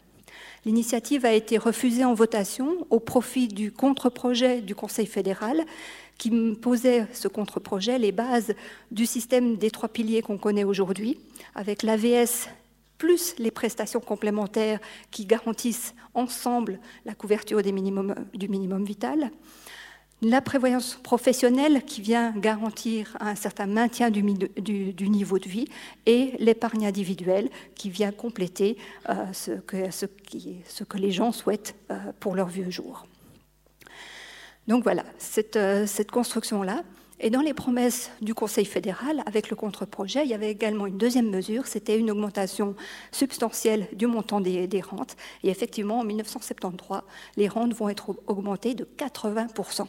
L'initiative 0.66 1.26
a 1.26 1.32
été 1.32 1.58
refusée 1.58 2.04
en 2.04 2.14
votation 2.14 2.86
au 2.90 3.00
profit 3.00 3.48
du 3.48 3.72
contre-projet 3.72 4.60
du 4.60 4.76
Conseil 4.76 5.06
fédéral 5.06 5.64
qui 6.20 6.30
posait 6.62 7.08
ce 7.14 7.28
contre-projet 7.28 7.98
les 7.98 8.12
bases 8.12 8.54
du 8.92 9.08
système 9.08 9.56
des 9.56 9.72
trois 9.72 9.90
piliers 9.90 10.22
qu'on 10.22 10.38
connaît 10.38 10.66
aujourd'hui, 10.66 11.18
avec 11.56 11.82
l'AVS 11.82 12.50
plus 13.00 13.34
les 13.40 13.50
prestations 13.50 14.02
complémentaires 14.02 14.80
qui 15.10 15.26
garantissent 15.26 15.96
ensemble 16.14 16.80
la 17.06 17.16
couverture 17.16 17.64
du 17.64 17.72
minimum 17.74 18.84
vital, 18.84 19.32
la 20.22 20.42
prévoyance 20.42 21.00
professionnelle 21.02 21.84
qui 21.86 22.02
vient 22.02 22.32
garantir 22.32 23.16
un 23.22 23.36
certain 23.36 23.68
maintien 23.68 24.10
du, 24.10 24.22
niveau 24.22 25.40
de 25.40 25.48
vie 25.48 25.68
et 26.06 26.34
l'épargne 26.40 26.86
individuelle 26.86 27.50
qui 27.76 27.90
vient 27.90 28.12
compléter 28.12 28.78
euh, 29.08 29.32
ce, 29.32 29.52
que, 29.52 30.98
les 30.98 31.12
gens 31.12 31.32
souhaitent 31.32 31.76
euh, 31.90 31.96
pour 32.20 32.36
leurs 32.36 32.50
vieux 32.50 32.70
jours. 32.70 33.06
Donc 34.68 34.84
voilà, 34.84 35.04
euh, 35.56 35.86
cette, 35.88 36.12
construction-là. 36.12 36.84
Et 37.22 37.30
dans 37.30 37.42
les 37.42 37.54
promesses 37.54 38.12
du 38.22 38.34
Conseil 38.34 38.66
fédéral, 38.66 39.24
avec 39.26 39.50
le 39.50 39.56
contre-projet, 39.56 40.24
il 40.24 40.30
y 40.30 40.34
avait 40.34 40.52
également 40.52 40.86
une 40.86 40.98
deuxième 40.98 41.30
mesure, 41.30 41.68
c'était 41.68 41.98
une 41.98 42.12
augmentation 42.12 42.76
substantielle 43.12 43.88
du 43.94 44.08
montant 44.08 44.40
des, 44.40 44.68
des, 44.68 44.80
rentes. 44.80 45.18
Et 45.44 45.50
effectivement, 45.50 46.00
en 46.00 46.04
1973, 46.06 47.02
les 47.36 47.48
rentes 47.50 47.74
vont 47.74 47.90
être 47.90 48.16
augmentées 48.28 48.74
de 48.74 48.88
80% 48.98 49.88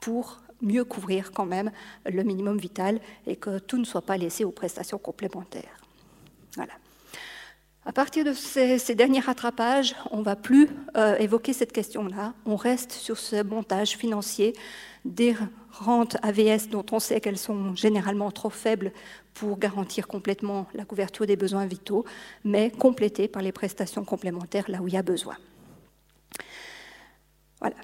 pour 0.00 0.40
mieux 0.62 0.84
couvrir 0.84 1.30
quand 1.32 1.46
même 1.46 1.70
le 2.06 2.22
minimum 2.24 2.58
vital 2.58 3.00
et 3.26 3.36
que 3.36 3.58
tout 3.58 3.78
ne 3.78 3.84
soit 3.84 4.02
pas 4.02 4.16
laissé 4.16 4.44
aux 4.44 4.50
prestations 4.50 4.98
complémentaires. 4.98 5.76
Voilà. 6.56 6.72
À 7.86 7.92
partir 7.92 8.24
de 8.24 8.32
ces, 8.32 8.94
derniers 8.94 9.20
rattrapages, 9.20 9.94
on 10.10 10.18
ne 10.18 10.24
va 10.24 10.36
plus 10.36 10.70
euh, 10.96 11.16
évoquer 11.18 11.52
cette 11.52 11.72
question-là. 11.72 12.32
On 12.46 12.56
reste 12.56 12.92
sur 12.92 13.18
ce 13.18 13.42
montage 13.42 13.90
financier 13.90 14.54
des 15.04 15.36
rentes 15.70 16.16
AVS 16.22 16.68
dont 16.70 16.86
on 16.92 16.98
sait 16.98 17.20
qu'elles 17.20 17.36
sont 17.36 17.74
généralement 17.74 18.30
trop 18.30 18.48
faibles 18.48 18.90
pour 19.34 19.58
garantir 19.58 20.08
complètement 20.08 20.66
la 20.72 20.86
couverture 20.86 21.26
des 21.26 21.36
besoins 21.36 21.66
vitaux, 21.66 22.06
mais 22.42 22.70
complétées 22.70 23.28
par 23.28 23.42
les 23.42 23.52
prestations 23.52 24.04
complémentaires 24.04 24.70
là 24.70 24.80
où 24.80 24.88
il 24.88 24.94
y 24.94 24.96
a 24.96 25.02
besoin. 25.02 25.36
Voilà. 27.60 27.76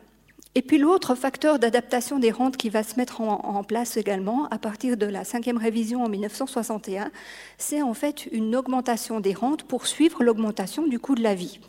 Et 0.56 0.62
puis 0.62 0.78
l'autre 0.78 1.14
facteur 1.14 1.60
d'adaptation 1.60 2.18
des 2.18 2.32
rentes 2.32 2.56
qui 2.56 2.70
va 2.70 2.82
se 2.82 2.96
mettre 2.96 3.20
en, 3.20 3.62
place 3.62 3.96
également 3.96 4.48
à 4.48 4.58
partir 4.58 4.96
de 4.96 5.06
la 5.06 5.22
cinquième 5.22 5.58
révision 5.58 6.02
en 6.02 6.08
1961, 6.08 7.12
c'est 7.56 7.82
en 7.82 7.94
fait 7.94 8.26
une 8.32 8.56
augmentation 8.56 9.20
des 9.20 9.32
rentes 9.32 9.62
pour 9.62 9.86
suivre 9.86 10.24
l'augmentation 10.24 10.88
du 10.88 10.98
coût 10.98 11.14
de 11.14 11.22
la 11.22 11.36
vie. 11.36 11.60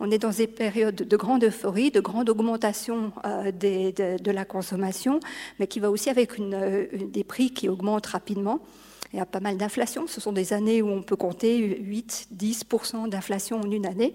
On 0.00 0.10
est 0.10 0.18
dans 0.18 0.30
des 0.30 0.48
périodes 0.48 0.96
de 0.96 1.16
grande 1.16 1.44
euphorie, 1.44 1.90
de 1.90 2.00
grande 2.00 2.28
augmentation 2.28 3.12
euh, 3.24 3.52
de, 3.52 4.30
la 4.30 4.44
consommation, 4.44 5.20
mais 5.58 5.66
qui 5.68 5.78
va 5.78 5.90
aussi 5.90 6.10
avec 6.10 6.38
euh, 6.40 6.86
des 6.92 7.24
prix 7.24 7.52
qui 7.52 7.68
augmentent 7.68 8.06
rapidement. 8.06 8.60
Il 9.12 9.18
y 9.18 9.20
a 9.20 9.26
pas 9.26 9.40
mal 9.40 9.56
d'inflation. 9.56 10.06
Ce 10.06 10.20
sont 10.20 10.32
des 10.32 10.52
années 10.52 10.82
où 10.82 10.88
on 10.88 11.02
peut 11.02 11.16
compter 11.16 11.80
8-10% 11.80 13.08
d'inflation 13.08 13.60
en 13.60 13.70
une 13.70 13.86
année. 13.86 14.14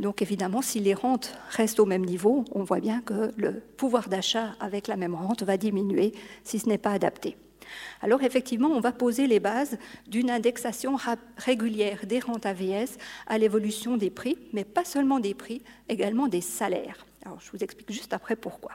Donc 0.00 0.22
évidemment, 0.22 0.62
si 0.62 0.80
les 0.80 0.94
rentes 0.94 1.36
restent 1.50 1.80
au 1.80 1.86
même 1.86 2.04
niveau, 2.04 2.44
on 2.52 2.64
voit 2.64 2.80
bien 2.80 3.00
que 3.02 3.32
le 3.36 3.60
pouvoir 3.76 4.08
d'achat 4.08 4.54
avec 4.60 4.88
la 4.88 4.96
même 4.96 5.14
rente 5.14 5.42
va 5.42 5.56
diminuer 5.56 6.12
si 6.44 6.58
ce 6.58 6.68
n'est 6.68 6.78
pas 6.78 6.90
adapté. 6.90 7.36
Alors 8.00 8.22
effectivement, 8.22 8.68
on 8.68 8.80
va 8.80 8.92
poser 8.92 9.26
les 9.26 9.40
bases 9.40 9.78
d'une 10.06 10.30
indexation 10.30 10.96
régulière 11.38 12.00
des 12.04 12.18
rentes 12.18 12.46
AVS 12.46 12.98
à 13.26 13.38
l'évolution 13.38 13.96
des 13.96 14.10
prix, 14.10 14.36
mais 14.52 14.64
pas 14.64 14.84
seulement 14.84 15.20
des 15.20 15.34
prix, 15.34 15.62
également 15.88 16.26
des 16.26 16.40
salaires. 16.40 17.06
Alors 17.24 17.40
je 17.40 17.50
vous 17.52 17.62
explique 17.62 17.92
juste 17.92 18.12
après 18.12 18.36
pourquoi. 18.36 18.72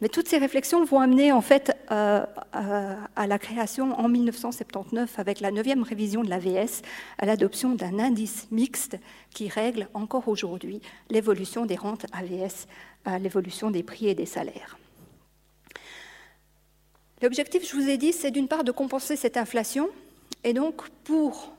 Mais 0.00 0.08
toutes 0.08 0.28
ces 0.28 0.38
réflexions 0.38 0.84
vont 0.84 1.00
amener 1.00 1.32
en 1.32 1.40
fait 1.40 1.76
euh, 1.90 2.24
euh, 2.56 2.94
à 3.14 3.26
la 3.26 3.38
création 3.38 3.98
en 3.98 4.08
1979, 4.08 5.18
avec 5.18 5.40
la 5.40 5.50
neuvième 5.50 5.82
révision 5.82 6.22
de 6.22 6.30
l'AVS, 6.30 6.82
à 7.18 7.26
l'adoption 7.26 7.74
d'un 7.74 7.98
indice 7.98 8.48
mixte 8.50 8.98
qui 9.30 9.48
règle 9.48 9.88
encore 9.94 10.28
aujourd'hui 10.28 10.80
l'évolution 11.10 11.64
des 11.64 11.76
rentes 11.76 12.06
AVS 12.12 12.66
à 13.04 13.18
l'évolution 13.18 13.70
des 13.70 13.82
prix 13.82 14.08
et 14.08 14.14
des 14.14 14.26
salaires. 14.26 14.78
L'objectif, 17.22 17.66
je 17.68 17.76
vous 17.76 17.88
ai 17.88 17.96
dit, 17.96 18.12
c'est 18.12 18.30
d'une 18.30 18.48
part 18.48 18.64
de 18.64 18.72
compenser 18.72 19.16
cette 19.16 19.36
inflation, 19.36 19.88
et 20.42 20.52
donc 20.52 20.88
pour 21.04 21.54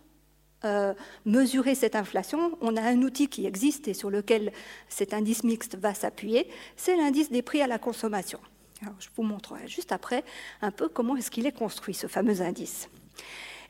euh, 0.66 0.94
mesurer 1.26 1.76
cette 1.76 1.96
inflation, 1.96 2.58
on 2.62 2.76
a 2.76 2.82
un 2.82 3.02
outil 3.02 3.28
qui 3.28 3.46
existe 3.46 3.88
et 3.88 3.94
sur 3.94 4.10
lequel 4.10 4.52
cet 4.90 5.14
indice 5.14 5.44
mixte 5.44 5.76
va 5.76 5.94
s'appuyer, 5.94 6.48
c'est 6.76 6.98
l'indice 6.98 7.32
des 7.32 7.42
prix 7.42 7.62
à 7.62 7.68
la 7.68 7.78
consommation. 7.78 8.40
je 9.00 9.08
vous 9.16 9.24
montrerai 9.24 9.68
juste 9.68 9.92
après 9.92 10.24
un 10.62 10.72
peu 10.72 10.90
comment 10.90 11.16
est-ce 11.16 11.32
qu'il 11.32 11.46
est 11.46 11.58
construit, 11.58 11.94
ce 11.94 12.08
fameux 12.08 12.42
indice. 12.42 12.90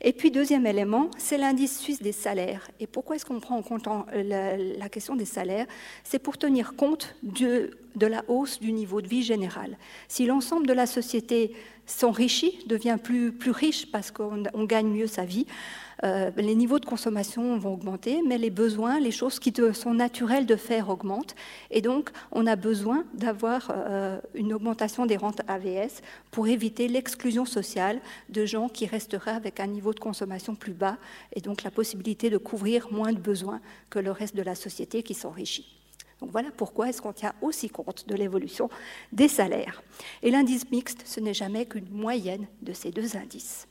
Et 0.00 0.12
puis, 0.12 0.30
deuxième 0.30 0.66
élément, 0.66 1.10
c'est 1.16 1.38
l'indice 1.38 1.78
suisse 1.80 2.02
des 2.02 2.12
salaires. 2.12 2.70
Et 2.80 2.86
pourquoi 2.86 3.16
est-ce 3.16 3.24
qu'on 3.24 3.40
prend 3.40 3.56
en 3.56 3.62
compte 3.62 3.88
la, 4.12 4.88
question 4.88 5.16
des 5.16 5.24
salaires? 5.24 5.66
C'est 6.04 6.18
pour 6.18 6.36
tenir 6.36 6.74
compte 6.76 7.16
de, 7.22 7.70
la 8.00 8.22
hausse 8.28 8.60
du 8.60 8.72
niveau 8.72 9.00
de 9.00 9.08
vie 9.08 9.22
général. 9.22 9.78
Si 10.08 10.26
l'ensemble 10.26 10.66
de 10.66 10.74
la 10.74 10.86
société 10.86 11.54
s'enrichit, 11.86 12.58
devient 12.66 12.98
plus, 13.02 13.32
riche 13.46 13.90
parce 13.90 14.10
qu'on 14.10 14.64
gagne 14.64 14.88
mieux 14.88 15.06
sa 15.06 15.24
vie, 15.24 15.46
euh, 16.04 16.30
les 16.36 16.54
niveaux 16.54 16.78
de 16.78 16.84
consommation 16.84 17.56
vont 17.58 17.74
augmenter, 17.74 18.20
mais 18.26 18.36
les 18.36 18.50
besoins, 18.50 19.00
les 19.00 19.10
choses 19.10 19.38
qui 19.38 19.52
sont 19.72 19.94
naturelles 19.94 20.44
de 20.44 20.56
faire 20.56 20.90
augmentent. 20.90 21.34
Et 21.70 21.80
donc, 21.80 22.10
on 22.32 22.46
a 22.46 22.56
besoin 22.56 23.04
d'avoir 23.14 23.70
euh, 23.70 24.20
une 24.34 24.52
augmentation 24.52 25.06
des 25.06 25.16
rentes 25.16 25.40
AVS 25.48 26.02
pour 26.30 26.48
éviter 26.48 26.88
l'exclusion 26.88 27.46
sociale 27.46 28.00
de 28.28 28.44
gens 28.44 28.68
qui 28.68 28.86
resteraient 28.86 29.30
avec 29.30 29.60
un 29.60 29.66
niveau 29.66 29.94
de 29.94 30.00
consommation 30.00 30.54
plus 30.54 30.74
bas 30.74 30.98
et 31.32 31.40
donc 31.40 31.62
la 31.62 31.70
possibilité 31.70 32.28
de 32.28 32.36
couvrir 32.36 32.92
moins 32.92 33.12
de 33.12 33.18
besoins 33.18 33.60
que 33.88 33.98
le 33.98 34.10
reste 34.10 34.36
de 34.36 34.42
la 34.42 34.54
société 34.54 35.02
qui 35.02 35.14
s'enrichit. 35.14 35.75
Donc 36.20 36.30
voilà 36.30 36.50
pourquoi 36.50 36.88
est-ce 36.88 37.02
qu'on 37.02 37.12
tient 37.12 37.34
aussi 37.42 37.68
compte 37.68 38.08
de 38.08 38.14
l'évolution 38.14 38.70
des 39.12 39.28
salaires. 39.28 39.82
Et 40.22 40.30
l'indice 40.30 40.70
mixte, 40.70 41.02
ce 41.04 41.20
n'est 41.20 41.34
jamais 41.34 41.66
qu'une 41.66 41.90
moyenne 41.90 42.46
de 42.62 42.72
ces 42.72 42.90
deux 42.90 43.16
indices 43.16 43.66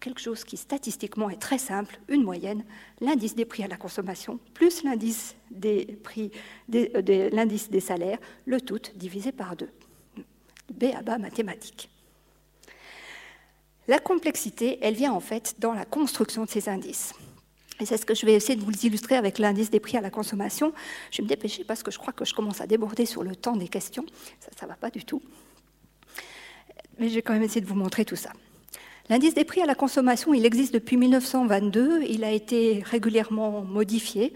quelque 0.00 0.20
chose 0.20 0.44
qui 0.44 0.56
statistiquement 0.56 1.30
est 1.30 1.40
très 1.40 1.58
simple, 1.58 1.98
une 2.08 2.22
moyenne, 2.22 2.64
l'indice 3.00 3.34
des 3.34 3.44
prix 3.44 3.62
à 3.62 3.68
la 3.68 3.76
consommation 3.76 4.38
plus 4.54 4.82
l'indice 4.84 5.36
des 5.50 5.98
prix, 6.02 6.30
euh, 6.74 7.30
l'indice 7.32 7.70
des 7.70 7.80
salaires, 7.80 8.18
le 8.46 8.60
tout 8.60 8.80
divisé 8.94 9.32
par 9.32 9.56
deux. 9.56 9.70
B 10.72 10.84
à 10.96 11.02
bas 11.02 11.18
mathématiques. 11.18 11.90
La 13.88 13.98
complexité, 13.98 14.78
elle 14.80 14.94
vient 14.94 15.12
en 15.12 15.20
fait 15.20 15.56
dans 15.58 15.72
la 15.72 15.84
construction 15.84 16.44
de 16.44 16.50
ces 16.50 16.68
indices. 16.68 17.14
C'est 17.84 17.96
ce 17.96 18.06
que 18.06 18.14
je 18.14 18.26
vais 18.26 18.34
essayer 18.34 18.56
de 18.56 18.64
vous 18.64 18.86
illustrer 18.86 19.16
avec 19.16 19.38
l'indice 19.38 19.70
des 19.70 19.80
prix 19.80 19.96
à 19.96 20.00
la 20.00 20.10
consommation. 20.10 20.72
Je 21.10 21.18
vais 21.18 21.24
me 21.24 21.28
dépêcher 21.28 21.64
parce 21.64 21.82
que 21.82 21.90
je 21.90 21.98
crois 21.98 22.12
que 22.12 22.24
je 22.24 22.34
commence 22.34 22.60
à 22.60 22.66
déborder 22.66 23.06
sur 23.06 23.22
le 23.22 23.34
temps 23.34 23.56
des 23.56 23.68
questions. 23.68 24.04
Ça 24.40 24.66
ne 24.66 24.70
va 24.70 24.76
pas 24.76 24.90
du 24.90 25.04
tout. 25.04 25.22
Mais 26.98 27.08
je 27.08 27.20
quand 27.20 27.32
même 27.32 27.42
essayer 27.42 27.60
de 27.60 27.66
vous 27.66 27.74
montrer 27.74 28.04
tout 28.04 28.16
ça. 28.16 28.32
L'indice 29.08 29.34
des 29.34 29.44
prix 29.44 29.60
à 29.60 29.66
la 29.66 29.74
consommation, 29.74 30.32
il 30.32 30.46
existe 30.46 30.72
depuis 30.72 30.96
1922, 30.96 32.02
il 32.08 32.22
a 32.22 32.30
été 32.30 32.82
régulièrement 32.84 33.62
modifié. 33.62 34.32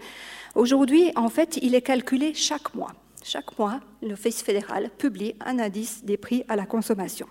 Aujourd'hui, 0.55 1.11
en 1.15 1.29
fait, 1.29 1.57
il 1.61 1.73
est 1.73 1.81
calculé 1.81 2.33
chaque 2.33 2.73
mois. 2.75 2.91
Chaque 3.23 3.57
mois, 3.57 3.79
l'Office 4.01 4.41
fédéral 4.41 4.89
publie 4.97 5.35
un 5.45 5.59
indice 5.59 6.03
des 6.03 6.17
prix 6.17 6.43
à 6.47 6.55
la 6.55 6.65
consommation. 6.65 7.27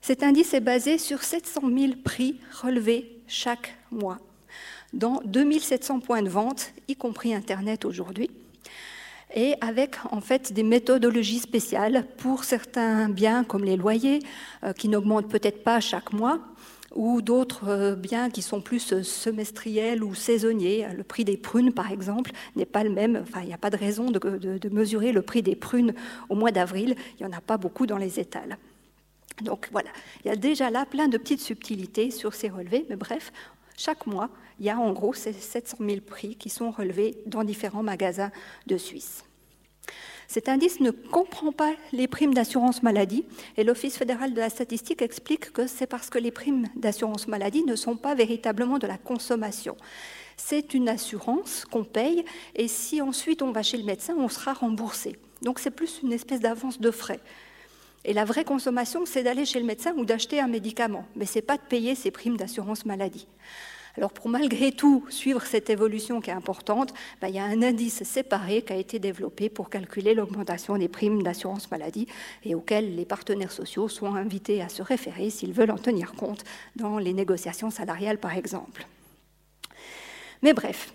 Cet 0.00 0.22
indice 0.22 0.52
est 0.54 0.60
basé 0.60 0.98
sur 0.98 1.22
700 1.22 1.60
000 1.76 1.92
prix 2.04 2.40
relevés 2.62 3.22
chaque 3.26 3.76
mois 3.90 4.18
dans 4.96 5.20
2700 5.24 6.00
points 6.00 6.22
de 6.22 6.28
vente, 6.28 6.72
y 6.88 6.96
compris 6.96 7.34
Internet 7.34 7.84
aujourd'hui 7.84 8.30
et 9.34 9.54
avec 9.60 9.96
en 10.10 10.20
fait 10.20 10.52
des 10.52 10.62
méthodologies 10.62 11.40
spéciales 11.40 12.06
pour 12.16 12.44
certains 12.44 13.08
biens 13.08 13.44
comme 13.44 13.64
les 13.64 13.76
loyers 13.76 14.20
euh, 14.64 14.72
qui 14.72 14.88
n'augmentent 14.88 15.28
peut-être 15.28 15.62
pas 15.62 15.80
chaque 15.80 16.12
mois 16.12 16.40
ou 16.94 17.20
d'autres 17.20 17.68
euh, 17.68 17.94
biens 17.94 18.30
qui 18.30 18.40
sont 18.40 18.60
plus 18.60 18.92
euh, 18.92 19.02
semestriels 19.02 20.02
ou 20.02 20.14
saisonniers. 20.14 20.86
Le 20.96 21.02
prix 21.02 21.24
des 21.24 21.36
prunes, 21.36 21.72
par 21.72 21.90
exemple, 21.90 22.30
n'est 22.54 22.64
pas 22.64 22.84
le 22.84 22.90
même. 22.90 23.20
Enfin, 23.22 23.40
il 23.42 23.48
n'y 23.48 23.52
a 23.52 23.58
pas 23.58 23.68
de 23.68 23.76
raison 23.76 24.10
de, 24.10 24.18
de, 24.18 24.68
mesurer 24.70 25.12
le 25.12 25.20
prix 25.20 25.42
des 25.42 25.56
prunes 25.56 25.92
au 26.30 26.34
mois 26.34 26.52
d'avril. 26.52 26.94
Il 27.18 27.26
n'y 27.26 27.34
en 27.34 27.36
a 27.36 27.42
pas 27.42 27.58
beaucoup 27.58 27.86
dans 27.86 27.98
les 27.98 28.18
étals. 28.18 28.56
Donc 29.42 29.68
voilà, 29.70 29.90
il 30.24 30.28
y 30.28 30.30
a 30.30 30.36
déjà 30.36 30.70
là 30.70 30.86
plein 30.86 31.08
de 31.08 31.18
petites 31.18 31.42
subtilités 31.42 32.10
sur 32.10 32.32
ces 32.32 32.48
relevés, 32.48 32.86
mais 32.88 32.96
bref, 32.96 33.32
chaque 33.76 34.06
mois, 34.06 34.30
il 34.58 34.66
y 34.66 34.70
a 34.70 34.78
en 34.78 34.92
gros 34.92 35.14
ces 35.14 35.32
700 35.32 35.78
000 35.80 36.00
prix 36.00 36.36
qui 36.36 36.50
sont 36.50 36.70
relevés 36.70 37.18
dans 37.26 37.44
différents 37.44 37.82
magasins 37.82 38.30
de 38.66 38.76
Suisse. 38.76 39.24
Cet 40.28 40.48
indice 40.48 40.80
ne 40.80 40.90
comprend 40.90 41.52
pas 41.52 41.74
les 41.92 42.08
primes 42.08 42.34
d'assurance 42.34 42.82
maladie 42.82 43.24
et 43.56 43.64
l'Office 43.64 43.96
fédéral 43.96 44.34
de 44.34 44.40
la 44.40 44.50
statistique 44.50 45.02
explique 45.02 45.52
que 45.52 45.66
c'est 45.66 45.86
parce 45.86 46.10
que 46.10 46.18
les 46.18 46.32
primes 46.32 46.66
d'assurance 46.74 47.28
maladie 47.28 47.64
ne 47.64 47.76
sont 47.76 47.96
pas 47.96 48.14
véritablement 48.14 48.78
de 48.78 48.88
la 48.88 48.98
consommation. 48.98 49.76
C'est 50.36 50.74
une 50.74 50.88
assurance 50.88 51.64
qu'on 51.64 51.84
paye 51.84 52.24
et 52.56 52.66
si 52.66 53.00
ensuite 53.00 53.40
on 53.42 53.52
va 53.52 53.62
chez 53.62 53.76
le 53.76 53.84
médecin, 53.84 54.16
on 54.18 54.28
sera 54.28 54.52
remboursé. 54.52 55.16
Donc 55.42 55.60
c'est 55.60 55.70
plus 55.70 56.00
une 56.02 56.12
espèce 56.12 56.40
d'avance 56.40 56.80
de 56.80 56.90
frais. 56.90 57.20
Et 58.04 58.12
la 58.12 58.24
vraie 58.24 58.44
consommation, 58.44 59.04
c'est 59.06 59.22
d'aller 59.22 59.44
chez 59.44 59.58
le 59.58 59.66
médecin 59.66 59.92
ou 59.96 60.04
d'acheter 60.04 60.40
un 60.40 60.46
médicament, 60.46 61.06
mais 61.16 61.26
ce 61.26 61.36
n'est 61.36 61.42
pas 61.42 61.56
de 61.56 61.62
payer 61.62 61.94
ces 61.94 62.10
primes 62.10 62.36
d'assurance 62.36 62.84
maladie. 62.84 63.26
Alors 63.96 64.12
pour 64.12 64.28
malgré 64.28 64.72
tout 64.72 65.04
suivre 65.08 65.42
cette 65.42 65.70
évolution 65.70 66.20
qui 66.20 66.30
est 66.30 66.34
importante, 66.34 66.92
ben, 67.20 67.28
il 67.28 67.34
y 67.34 67.38
a 67.38 67.44
un 67.44 67.62
indice 67.62 68.02
séparé 68.02 68.62
qui 68.62 68.72
a 68.72 68.76
été 68.76 68.98
développé 68.98 69.48
pour 69.48 69.70
calculer 69.70 70.14
l'augmentation 70.14 70.76
des 70.76 70.88
primes 70.88 71.22
d'assurance 71.22 71.70
maladie 71.70 72.06
et 72.44 72.54
auquel 72.54 72.94
les 72.94 73.06
partenaires 73.06 73.52
sociaux 73.52 73.88
sont 73.88 74.14
invités 74.14 74.60
à 74.60 74.68
se 74.68 74.82
référer 74.82 75.30
s'ils 75.30 75.52
veulent 75.52 75.70
en 75.70 75.78
tenir 75.78 76.12
compte 76.12 76.44
dans 76.76 76.98
les 76.98 77.14
négociations 77.14 77.70
salariales 77.70 78.18
par 78.18 78.36
exemple. 78.36 78.86
Mais 80.42 80.52
bref, 80.52 80.92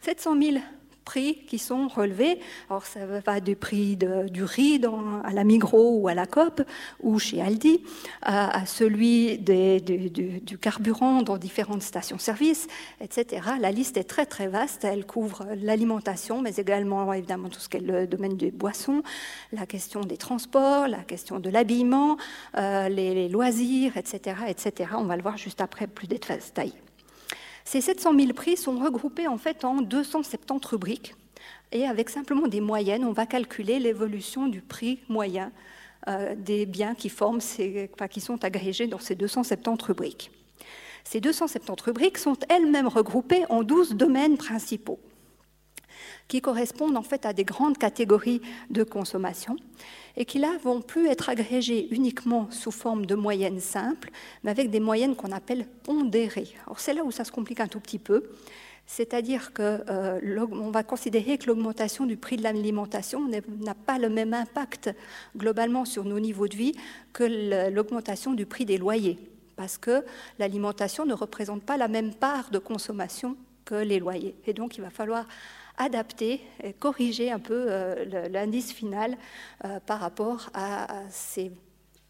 700 0.00 0.40
000 0.40 0.56
prix 1.04 1.44
qui 1.46 1.58
sont 1.58 1.88
relevés. 1.88 2.38
Alors 2.70 2.84
ça 2.84 3.00
va 3.06 3.40
du 3.40 3.56
prix 3.56 3.96
du 3.96 4.44
riz 4.44 4.80
à 5.24 5.32
la 5.32 5.44
Migros 5.44 5.98
ou 6.00 6.08
à 6.08 6.14
la 6.14 6.26
COP 6.26 6.62
ou 7.00 7.18
chez 7.18 7.40
Aldi, 7.40 7.82
à, 8.22 8.64
celui 8.66 9.38
du, 9.38 10.58
carburant 10.58 11.22
dans 11.22 11.36
différentes 11.36 11.82
stations-service, 11.82 12.68
etc. 13.00 13.42
La 13.60 13.70
liste 13.70 13.96
est 13.96 14.04
très 14.04 14.26
très 14.26 14.48
vaste. 14.48 14.84
Elle 14.84 15.06
couvre 15.06 15.46
l'alimentation, 15.56 16.40
mais 16.40 16.54
également 16.56 17.12
évidemment 17.12 17.48
tout 17.48 17.60
ce 17.60 17.68
qui 17.68 17.78
est 17.78 17.80
le 17.80 18.06
domaine 18.06 18.36
des 18.36 18.50
boissons, 18.50 19.02
la 19.52 19.66
question 19.66 20.00
des 20.00 20.16
transports, 20.16 20.88
la 20.88 21.02
question 21.04 21.40
de 21.40 21.50
l'habillement, 21.50 22.16
euh, 22.56 22.88
les, 22.88 23.28
loisirs, 23.28 23.96
etc., 23.96 24.36
etc. 24.48 24.90
On 24.96 25.04
va 25.04 25.16
le 25.16 25.22
voir 25.22 25.36
juste 25.36 25.60
après, 25.60 25.86
plus 25.86 26.06
détaillé. 26.06 26.72
Ces 27.72 27.80
700 27.80 28.12
000 28.18 28.32
prix 28.34 28.58
sont 28.58 28.78
regroupés 28.78 29.28
en 29.28 29.38
fait 29.38 29.64
en 29.64 29.80
270 29.80 30.62
rubriques 30.66 31.14
et 31.72 31.86
avec 31.86 32.10
simplement 32.10 32.46
des 32.46 32.60
moyennes, 32.60 33.02
on 33.02 33.12
va 33.12 33.24
calculer 33.24 33.78
l'évolution 33.78 34.46
du 34.46 34.60
prix 34.60 35.00
moyen 35.08 35.52
des 36.36 36.66
biens 36.66 36.94
qui 36.94 37.08
sont 37.08 38.44
agrégés 38.44 38.88
dans 38.88 38.98
ces 38.98 39.14
270 39.14 39.82
rubriques. 39.86 40.30
Ces 41.02 41.22
270 41.22 41.82
rubriques 41.82 42.18
sont 42.18 42.36
elles-mêmes 42.50 42.88
regroupées 42.88 43.46
en 43.48 43.62
12 43.62 43.94
domaines 43.94 44.36
principaux 44.36 45.00
qui 46.28 46.42
correspondent 46.42 46.98
en 46.98 47.02
fait 47.02 47.24
à 47.24 47.32
des 47.32 47.44
grandes 47.44 47.78
catégories 47.78 48.42
de 48.68 48.82
consommation 48.82 49.56
et 50.16 50.24
qui 50.24 50.38
là 50.38 50.56
vont 50.62 50.80
plus 50.80 51.08
être 51.08 51.28
agrégées 51.28 51.88
uniquement 51.90 52.50
sous 52.50 52.70
forme 52.70 53.06
de 53.06 53.14
moyennes 53.14 53.60
simples, 53.60 54.10
mais 54.42 54.50
avec 54.50 54.70
des 54.70 54.80
moyennes 54.80 55.16
qu'on 55.16 55.32
appelle 55.32 55.66
pondérées. 55.82 56.48
Alors 56.66 56.80
c'est 56.80 56.94
là 56.94 57.04
où 57.04 57.10
ça 57.10 57.24
se 57.24 57.32
complique 57.32 57.60
un 57.60 57.68
tout 57.68 57.80
petit 57.80 57.98
peu. 57.98 58.24
C'est-à-dire 58.86 59.54
qu'on 59.54 59.80
euh, 59.88 60.70
va 60.70 60.82
considérer 60.82 61.38
que 61.38 61.46
l'augmentation 61.46 62.04
du 62.04 62.16
prix 62.16 62.36
de 62.36 62.42
l'alimentation 62.42 63.26
n'a 63.28 63.74
pas 63.74 63.98
le 63.98 64.08
même 64.08 64.34
impact 64.34 64.90
globalement 65.36 65.84
sur 65.84 66.04
nos 66.04 66.20
niveaux 66.20 66.48
de 66.48 66.56
vie 66.56 66.74
que 67.12 67.70
l'augmentation 67.70 68.34
du 68.34 68.44
prix 68.44 68.64
des 68.64 68.78
loyers, 68.78 69.18
parce 69.56 69.78
que 69.78 70.04
l'alimentation 70.38 71.06
ne 71.06 71.14
représente 71.14 71.62
pas 71.62 71.76
la 71.76 71.88
même 71.88 72.12
part 72.12 72.50
de 72.50 72.58
consommation 72.58 73.36
que 73.64 73.76
les 73.76 74.00
loyers. 74.00 74.34
Et 74.46 74.52
donc 74.52 74.76
il 74.76 74.82
va 74.82 74.90
falloir 74.90 75.26
adapter 75.76 76.40
et 76.62 76.72
corriger 76.72 77.30
un 77.30 77.38
peu 77.38 77.66
euh, 77.68 78.28
l'indice 78.28 78.72
final 78.72 79.16
euh, 79.64 79.80
par 79.80 80.00
rapport 80.00 80.50
à, 80.54 80.88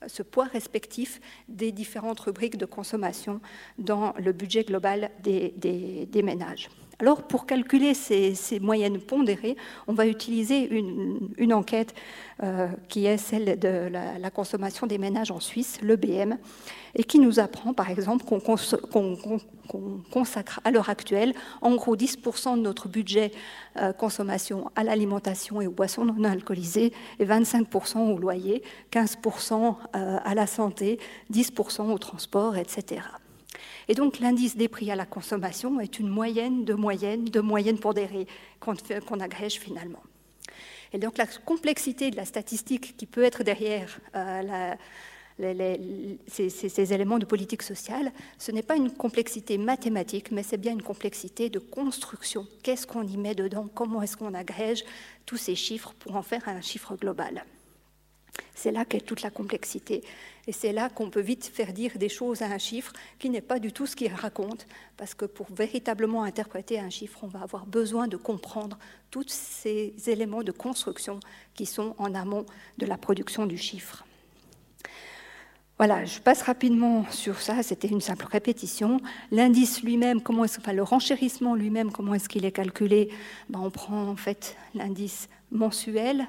ce 0.08 0.22
poids 0.22 0.46
respectif 0.46 1.20
des 1.48 1.70
différentes 1.70 2.18
rubriques 2.20 2.56
de 2.56 2.66
consommation 2.66 3.40
dans 3.78 4.14
le 4.18 4.32
budget 4.32 4.64
global 4.64 5.10
des, 5.22 6.22
ménages. 6.24 6.68
Alors, 7.02 7.24
pour 7.24 7.46
calculer 7.46 7.94
ces, 7.94 8.60
moyennes 8.60 9.00
pondérées, 9.00 9.56
on 9.88 9.92
va 9.92 10.06
utiliser 10.06 10.70
une, 10.70 11.52
enquête 11.52 11.96
euh, 12.44 12.68
qui 12.88 13.06
est 13.06 13.16
celle 13.16 13.58
de 13.58 13.90
la, 13.90 14.30
consommation 14.30 14.86
des 14.86 14.98
ménages 14.98 15.32
en 15.32 15.40
Suisse, 15.40 15.80
l'EBM, 15.82 16.36
et 16.94 17.02
qui 17.02 17.18
nous 17.18 17.40
apprend, 17.40 17.74
par 17.74 17.90
exemple, 17.90 18.24
qu'on 18.24 19.40
consacre 20.12 20.60
à 20.62 20.70
l'heure 20.70 20.90
actuelle 20.90 21.34
en 21.60 21.74
gros 21.74 21.96
10% 21.96 22.56
de 22.56 22.62
notre 22.62 22.86
budget 22.86 23.32
euh, 23.78 23.92
consommation 23.92 24.70
à 24.76 24.84
l'alimentation 24.84 25.60
et 25.60 25.66
aux 25.66 25.72
boissons 25.72 26.04
non 26.04 26.22
alcoolisées, 26.22 26.92
et 27.18 27.24
25% 27.24 27.98
au 28.12 28.16
loyer, 28.16 28.62
15% 28.92 29.74
euh, 29.96 30.18
à 30.22 30.34
la 30.36 30.46
santé, 30.46 31.00
10% 31.32 31.90
au 31.90 31.98
transport, 31.98 32.56
etc. 32.56 33.00
Et 33.88 33.94
donc 33.94 34.18
l'indice 34.20 34.56
des 34.56 34.68
prix 34.68 34.90
à 34.90 34.96
la 34.96 35.06
consommation 35.06 35.80
est 35.80 35.98
une 35.98 36.08
moyenne 36.08 36.64
de 36.64 36.74
moyenne 36.74 37.24
de 37.24 37.40
moyenne 37.40 37.78
pondérée 37.78 38.26
qu'on 38.60 39.20
agrège 39.20 39.54
finalement. 39.54 40.02
Et 40.92 40.98
donc 40.98 41.18
la 41.18 41.26
complexité 41.26 42.10
de 42.10 42.16
la 42.16 42.24
statistique 42.24 42.96
qui 42.96 43.06
peut 43.06 43.22
être 43.22 43.42
derrière 43.42 43.98
euh, 44.14 44.74
ces, 46.28 46.92
éléments 46.92 47.18
de 47.18 47.24
politique 47.24 47.62
sociale, 47.62 48.12
ce 48.38 48.52
n'est 48.52 48.62
pas 48.62 48.76
une 48.76 48.90
complexité 48.90 49.58
mathématique, 49.58 50.30
mais 50.30 50.42
c'est 50.42 50.58
bien 50.58 50.72
une 50.72 50.82
complexité 50.82 51.48
de 51.48 51.58
construction. 51.58 52.46
Qu'est-ce 52.62 52.86
qu'on 52.86 53.06
y 53.06 53.16
met 53.16 53.34
dedans? 53.34 53.68
Comment 53.74 54.02
est-ce 54.02 54.16
qu'on 54.16 54.34
agrège 54.34 54.84
tous 55.24 55.38
ces 55.38 55.54
chiffres 55.54 55.94
pour 55.98 56.16
en 56.16 56.22
faire 56.22 56.46
un 56.48 56.60
chiffre 56.60 56.94
global? 56.96 57.44
C'est 58.54 58.72
là 58.72 58.84
qu'est 58.84 59.00
toute 59.00 59.22
la 59.22 59.30
complexité. 59.30 60.02
Et 60.46 60.52
c'est 60.52 60.72
là 60.72 60.88
qu'on 60.88 61.10
peut 61.10 61.20
vite 61.20 61.50
faire 61.52 61.72
dire 61.72 61.98
des 61.98 62.08
choses 62.08 62.42
à 62.42 62.46
un 62.46 62.58
chiffre 62.58 62.92
qui 63.18 63.30
n'est 63.30 63.40
pas 63.40 63.58
du 63.58 63.72
tout 63.72 63.86
ce 63.86 63.94
qu'il 63.94 64.12
raconte, 64.12 64.66
parce 64.96 65.14
que 65.14 65.24
pour 65.24 65.52
véritablement 65.52 66.24
interpréter 66.24 66.78
un 66.78 66.90
chiffre, 66.90 67.20
on 67.22 67.28
va 67.28 67.42
avoir 67.42 67.66
besoin 67.66 68.08
de 68.08 68.16
comprendre 68.16 68.78
tous 69.10 69.28
ces 69.28 69.94
éléments 70.06 70.42
de 70.42 70.52
construction 70.52 71.20
qui 71.54 71.66
sont 71.66 71.94
en 71.98 72.14
amont 72.14 72.46
de 72.78 72.86
la 72.86 72.96
production 72.96 73.46
du 73.46 73.58
chiffre. 73.58 74.04
Voilà, 75.78 76.04
je 76.04 76.20
passe 76.20 76.42
rapidement 76.42 77.04
sur 77.10 77.40
ça, 77.40 77.62
c'était 77.62 77.88
une 77.88 78.00
simple 78.00 78.26
répétition. 78.26 79.00
L'indice 79.32 79.82
lui-même, 79.82 80.22
comment 80.22 80.44
est 80.44 80.58
enfin, 80.58 80.72
le 80.72 80.82
renchérissement 80.82 81.56
lui-même, 81.56 81.90
comment 81.90 82.14
est-ce 82.14 82.28
qu'il 82.28 82.44
est 82.44 82.52
calculé? 82.52 83.10
Ben, 83.48 83.58
On 83.58 83.70
prend 83.70 84.06
en 84.06 84.14
fait 84.14 84.56
l'indice 84.74 85.28
mensuel 85.50 86.26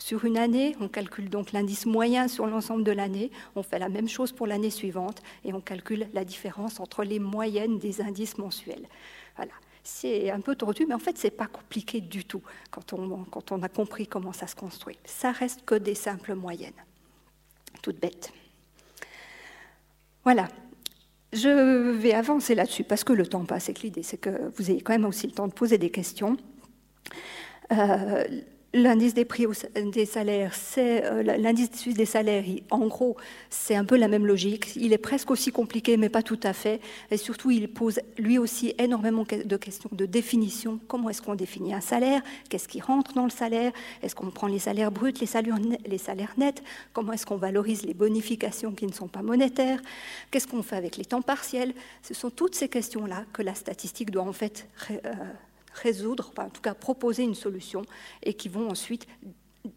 sur 0.00 0.24
une 0.24 0.38
année, 0.38 0.74
on 0.80 0.88
calcule 0.88 1.28
donc 1.28 1.52
l'indice 1.52 1.84
moyen 1.86 2.26
sur 2.26 2.46
l'ensemble 2.46 2.84
de 2.84 2.90
l'année, 2.90 3.30
on 3.54 3.62
fait 3.62 3.78
la 3.78 3.90
même 3.90 4.08
chose 4.08 4.32
pour 4.32 4.46
l'année 4.46 4.70
suivante 4.70 5.22
et 5.44 5.52
on 5.52 5.60
calcule 5.60 6.08
la 6.14 6.24
différence 6.24 6.80
entre 6.80 7.04
les 7.04 7.18
moyennes 7.18 7.78
des 7.78 8.00
indices 8.00 8.38
mensuels. 8.38 8.88
Voilà. 9.36 9.52
C'est 9.82 10.30
un 10.30 10.40
peu 10.40 10.56
tordu, 10.56 10.84
mais 10.86 10.94
en 10.94 10.98
fait, 10.98 11.16
ce 11.16 11.26
n'est 11.26 11.30
pas 11.30 11.46
compliqué 11.46 12.00
du 12.00 12.24
tout 12.24 12.42
quand 12.70 12.92
on, 12.92 13.62
a 13.62 13.68
compris 13.68 14.06
comment 14.06 14.32
ça 14.32 14.46
se 14.46 14.54
construit. 14.54 14.98
Ça 15.04 15.32
reste 15.32 15.64
que 15.64 15.74
des 15.74 15.94
simples 15.94 16.34
moyennes. 16.34 16.72
Toutes 17.82 18.00
bêtes. 18.00 18.32
Voilà. 20.24 20.48
Je 21.32 21.92
vais 21.92 22.12
avancer 22.12 22.54
là-dessus 22.54 22.84
parce 22.84 23.04
que 23.04 23.12
le 23.12 23.26
temps 23.26 23.44
passe 23.44 23.68
et 23.68 23.74
que 23.74 23.82
l'idée, 23.82 24.02
c'est 24.02 24.18
que 24.18 24.50
vous 24.56 24.70
ayez 24.70 24.80
quand 24.80 24.92
même 24.92 25.04
aussi 25.04 25.26
le 25.26 25.32
temps 25.32 25.46
de 25.46 25.52
poser 25.52 25.78
des 25.78 25.90
questions. 25.90 26.36
Euh, 27.72 28.24
L'indice 28.72 29.14
des 29.14 29.24
prix 29.24 29.46
des 29.74 30.06
salaires, 30.06 30.54
c'est 30.54 31.04
euh, 31.04 31.24
l'indice 31.24 31.88
des 31.88 32.04
salaires. 32.04 32.44
En 32.70 32.86
gros, 32.86 33.16
c'est 33.48 33.74
un 33.74 33.84
peu 33.84 33.96
la 33.96 34.06
même 34.06 34.24
logique. 34.24 34.76
Il 34.76 34.92
est 34.92 34.98
presque 34.98 35.32
aussi 35.32 35.50
compliqué, 35.50 35.96
mais 35.96 36.08
pas 36.08 36.22
tout 36.22 36.38
à 36.44 36.52
fait. 36.52 36.80
Et 37.10 37.16
surtout, 37.16 37.50
il 37.50 37.68
pose 37.68 37.98
lui 38.16 38.38
aussi 38.38 38.72
énormément 38.78 39.24
de 39.28 39.56
questions 39.56 39.90
de 39.90 40.06
définition. 40.06 40.78
Comment 40.86 41.10
est-ce 41.10 41.20
qu'on 41.20 41.34
définit 41.34 41.74
un 41.74 41.80
salaire? 41.80 42.22
Qu'est-ce 42.48 42.68
qui 42.68 42.80
rentre 42.80 43.12
dans 43.12 43.24
le 43.24 43.30
salaire? 43.30 43.72
Est-ce 44.02 44.14
qu'on 44.14 44.30
prend 44.30 44.46
les 44.46 44.60
salaires 44.60 44.92
bruts, 44.92 45.14
les 45.20 45.26
salaires, 45.26 45.58
les 45.84 45.98
salaires 45.98 46.34
nets? 46.36 46.62
Comment 46.92 47.12
est-ce 47.12 47.26
qu'on 47.26 47.38
valorise 47.38 47.84
les 47.84 47.94
bonifications 47.94 48.70
qui 48.70 48.86
ne 48.86 48.92
sont 48.92 49.08
pas 49.08 49.22
monétaires? 49.22 49.80
Qu'est-ce 50.30 50.46
qu'on 50.46 50.62
fait 50.62 50.76
avec 50.76 50.96
les 50.96 51.04
temps 51.04 51.22
partiels? 51.22 51.74
Ce 52.02 52.14
sont 52.14 52.30
toutes 52.30 52.54
ces 52.54 52.68
questions-là 52.68 53.24
que 53.32 53.42
la 53.42 53.56
statistique 53.56 54.12
doit 54.12 54.22
en 54.22 54.32
fait 54.32 54.68
euh, 54.92 55.12
résoudre, 55.74 56.32
en 56.36 56.50
tout 56.50 56.60
cas 56.60 56.74
proposer 56.74 57.22
une 57.22 57.34
solution, 57.34 57.82
et 58.22 58.34
qui 58.34 58.48
vont 58.48 58.68
ensuite 58.70 59.06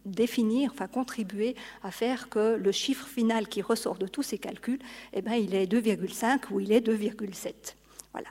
définir, 0.05 0.71
enfin 0.73 0.87
contribuer 0.87 1.55
à 1.83 1.91
faire 1.91 2.29
que 2.29 2.55
le 2.55 2.71
chiffre 2.71 3.07
final 3.07 3.47
qui 3.47 3.61
ressort 3.61 3.97
de 3.97 4.07
tous 4.07 4.23
ces 4.23 4.37
calculs, 4.37 4.79
eh 5.13 5.21
ben, 5.21 5.33
il 5.33 5.55
est 5.55 5.71
2,5 5.71 6.51
ou 6.51 6.59
il 6.59 6.71
est 6.71 6.85
2,7. 6.85 7.75
Voilà. 8.11 8.29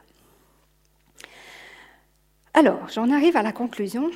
Alors, 2.54 2.88
j'en 2.88 3.10
arrive 3.10 3.36
à 3.36 3.42
la 3.42 3.52
conclusion. 3.52 4.10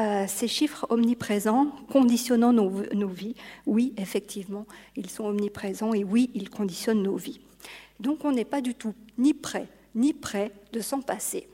Euh, 0.00 0.26
ces 0.28 0.46
chiffres 0.46 0.86
omniprésents 0.90 1.72
conditionnant 1.90 2.52
nos, 2.52 2.70
nos, 2.94 3.08
vies, 3.08 3.34
oui, 3.66 3.94
effectivement, 3.96 4.64
ils 4.94 5.10
sont 5.10 5.24
omniprésents 5.24 5.92
et 5.92 6.04
oui, 6.04 6.30
ils 6.34 6.50
conditionnent 6.50 7.02
nos 7.02 7.16
vies. 7.16 7.40
Donc 7.98 8.24
on 8.24 8.30
n'est 8.30 8.44
pas 8.44 8.60
du 8.60 8.74
tout 8.74 8.94
ni 9.16 9.34
prêt, 9.34 9.66
ni 9.96 10.12
prêt 10.12 10.52
de 10.72 10.80
s'en 10.80 11.00
passer. 11.00 11.48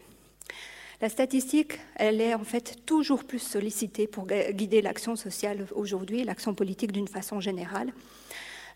La 1.01 1.09
statistique, 1.09 1.79
elle 1.97 2.21
est 2.21 2.35
en 2.35 2.45
fait 2.45 2.79
toujours 2.87 3.25
plus 3.25 3.41
sollicitée 3.41 4.07
pour 4.07 4.27
guider 4.27 4.81
l'action 4.81 5.17
sociale 5.17 5.67
aujourd'hui, 5.75 6.25
l'action 6.25 6.55
politique 6.55 6.93
d'une 6.93 7.09
façon 7.09 7.41
générale. 7.41 7.93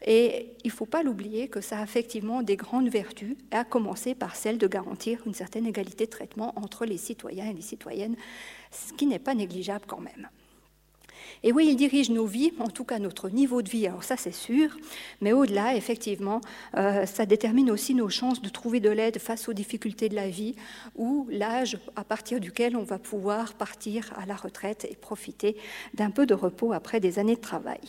Et 0.04 0.50
il 0.64 0.68
ne 0.68 0.72
faut 0.72 0.86
pas 0.86 1.02
l'oublier 1.02 1.48
que 1.48 1.60
ça 1.60 1.78
a 1.78 1.82
effectivement 1.82 2.42
des 2.42 2.56
grandes 2.56 2.88
vertus, 2.88 3.36
à 3.50 3.64
commencer 3.64 4.14
par 4.14 4.36
celle 4.36 4.58
de 4.58 4.66
garantir 4.66 5.20
une 5.26 5.34
certaine 5.34 5.66
égalité 5.66 6.06
de 6.06 6.10
traitement 6.10 6.52
entre 6.56 6.84
les 6.84 6.98
citoyens 6.98 7.50
et 7.50 7.54
les 7.54 7.62
citoyennes, 7.62 8.16
ce 8.70 8.92
qui 8.92 9.06
n'est 9.06 9.18
pas 9.18 9.34
négligeable 9.34 9.84
quand 9.86 10.00
même. 10.00 10.28
Et 11.42 11.52
oui, 11.52 11.68
il 11.68 11.76
dirige 11.76 12.10
nos 12.10 12.26
vies, 12.26 12.52
en 12.58 12.68
tout 12.68 12.84
cas 12.84 12.98
notre 12.98 13.28
niveau 13.28 13.62
de 13.62 13.68
vie, 13.68 13.86
alors 13.86 14.02
ça 14.02 14.16
c'est 14.16 14.32
sûr, 14.32 14.76
mais 15.20 15.32
au-delà, 15.32 15.76
effectivement, 15.76 16.40
euh, 16.76 17.06
ça 17.06 17.26
détermine 17.26 17.70
aussi 17.70 17.94
nos 17.94 18.08
chances 18.08 18.42
de 18.42 18.48
trouver 18.48 18.80
de 18.80 18.90
l'aide 18.90 19.18
face 19.18 19.48
aux 19.48 19.52
difficultés 19.52 20.08
de 20.08 20.14
la 20.14 20.28
vie 20.28 20.56
ou 20.96 21.26
l'âge 21.30 21.78
à 21.96 22.04
partir 22.04 22.40
duquel 22.40 22.76
on 22.76 22.82
va 22.82 22.98
pouvoir 22.98 23.54
partir 23.54 24.12
à 24.16 24.26
la 24.26 24.34
retraite 24.34 24.86
et 24.90 24.96
profiter 24.96 25.56
d'un 25.94 26.10
peu 26.10 26.26
de 26.26 26.34
repos 26.34 26.72
après 26.72 27.00
des 27.00 27.18
années 27.18 27.36
de 27.36 27.40
travail. 27.40 27.80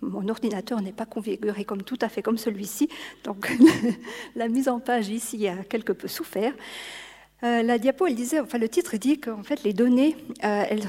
Mon 0.00 0.28
ordinateur 0.28 0.80
n'est 0.80 0.92
pas 0.92 1.06
configuré 1.06 1.64
comme 1.64 1.82
tout 1.82 1.98
à 2.00 2.08
fait 2.08 2.22
comme 2.22 2.38
celui-ci, 2.38 2.88
donc 3.24 3.50
la 4.36 4.48
mise 4.48 4.68
en 4.68 4.78
page 4.78 5.08
ici 5.08 5.48
a 5.48 5.64
quelque 5.64 5.92
peu 5.92 6.08
souffert. 6.08 6.54
Euh, 7.44 7.62
la 7.62 7.78
diapo, 7.78 8.06
elle 8.06 8.16
disait, 8.16 8.40
enfin 8.40 8.58
le 8.58 8.68
titre 8.68 8.96
dit 8.96 9.20
qu'en 9.20 9.44
fait 9.44 9.62
les 9.62 9.72
données, 9.72 10.16
euh, 10.42 10.64
elles 10.68 10.82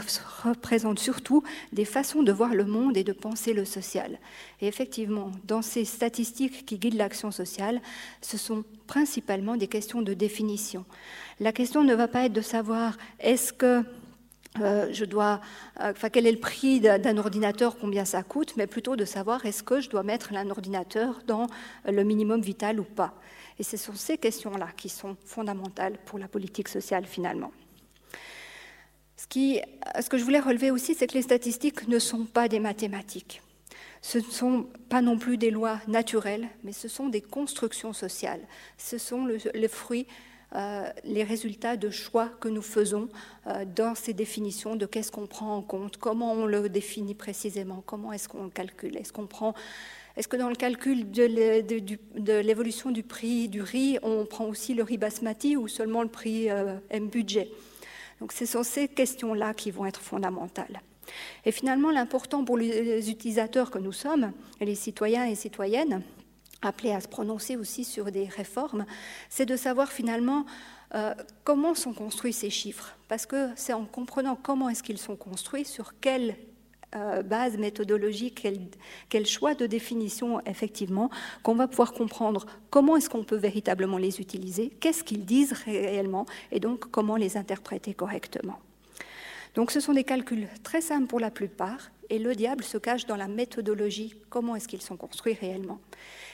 représentent 0.44 1.00
surtout 1.00 1.44
des 1.74 1.86
façons 1.86 2.24
de 2.24 2.32
voir 2.32 2.56
le 2.56 2.66
monde 2.66 2.98
et 2.98 3.04
de 3.04 3.14
penser 3.14 3.54
le 3.54 3.66
social. 3.66 4.18
Et 4.60 4.68
effectivement, 4.68 5.32
dans 5.44 5.62
ces 5.62 5.86
statistiques 5.86 6.66
qui 6.66 6.80
guident 6.80 6.96
l'action 6.96 7.30
sociale, 7.30 7.82
ce 8.22 8.38
sont 8.38 8.64
principalement 8.88 9.58
des 9.58 9.68
questions 9.68 10.02
de 10.02 10.16
définition. 10.16 10.86
La 11.40 11.52
question 11.52 11.84
ne 11.84 11.94
va 11.94 12.08
pas 12.08 12.26
être 12.26 12.34
de 12.34 12.42
savoir 12.42 12.98
est-ce 13.20 13.54
que 13.54 13.84
euh, 14.60 14.90
je 14.92 15.06
dois, 15.06 15.42
enfin, 15.80 16.10
quel 16.10 16.26
est 16.26 16.32
le 16.32 16.40
prix 16.40 16.80
d'un 16.80 17.18
ordinateur, 17.18 17.78
combien 17.78 18.06
ça 18.06 18.24
coûte, 18.24 18.56
mais 18.58 18.66
plutôt 18.66 18.96
de 18.96 19.06
savoir 19.06 19.46
est-ce 19.46 19.62
que 19.62 19.82
je 19.82 19.90
dois 19.90 20.02
mettre 20.02 20.34
un 20.34 20.50
ordinateur 20.50 21.22
dans 21.28 21.46
le 21.86 22.04
minimum 22.04 22.42
vital 22.42 22.80
ou 22.80 22.84
pas. 22.84 23.14
Et 23.60 23.64
ce 23.64 23.78
sont 23.78 23.94
ces 23.94 24.18
questions-là 24.18 24.70
qui 24.76 24.90
sont 24.90 25.18
fondamentales 25.26 25.98
pour 26.06 26.18
la 26.18 26.28
politique 26.28 26.70
sociale 26.70 27.06
finalement. 27.06 27.52
Ce, 29.18 29.28
que 30.10 30.18
je 30.18 30.24
voulais 30.24 30.40
relever 30.40 30.72
aussi, 30.72 30.96
c'est 30.96 31.08
que 31.08 31.14
les 31.14 31.22
statistiques 31.22 31.88
ne 31.88 32.00
sont 32.00 32.26
pas 32.26 32.48
des 32.48 32.60
mathématiques. 32.60 33.42
Ce 34.02 34.18
ne 34.18 34.24
sont 34.24 34.68
pas 34.88 35.02
non 35.02 35.18
plus 35.18 35.38
des 35.38 35.52
lois 35.52 35.82
naturelles, 35.88 36.48
mais 36.64 36.72
ce 36.72 36.88
sont 36.88 37.10
des 37.10 37.22
constructions 37.22 37.92
sociales. 37.92 38.42
Ce 38.78 38.98
sont 38.98 39.26
le, 39.26 39.38
le 39.54 39.68
fruit 39.68 40.08
euh, 40.56 40.90
les 41.04 41.24
résultats 41.24 41.78
de 41.78 41.92
choix 41.92 42.28
que 42.40 42.48
nous 42.48 42.64
faisons 42.64 43.08
euh, 43.46 43.66
dans 43.66 43.94
ces 43.94 44.14
définitions 44.14 44.76
de 44.76 44.88
qu'est-ce 44.88 45.12
qu'on 45.12 45.28
prend 45.28 45.56
en 45.56 45.62
compte, 45.62 45.98
comment 45.98 46.34
on 46.34 46.48
le 46.48 46.70
définit 46.70 47.14
précisément, 47.14 47.84
comment 47.86 48.12
est-ce 48.14 48.28
qu'on 48.28 48.46
le 48.46 48.50
calcule, 48.50 48.98
est-ce 48.98 49.14
qu'on 49.14 49.28
prend 49.28 49.54
est-ce 50.20 50.28
que 50.28 50.36
dans 50.36 50.50
le 50.50 50.56
calcul 50.56 51.10
de 51.10 52.40
l'évolution 52.42 52.92
du 52.92 53.04
prix 53.04 53.48
du 53.48 53.62
riz, 53.62 54.00
on 54.04 54.26
prend 54.26 54.44
aussi 54.48 54.74
le 54.74 54.84
riz 54.84 54.98
basmati 54.98 55.56
ou 55.56 55.70
seulement 55.70 56.04
le 56.04 56.10
prix 56.10 56.50
euh, 56.50 56.78
M-budget 56.90 57.50
Donc 58.20 58.34
ce 58.34 58.46
sont 58.46 58.64
ces 58.64 58.90
questions-là 58.90 59.54
qui 59.54 59.72
vont 59.72 59.86
être 59.86 60.02
fondamentales. 60.02 60.82
Et 61.46 61.54
finalement, 61.54 61.90
l'important 61.90 62.44
pour 62.44 62.58
les 62.58 63.10
utilisateurs 63.10 63.72
que 63.72 63.80
nous 63.80 63.94
sommes, 63.94 64.34
les 64.60 64.76
citoyens 64.76 65.24
et 65.26 65.36
citoyennes, 65.36 66.02
appelé 66.62 66.92
à 66.92 67.00
se 67.00 67.08
prononcer 67.08 67.56
aussi 67.56 67.86
sur 67.86 68.12
des 68.12 68.26
réformes, 68.26 68.86
c'est 69.30 69.46
de 69.46 69.56
savoir 69.56 69.90
finalement 69.90 70.46
euh, 70.96 71.14
comment 71.46 71.76
sont 71.76 71.94
construits 71.94 72.34
ces 72.34 72.50
chiffres. 72.50 72.94
Parce 73.08 73.26
que 73.26 73.52
c'est 73.56 73.72
en 73.72 73.86
comprenant 73.86 74.36
comment 74.36 74.68
est-ce 74.68 74.84
qu'ils 74.84 74.98
sont 74.98 75.16
construits, 75.16 75.64
sur 75.64 75.98
quelle 76.02 76.36
euh, 76.96 77.22
base 77.22 77.58
méthodologique, 77.58 78.48
quel, 79.10 79.26
choix 79.28 79.54
de 79.54 79.68
définition 79.68 80.42
effectivement, 80.46 81.12
qu'on 81.44 81.54
va 81.54 81.68
pouvoir 81.68 81.94
comprendre 81.94 82.48
comment 82.72 82.98
est-ce 82.98 83.10
qu'on 83.10 83.24
peut 83.24 83.38
véritablement 83.38 83.98
les 83.98 84.20
utiliser, 84.20 84.70
qu'est-ce 84.80 85.04
qu'ils 85.04 85.24
disent 85.24 85.54
réellement, 85.66 86.26
et 86.52 86.60
donc 86.60 86.90
comment 86.90 87.16
les 87.16 87.38
interpréter 87.38 87.94
correctement. 87.94 88.60
Donc 89.54 89.72
ce 89.72 89.80
sont 89.80 89.94
des 89.94 90.04
calculs 90.04 90.48
très 90.64 90.82
simples 90.82 91.08
pour 91.08 91.20
la 91.20 91.30
plupart, 91.30 91.92
et 92.10 92.18
le 92.18 92.34
diable 92.34 92.64
se 92.64 92.78
cache 92.78 93.06
dans 93.06 93.16
la 93.16 93.28
méthodologie, 93.28 94.16
comment 94.30 94.56
est-ce 94.56 94.68
qu'ils 94.68 94.82
sont 94.82 94.98
construits 94.98 95.38
réellement. 95.40 95.80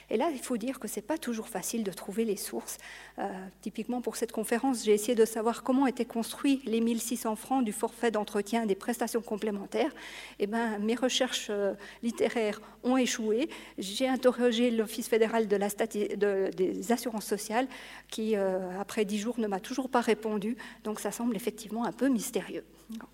Et 0.09 0.17
là, 0.17 0.29
il 0.31 0.39
faut 0.39 0.57
dire 0.57 0.79
que 0.79 0.87
ce 0.87 0.97
n'est 0.97 1.05
pas 1.05 1.17
toujours 1.17 1.47
facile 1.47 1.83
de 1.83 1.91
trouver 1.91 2.25
les 2.25 2.35
sources. 2.35 2.77
Euh, 3.19 3.27
typiquement, 3.61 4.01
pour 4.01 4.15
cette 4.15 4.31
conférence, 4.31 4.83
j'ai 4.83 4.93
essayé 4.93 5.15
de 5.15 5.25
savoir 5.25 5.63
comment 5.63 5.87
étaient 5.87 6.05
construits 6.05 6.61
les 6.65 6.81
1600 6.81 7.35
francs 7.35 7.65
du 7.65 7.71
forfait 7.71 8.11
d'entretien 8.11 8.65
des 8.65 8.75
prestations 8.75 9.21
complémentaires. 9.21 9.91
Eh 10.39 10.47
ben, 10.47 10.77
mes 10.79 10.95
recherches 10.95 11.47
euh, 11.49 11.73
littéraires 12.03 12.61
ont 12.83 12.97
échoué. 12.97 13.49
J'ai 13.77 14.07
interrogé 14.07 14.69
l'Office 14.69 15.07
fédéral 15.07 15.47
des 15.47 16.91
assurances 16.91 17.25
sociales 17.25 17.67
qui, 18.09 18.35
euh, 18.35 18.79
après 18.79 19.05
dix 19.05 19.17
jours, 19.17 19.39
ne 19.39 19.47
m'a 19.47 19.59
toujours 19.59 19.89
pas 19.89 20.01
répondu. 20.01 20.55
Donc 20.83 20.99
ça 20.99 21.11
semble 21.11 21.35
effectivement 21.35 21.85
un 21.85 21.91
peu 21.91 22.09
mystérieux. 22.09 22.63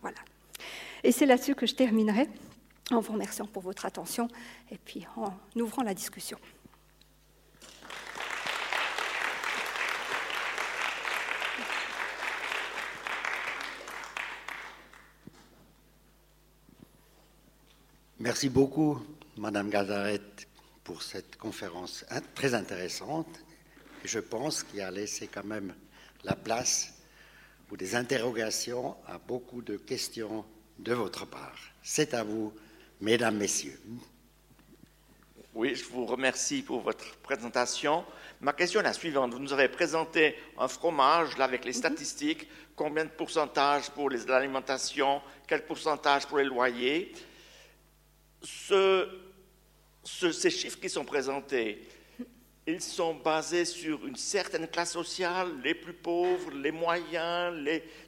voilà. 0.02 0.18
Et 1.04 1.12
c'est 1.12 1.26
là-dessus 1.26 1.56
que 1.56 1.66
je 1.66 1.74
terminerai 1.74 2.28
en 2.92 3.00
vous 3.00 3.14
remerciant 3.14 3.46
pour 3.46 3.64
votre 3.64 3.86
attention 3.86 4.28
et 4.72 4.78
puis 4.78 5.06
en 5.16 5.34
ouvrant 5.60 5.84
la 5.84 5.94
discussion. 5.94 6.38
Merci 18.22 18.50
beaucoup, 18.50 19.00
Madame 19.38 19.72
Gazaret, 19.72 20.22
pour 20.84 21.02
cette 21.02 21.38
conférence 21.38 22.06
très 22.36 22.54
intéressante. 22.54 23.40
Je 24.06 24.20
pense 24.20 24.62
qu'il 24.62 24.80
a 24.82 24.92
laissé 24.92 25.26
quand 25.26 25.44
même 25.44 25.74
la 26.24 26.36
place 26.36 26.94
pour 27.68 27.78
des 27.78 27.96
interrogations 27.96 28.96
à 29.08 29.18
beaucoup 29.18 29.64
de 29.64 29.76
questions 29.76 30.46
de 30.78 30.94
votre 30.94 31.26
part. 31.26 31.58
C'est 31.82 32.14
à 32.14 32.24
vous, 32.24 32.54
Mesdames, 33.00 33.38
Messieurs. 33.38 33.82
Oui, 35.56 35.74
je 35.74 35.86
vous 35.86 36.06
remercie 36.06 36.62
pour 36.62 36.82
votre 36.82 37.18
présentation. 37.24 38.06
Ma 38.40 38.54
question 38.54 38.82
est 38.82 38.84
la 38.84 38.94
suivante. 38.94 39.34
Vous 39.34 39.40
nous 39.40 39.52
avez 39.54 39.68
présenté 39.68 40.36
un 40.60 40.68
fromage 40.68 41.40
là, 41.40 41.46
avec 41.46 41.66
les 41.66 41.72
mhm. 41.72 41.78
statistiques, 41.78 42.48
combien 42.76 43.06
de 43.06 43.10
pourcentage 43.10 43.90
pour 43.90 44.12
l'alimentation, 44.12 45.24
quel 45.48 45.66
pourcentage 45.66 46.28
pour 46.28 46.38
les 46.38 46.46
loyers? 46.46 47.14
Ces 48.42 49.06
chiffres 50.50 50.80
qui 50.80 50.90
sont 50.90 51.06
présentés, 51.06 51.88
ils 52.68 52.82
sont 52.82 53.16
basés 53.16 53.66
sur 53.66 54.06
une 54.06 54.16
certaine 54.16 54.68
classe 54.68 54.94
sociale, 54.94 55.50
les 55.64 55.74
plus 55.74 55.94
pauvres, 55.94 56.52
les 56.52 56.72
moyens, 56.72 57.56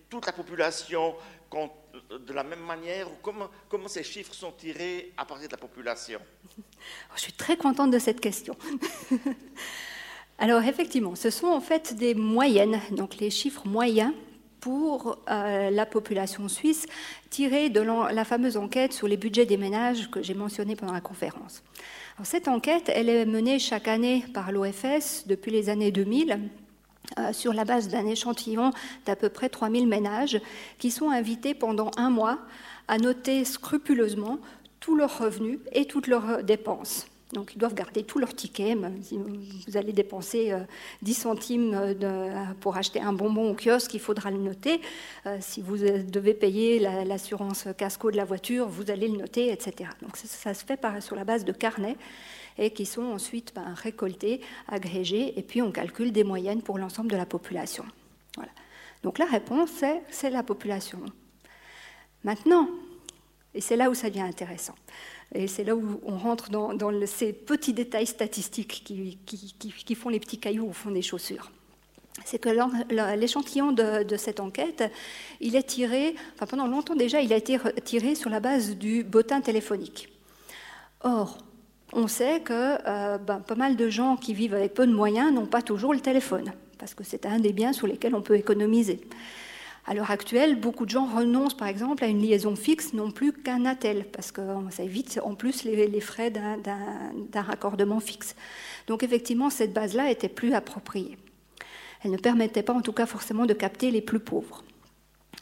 toute 0.09 0.25
la 0.25 0.31
population 0.31 1.15
de 2.09 2.33
la 2.33 2.43
même 2.43 2.61
manière 2.61 3.07
comment, 3.21 3.49
ces 3.87 4.03
chiffres 4.03 4.33
sont 4.33 4.51
tirés 4.51 5.13
à 5.17 5.25
partir 5.25 5.47
de 5.47 5.53
la 5.53 5.57
population 5.57 6.19
Je 7.15 7.21
suis 7.21 7.33
très 7.33 7.57
contente 7.57 7.91
de 7.91 7.99
cette 7.99 8.19
question. 8.19 8.55
Alors 10.39 10.63
effectivement, 10.63 11.15
ce 11.15 11.29
sont 11.29 11.47
en 11.47 11.61
fait 11.61 11.95
des 11.95 12.15
moyennes, 12.15 12.81
donc 12.91 13.17
les 13.17 13.29
chiffres 13.29 13.67
moyens 13.67 14.13
pour 14.63 15.17
euh, 15.29 15.69
la 15.71 15.85
population 15.85 16.47
suisse, 16.47 16.85
tirée 17.29 17.69
de 17.69 17.81
la 17.81 18.23
fameuse 18.23 18.55
enquête 18.55 18.93
sur 18.93 19.09
les 19.09 19.17
budgets 19.17 19.45
des 19.45 19.57
ménages 19.57 20.09
que 20.09 20.23
j'ai 20.23 20.33
mentionnée 20.33 20.77
pendant 20.77 20.93
la 20.93 21.01
conférence. 21.01 21.63
cette 22.23 22.47
enquête, 22.47 22.89
elle 22.95 23.09
est 23.09 23.25
menée 23.25 23.59
chaque 23.59 23.89
année 23.89 24.23
par 24.33 24.53
l'OFS 24.53 25.27
depuis 25.27 25.51
les 25.51 25.67
années 25.67 25.91
2000 25.91 26.39
euh, 27.19 27.33
sur 27.33 27.51
la 27.51 27.65
base 27.65 27.89
d'un 27.89 28.07
échantillon 28.07 28.71
d'à 29.05 29.17
peu 29.17 29.27
près 29.27 29.49
3000 29.49 29.85
ménages 29.85 30.39
qui 30.79 30.91
sont 30.91 31.09
invités 31.09 31.53
pendant 31.53 31.91
un 31.97 32.09
mois 32.09 32.39
à 32.87 32.97
noter 32.99 33.43
scrupuleusement 33.43 34.39
tous 34.79 34.95
leurs 34.95 35.19
revenus 35.19 35.59
et 35.73 35.87
toutes 35.87 36.07
leurs 36.07 36.41
dépenses. 36.41 37.07
Donc 37.33 37.53
ils 37.55 37.57
doivent 37.57 37.73
garder 37.73 38.03
tous 38.03 38.19
leurs 38.19 38.33
tickets. 38.33 38.77
Vous 38.77 39.77
allez 39.77 39.91
dépenser 39.91 40.53
10 41.01 41.11
euh, 41.11 41.21
centimes 41.21 41.73
euh, 41.73 42.45
pour 42.59 42.77
acheter 42.77 43.01
un 43.01 43.13
bonbon 43.13 43.51
au 43.51 43.55
kiosque, 43.55 43.93
il 43.93 43.99
faudra 43.99 44.31
le 44.31 44.37
noter. 44.37 44.79
Euh, 45.25 45.37
si 45.41 45.61
vous 45.61 45.77
devez 45.77 46.33
payer 46.33 46.79
l'assurance 46.79 47.67
casco 47.77 48.11
de 48.11 48.17
la 48.17 48.25
voiture, 48.25 48.67
vous 48.67 48.91
allez 48.91 49.07
le 49.07 49.17
noter, 49.17 49.51
etc. 49.51 49.89
Donc 50.01 50.15
ça, 50.17 50.53
se 50.53 50.63
fait 50.63 50.79
sur 51.01 51.15
la 51.15 51.23
base 51.23 51.43
de 51.43 51.51
carnets 51.51 51.97
et 52.57 52.71
qui 52.71 52.85
sont 52.85 53.03
ensuite 53.03 53.53
ben, 53.55 53.73
récoltés, 53.73 54.41
agrégés, 54.67 55.37
et 55.37 55.41
puis 55.41 55.61
on 55.61 55.71
calcule 55.71 56.11
des 56.11 56.23
moyennes 56.23 56.61
pour 56.61 56.77
l'ensemble 56.77 57.09
de 57.09 57.17
la 57.17 57.25
population. 57.25 57.83
Donc 59.01 59.17
la 59.17 59.25
réponse, 59.25 59.83
c'est 60.09 60.29
la 60.29 60.43
population. 60.43 61.01
Maintenant, 62.23 62.69
et 63.53 63.61
c'est 63.61 63.75
là 63.75 63.89
où 63.89 63.93
ça 63.93 64.09
devient 64.09 64.21
intéressant. 64.21 64.75
Et 65.33 65.47
c'est 65.47 65.63
là 65.63 65.75
où 65.75 65.99
on 66.05 66.17
rentre 66.17 66.49
dans, 66.49 66.77
ces 67.07 67.33
petits 67.33 67.73
détails 67.73 68.05
statistiques 68.05 68.83
qui, 68.85 69.95
font 69.95 70.09
les 70.09 70.19
petits 70.19 70.37
cailloux 70.37 70.67
au 70.67 70.73
fond 70.73 70.91
des 70.91 71.01
chaussures. 71.01 71.51
C'est 72.23 72.37
que 72.37 72.49
l'échantillon 73.15 73.71
de, 73.71 74.15
cette 74.17 74.39
enquête, 74.39 74.83
il 75.41 75.55
est 75.55 75.63
tiré, 75.63 76.15
pendant 76.37 76.67
longtemps 76.67 76.95
déjà, 76.95 77.21
il 77.21 77.33
a 77.33 77.37
été 77.37 77.57
tiré 77.83 78.13
sur 78.13 78.29
la 78.29 78.39
base 78.39 78.77
du 78.77 79.03
bottin 79.03 79.41
téléphonique. 79.41 80.09
Or, 81.01 81.39
on 81.91 82.07
sait 82.07 82.39
que 82.41 82.77
euh, 82.87 83.17
ben, 83.17 83.39
pas 83.39 83.55
mal 83.55 83.75
de 83.75 83.89
gens 83.89 84.15
qui 84.15 84.33
vivent 84.33 84.53
avec 84.53 84.73
peu 84.73 84.87
de 84.87 84.93
moyens 84.93 85.33
n'ont 85.33 85.47
pas 85.47 85.61
toujours 85.61 85.93
le 85.93 85.99
téléphone, 85.99 86.53
parce 86.77 86.93
que 86.93 87.03
c'est 87.03 87.25
un 87.25 87.39
des 87.39 87.53
biens 87.53 87.73
sur 87.73 87.87
lesquels 87.87 88.15
on 88.15 88.21
peut 88.21 88.35
économiser. 88.35 89.01
À 89.85 89.93
l'heure 89.93 90.11
actuelle, 90.11 90.55
beaucoup 90.59 90.85
de 90.85 90.89
gens 90.89 91.05
renoncent 91.05 91.57
par 91.57 91.67
exemple 91.67 92.05
à 92.05 92.07
une 92.07 92.21
liaison 92.21 92.55
fixe 92.55 92.93
non 92.93 93.11
plus 93.11 93.33
qu'un 93.33 93.65
attel, 93.65 94.05
parce 94.05 94.31
que 94.31 94.41
ça 94.69 94.83
évite 94.83 95.19
en 95.21 95.35
plus 95.35 95.65
les, 95.65 95.99
frais 95.99 96.31
d'un 96.31 97.41
raccordement 97.41 97.99
fixe. 97.99 98.35
Donc 98.87 99.03
effectivement, 99.03 99.49
cette 99.49 99.73
base-là 99.73 100.09
était 100.09 100.29
plus 100.29 100.53
appropriée. 100.53 101.17
Elle 102.03 102.11
ne 102.11 102.17
permettait 102.17 102.63
pas 102.63 102.73
en 102.73 102.81
tout 102.81 102.93
cas 102.93 103.05
forcément 103.05 103.45
de 103.45 103.53
capter 103.53 103.91
les 103.91 104.01
plus 104.01 104.19
pauvres. 104.19 104.63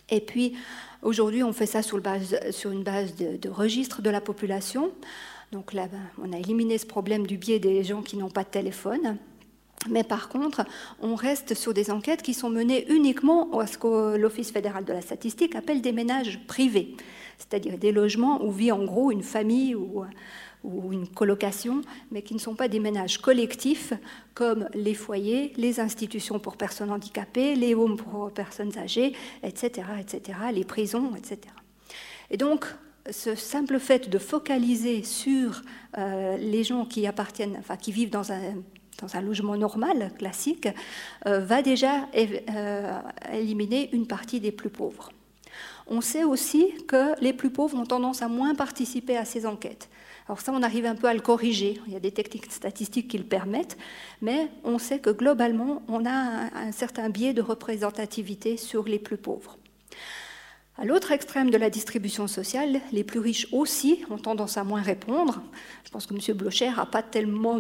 Et 0.09 0.21
puis 0.21 0.55
aujourd'hui, 1.03 1.43
on 1.43 1.53
fait 1.53 1.67
ça 1.67 1.83
sur, 1.83 1.97
une 1.97 2.83
base 2.83 3.15
de, 3.15 3.37
de, 3.37 3.49
registre 3.49 4.01
de 4.01 4.09
la 4.09 4.21
population. 4.21 4.91
Donc 5.51 5.73
là, 5.73 5.87
ben, 5.87 6.01
on 6.17 6.33
a 6.33 6.37
éliminé 6.37 6.79
ce 6.79 6.87
problème 6.87 7.27
du 7.27 7.37
biais 7.37 7.59
des 7.59 7.83
gens 7.83 8.01
qui 8.01 8.17
n'ont 8.17 8.29
pas 8.29 8.43
de 8.43 8.49
téléphone. 8.49 9.17
Mais 9.89 10.03
par 10.03 10.29
contre, 10.29 10.63
on 11.01 11.15
reste 11.15 11.55
sur 11.55 11.73
des 11.73 11.91
enquêtes 11.91 12.21
qui 12.21 12.33
sont 12.33 12.49
menées 12.49 12.85
uniquement 12.91 13.59
à 13.59 13.67
ce 13.67 13.77
que 13.77 14.15
l'Office 14.15 14.51
fédéral 14.51 14.85
de 14.85 14.93
la 14.93 15.01
statistique 15.01 15.55
appelle 15.55 15.81
des 15.81 15.91
ménages 15.91 16.39
privés, 16.47 16.95
c'est-à-dire 17.37 17.77
des 17.77 17.91
logements 17.91 18.43
où 18.43 18.51
vit 18.51 18.71
en 18.71 18.83
gros 18.83 19.11
une 19.11 19.23
famille 19.23 19.75
ou, 19.75 20.05
une 20.91 21.07
colocation, 21.07 21.81
mais 22.11 22.21
qui 22.21 22.35
ne 22.35 22.39
sont 22.39 22.53
pas 22.53 22.67
des 22.67 22.79
ménages 22.79 23.17
collectifs 23.17 23.93
comme 24.35 24.67
les 24.75 24.93
foyers, 24.93 25.53
les 25.57 25.79
institutions 25.79 26.37
pour 26.37 26.55
personnes 26.55 26.91
handicapées, 26.91 27.55
les 27.55 27.73
homes 27.73 27.97
pour 27.97 28.31
personnes 28.31 28.77
âgées, 28.77 29.15
etc., 29.41 29.87
etc., 29.99 30.37
les 30.53 30.63
prisons, 30.63 31.15
etc. 31.15 31.39
Et 32.29 32.37
donc, 32.37 32.67
ce 33.09 33.33
simple 33.33 33.79
fait 33.79 34.07
de 34.07 34.19
focaliser 34.19 35.01
sur 35.01 35.63
euh, 35.97 36.37
les 36.37 36.63
gens 36.63 36.85
qui 36.85 37.07
appartiennent, 37.07 37.55
enfin, 37.57 37.75
qui 37.75 37.91
vivent 37.91 38.11
dans 38.11 38.31
un 38.31 38.53
dans 38.99 39.15
un 39.15 39.21
logement 39.21 39.57
normal, 39.57 40.11
classique, 40.17 40.67
euh, 41.25 41.39
va 41.39 41.61
déjà 41.61 42.07
euh, 42.15 42.99
éliminer 43.33 43.89
une 43.93 44.07
partie 44.07 44.39
des 44.39 44.51
plus 44.51 44.69
pauvres. 44.69 45.11
On 45.87 46.01
sait 46.01 46.23
aussi 46.23 46.67
que 46.87 47.19
les 47.21 47.33
plus 47.33 47.49
pauvres 47.49 47.77
ont 47.77 47.85
tendance 47.85 48.21
à 48.21 48.27
moins 48.27 48.55
participer 48.55 49.17
à 49.17 49.25
ces 49.25 49.45
enquêtes. 49.45 49.89
Alors 50.27 50.39
ça, 50.39 50.53
on 50.53 50.63
arrive 50.63 50.85
un 50.85 50.95
peu 50.95 51.07
à 51.07 51.13
le 51.13 51.19
corriger. 51.19 51.81
Il 51.87 51.93
y 51.93 51.95
a 51.95 51.99
des 51.99 52.11
techniques 52.11 52.51
statistiques 52.51 53.09
qui 53.09 53.17
le 53.17 53.23
permettent, 53.23 53.77
mais 54.21 54.49
on 54.63 54.77
sait 54.77 54.99
que 54.99 55.09
globalement, 55.09 55.81
on 55.87 56.05
a 56.05 56.09
un, 56.09 56.71
certain 56.71 57.09
biais 57.09 57.33
de 57.33 57.41
représentativité 57.41 58.55
sur 58.55 58.85
les 58.85 58.99
plus 58.99 59.17
pauvres. 59.17 59.57
À 60.81 60.85
l'autre 60.85 61.11
extrême 61.11 61.51
de 61.51 61.57
la 61.57 61.69
distribution 61.69 62.25
sociale, 62.25 62.81
les 62.91 63.03
plus 63.03 63.19
riches 63.19 63.45
aussi 63.51 64.03
ont 64.09 64.17
tendance 64.17 64.57
à 64.57 64.63
moins 64.63 64.81
répondre. 64.81 65.39
Je 65.85 65.91
pense 65.91 66.07
que 66.07 66.15
M. 66.15 66.35
Blocher 66.35 66.71
n'a 66.71 66.87
pas 66.87 67.03
tellement 67.03 67.59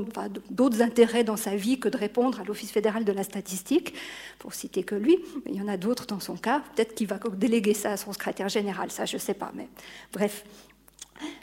d'autres 0.49 0.81
intérêts 0.81 1.23
dans 1.23 1.37
sa 1.37 1.55
vie 1.55 1.79
que 1.79 1.87
de 1.87 1.97
répondre 1.97 2.41
à 2.41 2.43
l'Office 2.43 2.71
fédéral 2.71 3.05
de 3.05 3.11
la 3.11 3.21
statistique, 3.21 3.93
pour 4.39 4.55
citer 4.55 4.81
que 4.81 4.95
lui. 4.95 5.19
Mais 5.45 5.51
il 5.51 5.57
y 5.57 5.61
en 5.61 5.67
a 5.67 5.77
d'autres 5.77 6.07
dans 6.07 6.19
son 6.19 6.35
cas. 6.35 6.63
Peut-être 6.73 6.95
qu'il 6.95 7.05
va 7.05 7.19
déléguer 7.37 7.75
ça 7.75 7.91
à 7.91 7.97
son 7.97 8.11
secrétaire 8.11 8.49
général, 8.49 8.89
ça 8.89 9.05
je 9.05 9.17
ne 9.17 9.21
sais 9.21 9.35
pas. 9.35 9.51
Mais 9.53 9.67
bref, 10.11 10.43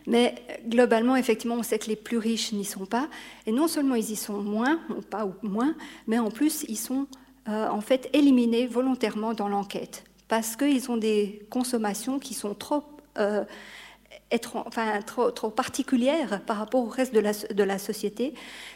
mais 0.08 0.34
globalement, 0.66 1.14
effectivement, 1.14 1.54
on 1.54 1.62
sait 1.62 1.78
que 1.78 1.86
les 1.86 1.94
plus 1.94 2.18
riches 2.18 2.52
n'y 2.52 2.64
sont 2.64 2.86
pas. 2.86 3.08
Et 3.46 3.52
non 3.52 3.68
seulement 3.68 3.94
ils 3.94 4.10
y 4.10 4.16
sont 4.16 4.42
moins, 4.42 4.80
ou 4.90 5.00
pas 5.00 5.26
ou 5.26 5.34
moins, 5.42 5.76
mais 6.08 6.18
en 6.18 6.32
plus, 6.32 6.64
ils 6.68 6.76
sont 6.76 7.06
euh, 7.48 7.68
en 7.68 7.80
fait 7.80 8.10
éliminés 8.14 8.66
volontairement 8.66 9.32
dans 9.32 9.46
l'enquête. 9.46 10.02
Parce 10.28 10.56
qu'ils 10.56 10.90
ont 10.90 10.96
des 10.96 11.46
consommations 11.50 12.18
qui 12.18 12.34
sont 12.34 12.54
trop, 12.54 12.84
euh, 13.18 13.44
enfin, 14.54 15.00
trop, 15.02 15.30
trop, 15.30 15.50
particulières 15.50 16.42
par 16.44 16.58
rapport 16.58 16.84
au 16.84 16.88
reste 16.88 17.14
de 17.14 17.20
la, 17.20 17.32
de 17.32 17.62
la, 17.62 17.78
société, 17.78 18.34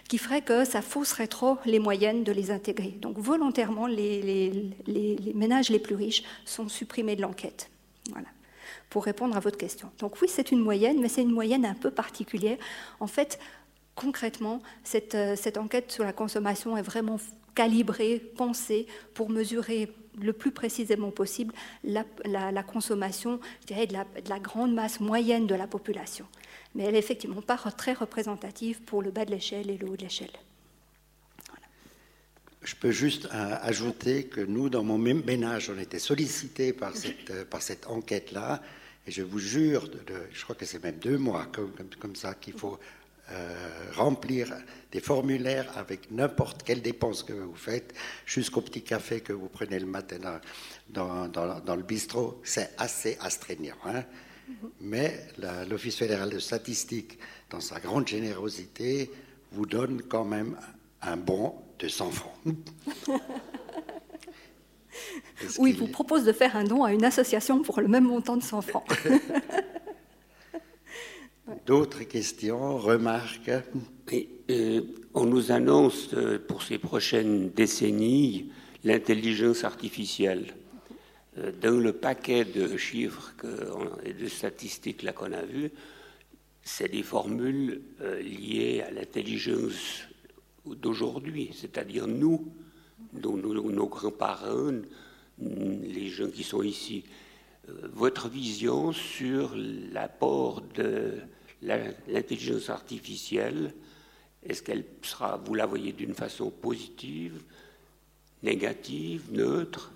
qui 0.09 0.18
ferait 0.18 0.42
que 0.42 0.64
ça 0.64 0.82
fausserait 0.82 1.26
trop 1.26 1.59
les 1.66 1.78
moyennes 1.78 2.24
de 2.24 2.32
les 2.32 2.50
intégrer. 2.50 2.96
Donc 3.00 3.18
volontairement, 3.18 3.86
les, 3.86 4.22
les, 4.22 4.68
les 4.86 5.32
ménages 5.34 5.68
les 5.68 5.78
plus 5.78 5.94
riches 5.94 6.22
sont 6.44 6.68
supprimés 6.68 7.16
de 7.16 7.22
l'enquête. 7.22 7.70
Voilà 8.11 8.28
pour 8.92 9.07
répondre 9.07 9.34
à 9.34 9.40
votre 9.40 9.57
question. 9.57 9.90
Donc 10.00 10.20
oui, 10.20 10.28
c'est 10.28 10.53
une 10.53 10.61
moyenne, 10.61 11.00
mais 11.00 11.09
c'est 11.09 11.22
une 11.22 11.32
moyenne 11.32 11.64
un 11.64 11.72
peu 11.72 11.90
particulière. 11.90 12.59
En 13.00 13.07
fait, 13.07 13.38
concrètement, 13.94 14.61
cette, 14.84 15.14
euh, 15.14 15.34
cette 15.34 15.57
enquête 15.57 15.90
sur 15.90 16.05
la 16.05 16.12
consommation 16.12 16.76
est 16.76 16.82
vraiment 16.82 17.16
calibrée, 17.55 18.18
pensée 18.36 18.86
pour 19.14 19.30
mesurer 19.30 19.90
le 20.20 20.32
plus 20.32 20.50
précisément 20.50 21.10
possible 21.10 21.54
la, 21.84 22.04
la, 22.24 22.62
consommation 22.62 23.40
je 23.62 23.66
dirais, 23.66 23.86
de, 23.86 23.92
la, 23.94 24.04
de, 24.04 24.28
la, 24.28 24.38
grande 24.38 24.74
masse 24.74 25.00
moyenne 25.00 25.46
de 25.46 25.54
la 25.54 25.66
population. 25.66 26.26
Mais 26.74 26.84
elle 26.84 26.92
n'est 26.92 26.98
effectivement 26.98 27.42
pas 27.42 27.56
très 27.56 27.92
représentative 27.92 28.80
pour 28.82 29.02
le 29.02 29.10
bas 29.10 29.24
de 29.24 29.30
l'échelle 29.30 29.70
et 29.70 29.78
le 29.78 29.88
haut 29.88 29.96
de 29.96 30.02
l'échelle. 30.02 30.32
Je 32.62 32.76
peux 32.76 32.92
juste 32.92 33.26
euh, 33.26 33.56
ajouter 33.62 34.26
que 34.26 34.40
nous, 34.40 34.68
dans 34.68 34.84
mon 34.84 34.98
ménage, 34.98 35.70
on 35.74 35.78
était 35.78 35.98
sollicités 35.98 36.72
par 36.72 36.96
cette, 36.96 37.30
euh, 37.30 37.44
par 37.44 37.60
cette 37.60 37.88
enquête-là 37.88 38.62
et 39.06 39.10
je 39.10 39.22
vous 39.22 39.40
jure, 39.40 39.88
de, 39.88 39.98
je 40.32 40.42
crois 40.44 40.54
que 40.54 40.64
c'est 40.64 40.82
même 40.82 40.98
deux 40.98 41.18
mois 41.18 41.46
comme, 41.52 41.72
comme, 41.98 42.14
ça 42.14 42.34
qu'il 42.34 42.54
faut 42.54 42.78
euh, 43.30 43.90
remplir 43.94 44.52
des 44.90 45.00
formulaires 45.00 45.72
avec 45.76 46.10
n'importe 46.10 46.64
quelle 46.64 46.82
dépense 46.82 47.22
que 47.22 47.32
vous 47.32 47.54
faites, 47.54 47.94
jusqu'au 48.26 48.60
petit 48.60 48.82
café 48.82 49.20
que 49.20 49.32
vous 49.32 49.48
prenez 49.48 49.78
le 49.78 49.86
matin 49.86 50.16
dans, 50.88 51.28
dans, 51.28 51.60
dans 51.60 51.76
le 51.76 51.82
bistrot. 51.82 52.40
C'est 52.44 52.72
assez 52.78 53.16
astreignant. 53.20 53.76
Hein 53.86 54.04
Mais 54.80 55.28
l'Office 55.68 55.96
fédéral 55.96 56.30
de 56.30 56.38
statistique, 56.38 57.18
dans 57.48 57.60
sa 57.60 57.80
grande 57.80 58.08
générosité, 58.08 59.10
vous 59.52 59.66
donne 59.66 60.02
quand 60.02 60.24
même 60.24 60.56
un 61.00 61.16
bon 61.16 61.54
de 61.78 61.88
100 61.88 62.10
francs. 62.10 62.34
Ou 65.58 65.66
il 65.66 65.76
vous 65.76 65.88
propose 65.88 66.24
de 66.24 66.32
faire 66.32 66.56
un 66.56 66.64
don 66.64 66.84
à 66.84 66.92
une 66.92 67.04
association 67.04 67.62
pour 67.62 67.80
le 67.80 67.88
même 67.88 68.04
montant 68.04 68.36
de 68.36 68.42
100 68.42 68.60
francs. 68.62 68.84
D'autres 71.66 72.05
questions, 72.05 72.78
remarques 72.78 73.51
euh, 74.51 74.80
On 75.12 75.24
nous 75.24 75.51
annonce 75.51 76.14
euh, 76.14 76.38
pour 76.38 76.62
ces 76.62 76.78
prochaines 76.78 77.51
décennies 77.51 78.53
l'intelligence 78.84 79.64
artificielle. 79.64 80.55
Euh, 81.38 81.51
dans 81.61 81.80
le 81.80 81.93
paquet 81.95 82.45
de 82.45 82.76
chiffres 82.76 83.34
et 84.05 84.12
de 84.12 84.28
statistiques 84.28 85.03
là 85.03 85.12
qu'on 85.12 85.32
a 85.32 85.43
vu, 85.43 85.72
c'est 86.62 86.93
des 86.93 87.03
formules 87.03 87.82
liées 88.20 88.84
à 88.86 88.93
l'intelligence 88.93 90.05
d'aujourd'hui, 90.64 91.51
c'est-à-dire 91.53 92.07
nous, 92.07 92.53
nos 93.14 93.86
grands-parents, 93.88 94.82
les 95.40 96.09
gens 96.09 96.28
qui 96.28 96.45
sont 96.45 96.62
ici, 96.62 97.03
votre 97.92 98.28
vision 98.28 98.92
sur 98.92 99.54
l'apport 99.92 100.62
de 100.74 101.18
l'intelligence 101.62 102.70
artificielle, 102.70 103.74
est-ce 104.46 104.62
qu'elle 104.62 104.84
sera, 105.02 105.36
vous 105.36 105.54
la 105.54 105.66
voyez 105.66 105.92
d'une 105.92 106.14
façon 106.14 106.50
positive, 106.50 107.40
négative, 108.42 109.22
neutre? 109.30 109.92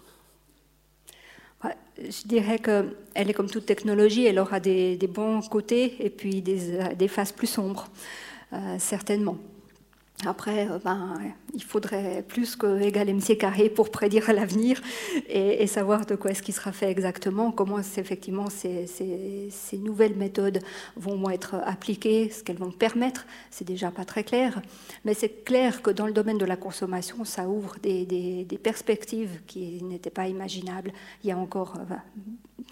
Je 1.99 2.27
dirais 2.27 2.59
qu'elle 2.59 2.95
est 3.15 3.33
comme 3.33 3.51
toute 3.51 3.67
technologie, 3.67 4.27
elle 4.27 4.39
aura 4.39 4.61
des, 4.61 4.99
bons 5.09 5.41
côtés 5.41 5.97
et 6.05 6.11
puis 6.11 6.43
des, 6.43 6.95
des 6.95 7.09
faces 7.09 7.33
plus 7.33 7.47
sombres, 7.47 7.89
euh, 8.53 8.77
certainement. 8.79 9.39
Après, 10.25 10.67
euh, 10.71 10.79
ben, 10.83 11.15
il 11.53 11.63
faudrait 11.63 12.25
plus 12.27 12.57
que 12.57 12.81
égal 12.81 13.13
MC 13.13 13.37
carré 13.37 13.69
pour 13.69 13.91
prédire 13.91 14.33
l'avenir 14.33 14.81
et, 15.29 15.67
savoir 15.67 16.07
de 16.07 16.15
quoi 16.15 16.31
est-ce 16.31 16.43
qui 16.43 16.53
sera 16.53 16.73
fait 16.73 16.91
exactement, 16.91 17.53
comment 17.53 17.79
effectivement 17.79 18.49
ces, 18.49 18.87
ces, 18.87 19.79
nouvelles 19.79 20.17
méthodes 20.17 20.61
vont 20.97 21.29
être 21.29 21.57
appliquées, 21.67 22.31
ce 22.31 22.43
qu'elles 22.43 22.57
vont 22.57 22.71
permettre. 22.71 23.27
C'est 23.51 23.67
déjà 23.67 23.91
pas 23.91 24.07
très 24.07 24.25
clair, 24.25 24.63
mais 25.05 25.13
c'est 25.13 25.45
clair 25.45 25.83
que 25.83 25.91
dans 25.91 26.07
le 26.07 26.13
domaine 26.13 26.39
de 26.39 26.47
la 26.47 26.57
consommation, 26.57 27.25
ça 27.25 27.47
ouvre 27.49 27.77
des, 27.83 28.47
perspectives 28.63 29.43
qui 29.47 29.83
n'étaient 29.83 30.11
pas 30.11 30.29
imaginables 30.29 30.93
il 31.23 31.29
y 31.29 31.33
a 31.33 31.37
encore 31.37 31.75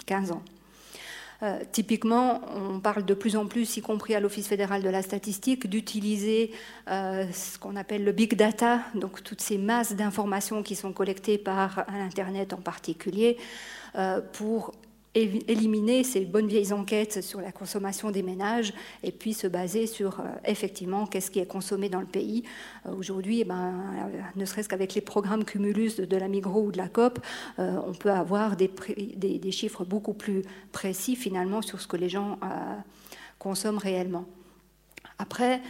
15 0.07 0.30
euh, 0.30 0.34
ans. 0.34 0.42
Euh, 1.45 1.59
typiquement, 1.70 2.40
on 2.57 2.80
parle 2.80 3.05
de 3.05 3.12
plus 3.12 3.36
en 3.36 3.47
plus, 3.47 3.76
y 3.76 3.82
compris 3.82 4.14
à 4.14 4.20
l'Office 4.20 4.49
fédéral 4.49 4.82
de 4.82 4.88
la 4.88 5.03
statistique, 5.03 5.68
d'utiliser 5.68 6.53
euh, 6.88 7.26
ce 7.32 7.59
qu'on 7.59 7.76
appelle 7.76 8.03
le 8.03 8.12
big 8.12 8.34
data, 8.34 8.80
donc 8.95 9.22
toutes 9.22 9.42
ces 9.42 9.59
masses 9.59 9.95
d'informations 9.95 10.62
qui 10.62 10.74
sont 10.74 10.95
collectées 10.95 11.36
par 11.36 11.84
Internet 11.88 12.55
en 12.55 12.62
particulier, 12.62 13.36
euh, 13.97 14.22
pour 14.32 14.72
éliminer 15.15 16.03
ces 16.03 16.25
bonnes 16.25 16.49
vieilles 16.49 16.73
enquêtes 16.73 17.23
sur 17.23 17.41
la 17.41 17.53
consommation 17.53 18.11
des 18.11 18.23
ménages 18.23 18.73
et 19.03 19.12
puis 19.12 19.33
se 19.33 19.47
baser 19.47 19.87
sur 19.87 20.21
euh, 20.21 20.25
effectivement 20.45 21.07
qu'est-ce 21.07 21.31
qui 21.31 21.39
est 21.39 21.47
consommé 21.47 21.89
dans 21.89 22.01
le 22.01 22.07
pays. 22.07 22.43
Euh, 22.87 22.95
aujourd'hui, 22.95 23.41
eh 23.41 23.45
ben, 23.45 23.75
euh, 24.12 24.21
ne 24.35 24.45
serait-ce 24.45 24.69
qu'avec 24.69 24.95
les 24.95 25.01
programmes 25.01 25.45
Cumulus 25.45 25.97
de, 25.97 26.17
la 26.17 26.29
Migros 26.29 26.65
ou 26.65 26.73
de 26.73 26.79
la 26.79 26.89
COP, 26.89 27.21
on 27.59 27.93
peut 27.93 28.11
avoir 28.11 28.57
des, 28.57 28.71
des, 29.17 29.39
des, 29.39 29.53
chiffres 29.53 29.85
beaucoup 29.85 30.15
plus 30.15 30.43
précis 30.73 31.17
finalement 31.17 31.62
sur 31.62 31.81
ce 31.81 31.87
que 31.87 31.97
les 31.97 32.09
gens 32.09 32.39
consomment 33.39 33.79
réellement. 33.79 34.27
Après, 35.19 35.61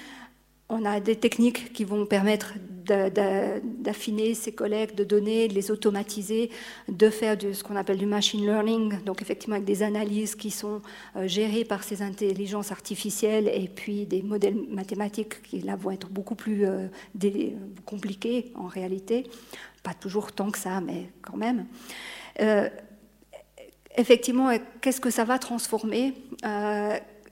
on 0.69 0.85
a 0.85 0.99
des 1.01 1.17
techniques 1.17 1.73
qui 1.73 1.85
vont 1.85 2.07
permettre 2.07 2.55
d'affiner 2.85 4.35
ces 4.35 4.53
collectes 4.53 4.97
de 4.97 5.05
données, 5.05 5.49
de 5.49 5.55
les 5.55 5.71
automatiser, 5.71 6.51
de 6.89 7.09
faire 7.09 7.37
de 7.37 7.53
ce 7.53 7.65
qu'on 7.65 7.77
appelle 7.77 7.97
du 7.97 8.07
machine 8.07 8.45
learning, 8.45 9.03
donc 9.05 9.23
effectivement 9.23 9.57
avec 9.57 9.67
des 9.67 9.83
analyses 9.83 10.35
qui 10.35 10.51
sont 10.51 10.83
euh, 11.17 11.27
gérées 11.27 11.65
par 11.65 11.83
ces 11.83 12.03
intelligences 12.03 12.73
artificielles 12.73 13.49
et 13.49 13.71
puis 13.75 14.05
des 14.05 14.23
modèles 14.23 14.57
mathématiques 14.69 15.43
qui 15.43 15.61
là 15.61 15.77
vont 15.77 15.93
être 15.93 16.09
beaucoup 16.09 16.35
plus 16.35 16.67
euh, 16.67 16.89
compliqués 17.87 18.53
en 18.55 18.67
réalité. 18.67 19.25
Pas 19.83 19.95
toujours 19.95 20.33
tant 20.33 20.51
que 20.51 20.59
ça, 20.59 20.81
mais 20.81 21.11
quand 21.23 21.37
même. 21.37 21.67
Euh, 22.41 22.69
effectivement, 23.97 24.51
qu'est-ce 24.83 25.01
que 25.01 25.11
ça 25.11 25.25
va 25.25 25.39
transformer? 25.39 26.15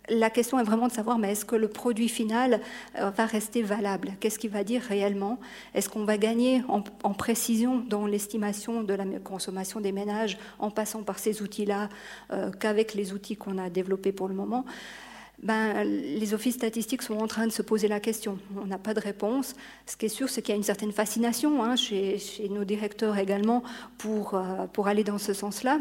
La 0.08 0.30
question 0.30 0.58
est 0.58 0.64
vraiment 0.64 0.88
de 0.88 0.92
savoir, 0.92 1.18
mais 1.18 1.32
est-ce 1.32 1.44
que 1.44 1.56
le 1.56 1.68
produit 1.68 2.08
final 2.08 2.60
euh, 2.98 3.10
va 3.10 3.26
rester 3.26 3.62
valable? 3.62 4.12
Qu'est-ce 4.20 4.38
qu'il 4.38 4.50
va 4.50 4.64
dire 4.64 4.82
réellement? 4.82 5.38
Est-ce 5.74 5.88
qu'on 5.88 6.04
va 6.04 6.18
gagner 6.18 6.62
en, 6.68 6.82
précision 7.14 7.78
dans 7.78 8.06
l'estimation 8.06 8.82
de 8.82 8.94
la 8.94 9.04
consommation 9.22 9.80
des 9.80 9.92
ménages 9.92 10.38
en 10.58 10.70
passant 10.70 11.02
par 11.02 11.18
ces 11.18 11.42
outils-là 11.42 11.88
euh, 12.32 12.50
qu'avec 12.50 12.94
les 12.94 13.12
outils 13.12 13.36
qu'on 13.36 13.58
a 13.58 13.70
développés 13.70 14.12
pour 14.12 14.28
le 14.28 14.34
moment? 14.34 14.64
Ben, 15.42 15.82
les 15.82 16.34
offices 16.34 16.54
statistiques 16.54 17.02
sont 17.02 17.18
en 17.18 17.26
train 17.26 17.46
de 17.46 17.52
se 17.52 17.62
poser 17.62 17.88
la 17.88 17.98
question. 17.98 18.38
On 18.60 18.66
n'a 18.66 18.78
pas 18.78 18.94
de 18.94 19.00
réponse. 19.00 19.54
Ce 19.86 19.96
qui 19.96 20.06
est 20.06 20.08
sûr, 20.08 20.28
c'est 20.28 20.40
qu'il 20.40 20.52
y 20.52 20.54
a 20.54 20.56
une 20.56 20.62
certaine 20.62 20.92
fascination 20.92 21.64
hein, 21.64 21.74
chez, 21.74 22.18
nos 22.48 22.64
directeurs 22.64 23.18
également 23.18 23.62
pour, 23.98 24.34
euh, 24.34 24.66
pour 24.72 24.86
aller 24.86 25.02
dans 25.04 25.18
ce 25.18 25.32
sens-là 25.32 25.80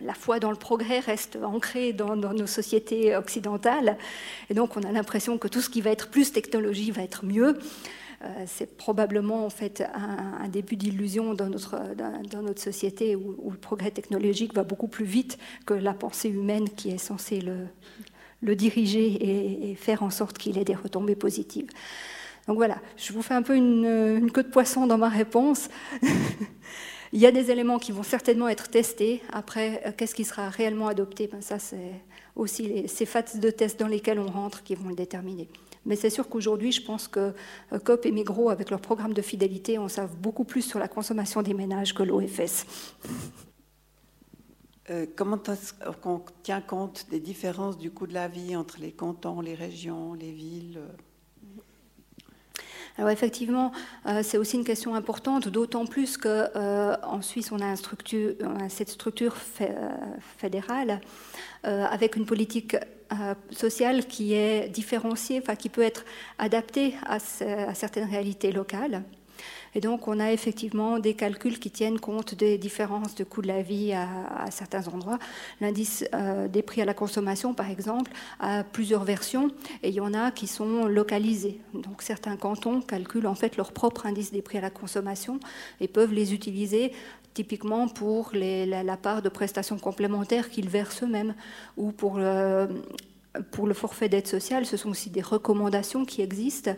la 0.00 0.14
foi 0.14 0.40
dans 0.40 0.50
le 0.50 0.56
progrès 0.56 1.00
reste 1.00 1.38
ancrée 1.42 1.92
dans, 1.92 2.16
nos 2.16 2.46
sociétés 2.46 3.16
occidentales. 3.16 3.96
Et 4.48 4.54
donc, 4.54 4.76
on 4.76 4.82
a 4.82 4.92
l'impression 4.92 5.38
que 5.38 5.48
tout 5.48 5.60
ce 5.60 5.70
qui 5.70 5.80
va 5.80 5.90
être 5.90 6.08
plus 6.08 6.32
technologie 6.32 6.90
va 6.90 7.02
être 7.02 7.24
mieux. 7.24 7.58
c'est 8.46 8.76
probablement 8.76 9.46
en 9.46 9.50
fait 9.50 9.82
un, 9.94 10.48
début 10.48 10.76
d'illusion 10.76 11.34
dans 11.34 11.48
notre, 11.48 11.78
société 12.56 13.16
où, 13.16 13.50
le 13.50 13.58
progrès 13.58 13.90
technologique 13.90 14.54
va 14.54 14.64
beaucoup 14.64 14.88
plus 14.88 15.04
vite 15.04 15.38
que 15.66 15.74
la 15.74 15.94
pensée 15.94 16.28
humaine 16.28 16.68
qui 16.68 16.90
est 16.90 16.98
censée 16.98 17.40
le, 17.40 18.56
diriger 18.56 19.70
et, 19.70 19.74
faire 19.74 20.02
en 20.02 20.10
sorte 20.10 20.38
qu'il 20.38 20.58
ait 20.58 20.64
des 20.64 20.74
retombées 20.74 21.16
positives. 21.16 21.68
Donc 22.48 22.56
voilà, 22.56 22.78
je 22.96 23.12
vous 23.12 23.22
fais 23.22 23.34
un 23.34 23.42
peu 23.42 23.54
une 23.54 24.30
queue 24.32 24.42
de 24.42 24.48
poisson 24.48 24.86
dans 24.86 24.98
ma 24.98 25.10
réponse. 25.10 25.68
Il 27.12 27.20
y 27.20 27.26
a 27.26 27.32
des 27.32 27.50
éléments 27.50 27.80
qui 27.80 27.90
vont 27.90 28.04
certainement 28.04 28.48
être 28.48 28.68
testés. 28.68 29.20
Après, 29.32 29.82
euh, 29.84 29.90
qu'est-ce 29.96 30.14
qui 30.14 30.24
sera 30.24 30.48
réellement 30.48 30.86
adopté? 30.86 31.26
Ben 31.26 31.40
Ça, 31.40 31.58
c'est 31.58 31.92
aussi 32.36 32.86
ces 32.86 33.04
phases 33.04 33.40
de 33.40 33.50
test 33.50 33.80
dans 33.80 33.88
lesquelles 33.88 34.20
on 34.20 34.28
rentre 34.28 34.62
qui 34.62 34.76
vont 34.76 34.90
le 34.90 34.94
déterminer. 34.94 35.48
Mais 35.86 35.96
c'est 35.96 36.10
sûr 36.10 36.28
qu'aujourd'hui, 36.28 36.70
je 36.70 36.82
pense 36.82 37.08
que 37.08 37.32
euh, 37.72 37.78
COP 37.80 38.06
et 38.06 38.12
Migros, 38.12 38.50
avec 38.50 38.70
leur 38.70 38.80
programme 38.80 39.12
de 39.12 39.22
fidélité, 39.22 39.78
on 39.78 39.88
savent 39.88 40.14
beaucoup 40.16 40.44
plus 40.44 40.62
sur 40.62 40.78
la 40.78 40.86
consommation 40.86 41.42
des 41.42 41.54
ménages 41.54 41.94
que 41.94 42.04
l'OFS. 42.04 42.66
Euh, 44.90 45.06
comment 45.16 45.38
on 46.04 46.22
tient 46.42 46.60
compte 46.60 47.06
des 47.10 47.20
différences 47.20 47.76
du 47.76 47.90
coût 47.90 48.06
de 48.06 48.14
la 48.14 48.28
vie 48.28 48.54
entre 48.54 48.78
les 48.80 48.92
cantons, 48.92 49.40
les 49.40 49.54
régions, 49.54 50.14
les 50.14 50.32
villes? 50.32 50.80
Alors 52.98 53.10
effectivement, 53.10 53.72
euh, 54.06 54.20
c'est 54.22 54.38
aussi 54.38 54.56
une 54.56 54.64
question 54.64 54.94
importante, 54.94 55.48
d'autant 55.48 55.86
plus 55.86 56.16
qu'en 56.16 56.28
euh, 56.28 56.96
Suisse, 57.22 57.52
on 57.52 57.60
a, 57.60 57.76
cette 58.68 58.88
structure 58.90 59.36
euh, 59.60 59.88
fédérale 60.38 61.00
avec 61.62 62.16
une 62.16 62.24
politique 62.24 62.74
sociale 63.50 64.06
qui 64.06 64.32
est 64.32 64.70
différenciée, 64.70 65.40
enfin, 65.42 65.56
qui 65.56 65.68
peut 65.68 65.82
être 65.82 66.06
adaptée 66.38 66.94
à 67.04 67.18
certaines 67.74 68.08
réalités 68.08 68.50
locales. 68.50 69.02
Et 69.74 69.80
donc, 69.80 70.08
on 70.08 70.18
a 70.18 70.32
effectivement 70.32 70.98
des 70.98 71.14
calculs 71.14 71.58
qui 71.58 71.70
tiennent 71.70 72.00
compte 72.00 72.34
des 72.34 72.58
différences 72.58 73.14
de 73.14 73.24
coût 73.24 73.42
de 73.42 73.48
la 73.48 73.62
vie 73.62 73.92
à, 73.92 74.50
certains 74.50 74.88
endroits. 74.88 75.18
L'indice 75.60 76.04
euh, 76.14 76.48
des 76.48 76.62
prix 76.62 76.82
à 76.82 76.84
la 76.84 76.94
consommation, 76.94 77.54
par 77.54 77.70
exemple, 77.70 78.10
a 78.40 78.64
plusieurs 78.64 79.04
versions 79.04 79.50
et 79.82 79.88
il 79.90 79.94
y 79.94 80.00
en 80.00 80.14
a 80.14 80.30
qui 80.30 80.46
sont 80.46 80.86
localisées. 80.86 81.60
Donc, 81.74 82.02
certains 82.02 82.36
cantons 82.36 82.80
calculent 82.80 83.26
en 83.26 83.34
fait 83.34 83.56
leur 83.56 83.72
propre 83.72 84.06
indice 84.06 84.32
des 84.32 84.42
prix 84.42 84.58
à 84.58 84.62
la 84.62 84.70
consommation 84.70 85.38
et 85.80 85.88
peuvent 85.88 86.12
les 86.12 86.34
utiliser 86.34 86.92
typiquement 87.34 87.88
pour 87.88 88.32
la, 88.34 88.96
part 88.96 89.22
de 89.22 89.28
prestations 89.28 89.78
complémentaires 89.78 90.50
qu'ils 90.50 90.68
versent 90.68 91.02
eux-mêmes 91.02 91.34
ou 91.76 91.92
pour 91.92 92.18
le 92.18 93.74
forfait 93.74 94.08
d'aide 94.08 94.26
sociale, 94.26 94.66
ce 94.66 94.76
sont 94.76 94.90
aussi 94.90 95.10
des 95.10 95.22
recommandations 95.22 96.04
qui 96.04 96.22
existent. 96.22 96.74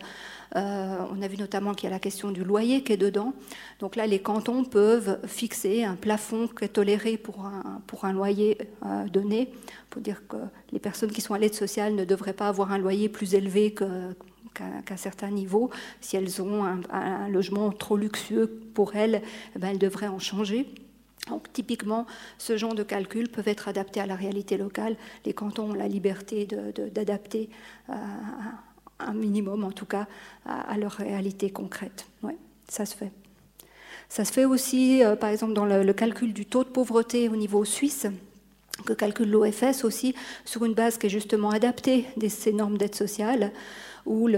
Euh, 0.55 0.97
on 1.11 1.21
a 1.21 1.27
vu 1.27 1.37
notamment 1.37 1.73
qu'il 1.73 1.85
y 1.89 1.91
a 1.91 1.95
la 1.95 1.99
question 1.99 2.31
du 2.31 2.43
loyer 2.43 2.83
qui 2.83 2.93
est 2.93 2.97
dedans. 2.97 3.33
Donc 3.79 3.95
là, 3.95 4.05
les 4.05 4.19
cantons 4.19 4.63
peuvent 4.63 5.19
fixer 5.25 5.83
un 5.83 5.95
plafond 5.95 6.47
qui 6.47 6.65
est 6.65 6.69
toléré 6.69 7.17
pour 7.17 7.45
un, 7.45 7.81
pour 7.87 8.05
un 8.05 8.13
loyer 8.13 8.57
euh, 8.85 9.07
donné, 9.07 9.51
pour 9.89 10.01
dire 10.01 10.21
que 10.27 10.37
les 10.71 10.79
personnes 10.79 11.11
qui 11.11 11.21
sont 11.21 11.33
à 11.33 11.39
l'aide 11.39 11.55
sociale 11.55 11.95
ne 11.95 12.05
devraient 12.05 12.33
pas 12.33 12.47
avoir 12.47 12.71
un 12.71 12.77
loyer 12.77 13.09
plus 13.09 13.33
élevé 13.33 13.73
qu'à 13.73 14.97
certains 14.97 15.31
niveaux. 15.31 15.71
Si 16.01 16.17
elles 16.17 16.41
ont 16.41 16.63
un, 16.63 17.29
logement 17.29 17.71
trop 17.71 17.97
luxueux 17.97 18.47
pour 18.73 18.95
elles, 18.95 19.21
eh 19.55 19.59
ben, 19.59 19.69
elles 19.69 19.79
devraient 19.79 20.07
en 20.07 20.19
changer. 20.19 20.67
Donc, 21.29 21.51
typiquement, 21.53 22.05
ce 22.37 22.57
genre 22.57 22.75
de 22.75 22.83
calculs 22.83 23.29
peuvent 23.29 23.47
être 23.47 23.69
adaptés 23.69 24.01
à 24.01 24.05
la 24.05 24.15
réalité 24.15 24.57
locale. 24.57 24.97
Les 25.25 25.33
cantons 25.33 25.71
ont 25.71 25.73
la 25.73 25.87
liberté 25.87 26.45
d'adapter 26.91 27.49
euh, 27.89 27.93
un 29.07 29.13
minimum, 29.13 29.63
en 29.63 29.71
tout 29.71 29.85
cas, 29.85 30.07
à, 30.45 30.77
leur 30.77 30.91
réalité 30.91 31.49
concrète. 31.49 32.05
Oui, 32.21 32.33
ça 32.67 32.85
se 32.85 32.95
fait. 32.95 33.11
Ça 34.09 34.25
se 34.25 34.31
fait 34.31 34.45
aussi, 34.45 35.03
euh, 35.03 35.15
par 35.15 35.29
exemple, 35.29 35.53
dans 35.53 35.65
le, 35.65 35.93
calcul 35.93 36.33
du 36.33 36.45
taux 36.45 36.63
de 36.63 36.69
pauvreté 36.69 37.29
au 37.29 37.35
niveau 37.35 37.65
suisse, 37.65 38.07
que 38.85 38.93
calcule 38.93 39.29
l'OFS 39.29 39.83
aussi, 39.83 40.15
sur 40.45 40.65
une 40.65 40.73
base 40.73 40.97
qui 40.97 41.07
est 41.07 41.09
justement 41.09 41.49
adaptée 41.49 42.05
de 42.17 42.27
ces 42.27 42.53
normes 42.53 42.77
d'aide 42.77 42.95
sociale 42.95 43.51
où 44.05 44.29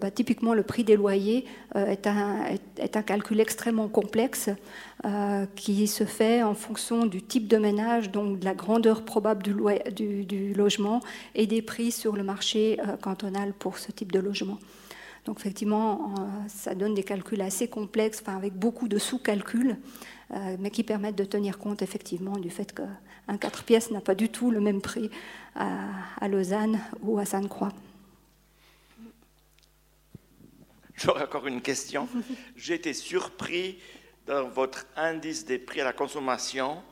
bah, 0.00 0.10
typiquement 0.10 0.54
le 0.54 0.62
prix 0.62 0.84
des 0.84 0.96
loyers 0.96 1.44
euh, 1.76 1.86
est, 1.86 2.06
un, 2.06 3.02
calcul 3.02 3.40
extrêmement 3.40 3.88
complexe 3.88 4.50
euh, 5.04 5.46
qui 5.54 5.86
se 5.86 6.04
fait 6.04 6.42
en 6.42 6.54
fonction 6.54 7.06
du 7.06 7.22
type 7.22 7.46
de 7.46 7.56
ménage, 7.56 8.10
donc 8.10 8.40
de 8.40 8.44
la 8.44 8.54
grandeur 8.54 9.04
probable 9.04 9.42
du, 9.42 10.24
du, 10.24 10.54
logement 10.54 11.00
et 11.34 11.46
des 11.46 11.62
prix 11.62 11.92
sur 11.92 12.16
le 12.16 12.24
marché 12.24 12.78
euh, 12.80 12.96
cantonal 12.96 13.52
pour 13.52 13.78
ce 13.78 13.92
type 13.92 14.12
de 14.12 14.18
logement. 14.18 14.58
Donc 15.24 15.40
effectivement, 15.40 16.14
ça 16.46 16.76
donne 16.76 16.94
des 16.94 17.02
calculs 17.02 17.40
assez 17.40 17.66
complexes, 17.66 18.22
enfin, 18.22 18.36
avec 18.36 18.54
beaucoup 18.54 18.86
de 18.86 18.96
sous-calculs, 18.96 19.76
mais 20.60 20.70
qui 20.70 20.84
permettent 20.84 21.18
de 21.18 21.24
tenir 21.24 21.58
compte 21.58 21.82
effectivement 21.82 22.36
du 22.36 22.48
fait 22.48 22.72
qu'un 22.72 23.36
4 23.36 23.64
pièces 23.64 23.90
n'a 23.90 24.00
pas 24.00 24.14
du 24.14 24.28
tout 24.28 24.52
le 24.52 24.60
même 24.60 24.80
prix 24.80 25.10
à 25.56 26.28
Lausanne 26.28 26.78
ou 27.02 27.18
à 27.18 27.24
Sainte-Croix. 27.24 27.72
J'aurais 31.04 31.24
encore 31.24 31.46
une 31.46 31.60
question. 31.60 32.08
J'ai 32.56 32.74
été 32.74 32.94
surpris 32.94 33.78
dans 34.26 34.48
votre 34.48 34.86
indice 34.96 35.44
des 35.44 35.58
prix 35.58 35.82
à 35.82 35.84
la 35.84 35.92
consommation 35.92 36.82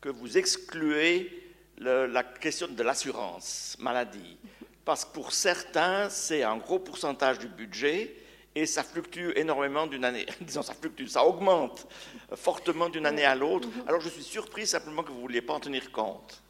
que 0.00 0.08
vous 0.08 0.36
excluez 0.36 1.30
la 1.78 2.24
question 2.24 2.66
de 2.68 2.82
l'assurance 2.82 3.76
maladie. 3.78 4.36
Parce 4.84 5.04
que 5.04 5.12
pour 5.12 5.32
certains, 5.32 6.08
c'est 6.10 6.42
un 6.42 6.56
gros 6.56 6.80
pourcentage 6.80 7.38
du 7.38 7.46
budget 7.46 8.16
et 8.54 8.66
ça 8.66 8.82
fluctue 8.82 9.30
énormément 9.36 9.86
d'une 9.86 10.04
année. 10.04 10.26
Disons, 10.40 10.62
ça 10.62 10.74
fluctue, 10.74 11.06
ça 11.06 11.24
augmente 11.24 11.86
fortement 12.34 12.88
d'une 12.88 13.06
année 13.06 13.24
à 13.24 13.36
l'autre. 13.36 13.68
Alors 13.86 14.00
je 14.00 14.08
suis 14.08 14.24
surpris 14.24 14.66
simplement 14.66 15.04
que 15.04 15.10
vous 15.10 15.18
ne 15.18 15.22
vouliez 15.22 15.42
pas 15.42 15.54
en 15.54 15.60
tenir 15.60 15.92
compte. 15.92 16.42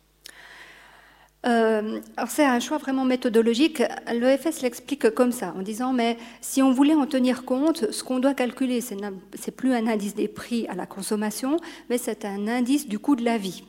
Euh, 1.44 2.00
alors 2.16 2.30
c'est 2.30 2.44
un 2.44 2.60
choix 2.60 2.78
vraiment 2.78 3.04
méthodologique. 3.04 3.82
L'EFS 4.12 4.62
l'explique 4.62 5.10
comme 5.10 5.32
ça, 5.32 5.54
en 5.56 5.62
disant 5.62 5.92
mais 5.92 6.16
si 6.40 6.62
on 6.62 6.72
voulait 6.72 6.94
en 6.94 7.06
tenir 7.06 7.44
compte, 7.44 7.90
ce 7.90 8.04
qu'on 8.04 8.20
doit 8.20 8.34
calculer, 8.34 8.80
c'est 8.80 9.50
plus 9.50 9.74
un 9.74 9.86
indice 9.86 10.14
des 10.14 10.28
prix 10.28 10.66
à 10.68 10.74
la 10.74 10.86
consommation, 10.86 11.56
mais 11.90 11.98
c'est 11.98 12.24
un 12.24 12.46
indice 12.46 12.88
du 12.88 12.98
coût 12.98 13.16
de 13.16 13.24
la 13.24 13.38
vie. 13.38 13.64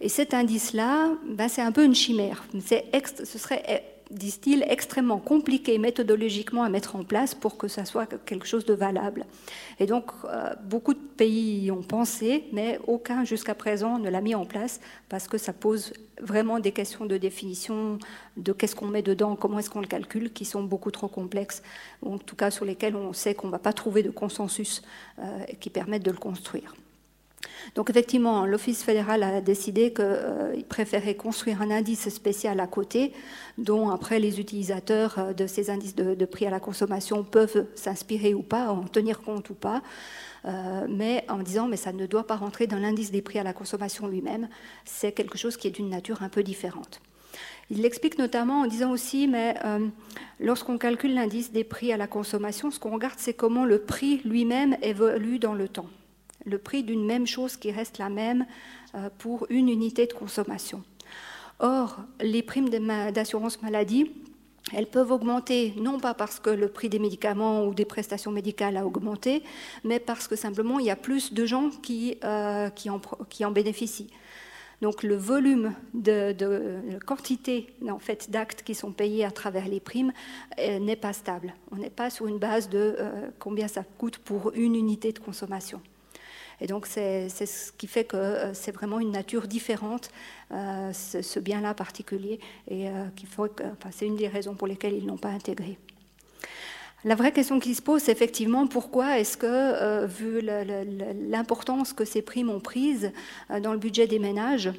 Et 0.00 0.08
cet 0.08 0.32
indice-là, 0.32 1.10
ben, 1.26 1.48
c'est 1.48 1.60
un 1.60 1.72
peu 1.72 1.84
une 1.84 1.94
chimère. 1.94 2.44
ce 2.64 3.38
serait 3.38 3.89
disent-ils, 4.10 4.64
extrêmement 4.68 5.18
compliqué 5.18 5.78
méthodologiquement 5.78 6.62
à 6.62 6.68
mettre 6.68 6.96
en 6.96 7.04
place 7.04 7.34
pour 7.34 7.56
que 7.56 7.68
ça 7.68 7.84
soit 7.84 8.06
quelque 8.24 8.46
chose 8.46 8.64
de 8.64 8.74
valable. 8.74 9.24
Et 9.78 9.86
donc, 9.86 10.10
euh, 10.24 10.52
beaucoup 10.64 10.94
de 10.94 10.98
pays 10.98 11.64
y 11.64 11.70
ont 11.70 11.82
pensé, 11.82 12.44
mais 12.52 12.78
aucun 12.86 13.24
jusqu'à 13.24 13.54
présent 13.54 13.98
ne 13.98 14.10
l'a 14.10 14.20
mis 14.20 14.34
en 14.34 14.44
place 14.44 14.80
parce 15.08 15.28
que 15.28 15.38
ça 15.38 15.52
pose 15.52 15.92
vraiment 16.20 16.58
des 16.58 16.72
questions 16.72 17.06
de 17.06 17.16
définition 17.16 17.98
de 18.36 18.52
qu'est-ce 18.52 18.76
qu'on 18.76 18.88
met 18.88 19.02
dedans, 19.02 19.36
comment 19.36 19.58
est-ce 19.58 19.70
qu'on 19.70 19.80
le 19.80 19.86
calcule, 19.86 20.32
qui 20.32 20.44
sont 20.44 20.62
beaucoup 20.62 20.90
trop 20.90 21.08
complexes, 21.08 21.62
ou 22.02 22.14
en 22.14 22.18
tout 22.18 22.36
cas 22.36 22.50
sur 22.50 22.64
lesquels 22.64 22.96
on 22.96 23.12
sait 23.12 23.34
qu'on 23.34 23.46
ne 23.46 23.52
va 23.52 23.58
pas 23.58 23.72
trouver 23.72 24.02
de 24.02 24.10
consensus 24.10 24.82
euh, 25.18 25.44
qui 25.60 25.70
permettent 25.70 26.04
de 26.04 26.10
le 26.10 26.18
construire. 26.18 26.74
Donc 27.74 27.90
effectivement, 27.90 28.46
l'Office 28.46 28.82
fédéral 28.82 29.22
a 29.22 29.40
décidé 29.40 29.92
qu'il 29.92 30.04
euh, 30.04 30.60
préférait 30.68 31.14
construire 31.14 31.62
un 31.62 31.70
indice 31.70 32.08
spécial 32.08 32.60
à 32.60 32.66
côté, 32.66 33.12
dont 33.58 33.90
après 33.90 34.18
les 34.18 34.40
utilisateurs 34.40 35.18
euh, 35.18 35.32
de 35.32 35.46
ces 35.46 35.70
indices 35.70 35.94
de, 35.94 36.24
prix 36.24 36.46
à 36.46 36.50
la 36.50 36.60
consommation 36.60 37.24
peuvent 37.24 37.66
s'inspirer 37.74 38.34
ou 38.34 38.42
pas, 38.42 38.68
en 38.68 38.82
tenir 38.84 39.20
compte 39.20 39.50
ou 39.50 39.54
pas, 39.54 39.82
euh, 40.44 40.86
mais 40.88 41.24
en 41.28 41.38
disant 41.38 41.68
mais 41.68 41.76
ça 41.76 41.92
ne 41.92 42.06
doit 42.06 42.26
pas 42.26 42.36
rentrer 42.36 42.66
dans 42.66 42.78
l'indice 42.78 43.10
des 43.10 43.22
prix 43.22 43.38
à 43.38 43.42
la 43.42 43.52
consommation 43.52 44.06
lui-même, 44.06 44.48
c'est 44.84 45.12
quelque 45.12 45.38
chose 45.38 45.56
qui 45.56 45.68
est 45.68 45.72
d'une 45.72 45.90
nature 45.90 46.22
un 46.22 46.28
peu 46.28 46.42
différente. 46.42 47.00
Il 47.70 47.82
l'explique 47.82 48.18
notamment 48.18 48.62
en 48.62 48.66
disant 48.66 48.90
aussi, 48.90 49.28
mais 49.28 49.54
lorsqu'on 50.40 50.76
calcule 50.76 51.14
l'indice 51.14 51.52
des 51.52 51.62
prix 51.62 51.92
à 51.92 51.96
la 51.96 52.08
consommation, 52.08 52.72
ce 52.72 52.80
qu'on 52.80 52.90
regarde, 52.90 53.14
c'est 53.18 53.32
comment 53.32 53.64
le 53.64 53.78
prix 53.78 54.20
lui-même 54.24 54.76
évolue 54.82 55.38
dans 55.38 55.54
le 55.54 55.68
temps 55.68 55.86
le 56.44 56.58
prix 56.58 56.82
d'une 56.82 57.04
même 57.04 57.26
chose 57.26 57.56
qui 57.56 57.70
reste 57.70 57.98
la 57.98 58.08
même 58.08 58.46
euh, 58.94 59.08
pour 59.18 59.46
une 59.50 59.68
unité 59.68 60.06
de 60.06 60.12
consommation. 60.12 60.82
Or, 61.58 61.98
les 62.20 62.42
primes 62.42 62.70
d'assurance 62.70 63.60
maladie, 63.62 64.10
elles 64.72 64.86
peuvent 64.86 65.10
augmenter 65.10 65.74
non 65.76 65.98
pas 65.98 66.14
parce 66.14 66.40
que 66.40 66.50
le 66.50 66.68
prix 66.68 66.88
des 66.88 66.98
médicaments 66.98 67.64
ou 67.66 67.74
des 67.74 67.84
prestations 67.84 68.30
médicales 68.30 68.76
a 68.76 68.86
augmenté, 68.86 69.42
mais 69.84 69.98
parce 69.98 70.26
que 70.26 70.36
simplement 70.36 70.78
il 70.78 70.86
y 70.86 70.90
a 70.90 70.96
plus 70.96 71.32
de 71.32 71.44
gens 71.44 71.70
qui, 71.82 72.18
euh, 72.24 72.70
en, 72.88 73.50
bénéficient. 73.50 74.10
Donc 74.80 75.02
le 75.02 75.16
volume 75.16 75.74
de, 75.92 76.34
quantité 77.04 77.74
en 77.86 77.98
fait, 77.98 78.30
d'actes 78.30 78.62
qui 78.62 78.74
sont 78.74 78.92
payés 78.92 79.26
à 79.26 79.30
travers 79.30 79.68
les 79.68 79.80
primes 79.80 80.12
euh, 80.58 80.78
n'est 80.78 80.96
pas 80.96 81.12
stable. 81.12 81.54
On 81.70 81.76
n'est 81.76 81.90
pas 81.90 82.08
sur 82.08 82.26
une 82.26 82.38
base 82.38 82.70
de 82.70 82.96
combien 83.38 83.68
ça 83.68 83.84
coûte 83.98 84.16
pour 84.18 84.52
une 84.54 84.74
unité 84.74 85.12
de 85.12 85.18
consommation. 85.18 85.82
Et 86.60 86.66
donc 86.66 86.86
c'est 86.86 87.28
ce 87.28 87.72
qui 87.72 87.86
fait 87.86 88.04
que 88.04 88.16
euh, 88.16 88.54
c'est 88.54 88.72
vraiment 88.72 89.00
une 89.00 89.12
nature 89.12 89.48
différente, 89.48 90.10
euh, 90.52 90.92
ce, 90.92 91.38
bien-là 91.38 91.74
particulier, 91.74 92.38
et 92.68 92.88
euh, 92.88 93.04
c'est 93.90 94.06
une 94.06 94.16
des 94.16 94.28
raisons 94.28 94.54
pour 94.54 94.66
lesquelles 94.66 94.94
ils 94.94 95.04
ne 95.04 95.08
l'ont 95.08 95.16
pas 95.16 95.30
intégré. 95.30 95.78
La 97.04 97.14
vraie 97.14 97.32
question 97.32 97.60
qui 97.60 97.74
se 97.74 97.80
pose, 97.80 98.02
c'est 98.02 98.12
effectivement 98.12 98.66
pourquoi 98.66 99.18
est-ce 99.18 99.38
que, 99.38 100.04
vu 100.04 100.42
l'importance 101.30 101.94
que 101.94 102.04
ces 102.04 102.20
primes 102.20 102.50
ont 102.50 102.60
prise 102.60 103.10
dans 103.62 103.72
le 103.72 103.78
budget 103.78 104.06
des 104.06 104.18
ménages, 104.18 104.70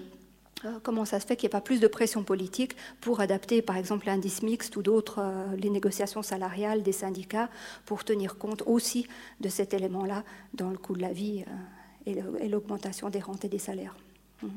comment 0.83 1.05
ça 1.05 1.19
se 1.19 1.25
fait 1.25 1.35
qu'il 1.35 1.47
n'y 1.47 1.51
ait 1.51 1.57
pas 1.57 1.61
plus 1.61 1.79
de 1.79 1.87
pression 1.87 2.23
politique 2.23 2.75
pour 2.99 3.19
adapter, 3.19 3.61
par 3.61 3.77
exemple, 3.77 4.07
l'indice 4.07 4.43
mixte 4.43 4.75
ou 4.75 4.81
d'autres, 4.81 5.19
euh, 5.19 5.55
les 5.55 5.69
négociations 5.69 6.21
salariales 6.21 6.83
des 6.83 6.91
syndicats, 6.91 7.49
pour 7.85 8.03
tenir 8.03 8.37
compte 8.37 8.63
aussi 8.65 9.07
de 9.39 9.49
cet 9.49 9.73
élément-là 9.73 10.23
dans 10.53 10.69
le 10.69 10.77
coût 10.77 10.95
de 10.95 11.01
la 11.01 11.13
vie 11.13 11.43
euh, 12.07 12.37
et 12.41 12.49
l'augmentation 12.49 13.09
des 13.09 13.19
rentes 13.19 13.45
et 13.45 13.49
des 13.49 13.59
salaires. 13.59 13.95
Mmh. 14.41 14.47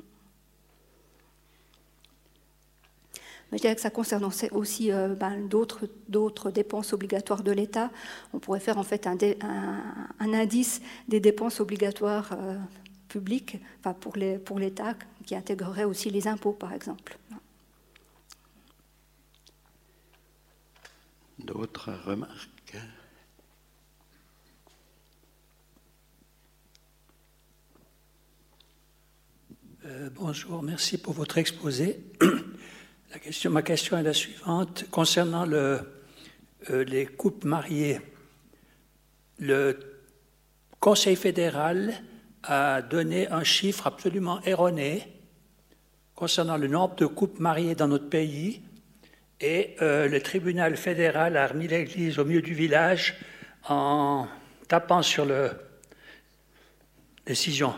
je 3.53 3.59
dirais 3.59 3.75
que 3.75 3.81
ça 3.81 3.91
concerne 3.91 4.29
aussi 4.51 4.91
ben, 4.91 5.47
d'autres 5.47 6.51
dépenses 6.51 6.93
obligatoires 6.93 7.45
de 7.45 7.53
l'État. 7.53 7.91
On 8.33 8.41
pourrait 8.41 8.61
faire 8.61 8.79
en 8.79 8.83
fait 8.83 9.07
un, 9.07 9.17
indice 10.19 10.81
des 11.07 11.21
dépenses 11.21 11.61
obligatoires 11.61 12.37
publiques, 13.09 13.59
enfin 13.79 13.93
pour 13.93 14.59
l'État, 14.59 14.95
qui 15.25 15.35
intégrerait 15.35 15.85
aussi 15.85 16.11
les 16.11 16.29
impôts, 16.29 16.53
par 16.53 16.73
exemple. 16.73 17.19
D'autres 21.39 21.93
remarques? 21.93 22.77
Euh, 29.87 30.09
Bonjour, 30.15 30.63
merci 30.63 30.97
pour 30.97 31.13
votre 31.13 31.37
exposé. 31.37 32.01
La 33.13 33.19
question, 33.19 33.51
ma 33.51 33.63
question 33.63 33.97
est 33.99 34.03
la 34.03 34.13
suivante. 34.13 34.87
Concernant 34.91 35.45
le, 35.45 35.81
euh, 36.71 36.83
les 36.85 37.07
couples 37.07 37.47
mariés, 37.47 38.01
le 39.39 39.79
Conseil 40.81 41.15
fédéral 41.17 41.95
a 42.47 42.83
donné 42.83 43.29
un 43.29 43.45
chiffre 43.45 43.87
absolument 43.87 44.41
erroné 44.43 45.03
concernant 46.15 46.57
le 46.57 46.69
nombre 46.69 46.95
de 46.97 47.07
couples 47.07 47.41
mariés 47.41 47.75
dans 47.75 47.89
notre 47.89 48.09
pays 48.09 48.63
et 49.41 49.77
euh, 49.83 50.09
le 50.09 50.21
tribunal 50.21 50.77
fédéral 50.77 51.37
a 51.37 51.47
remis 51.47 51.69
l'église 51.69 52.19
au 52.19 52.25
milieu 52.25 52.43
du 52.43 52.55
village 52.55 53.15
en 53.69 54.27
tapant 54.69 55.03
sur 55.03 55.25
le 55.25 55.51
décision. 57.27 57.75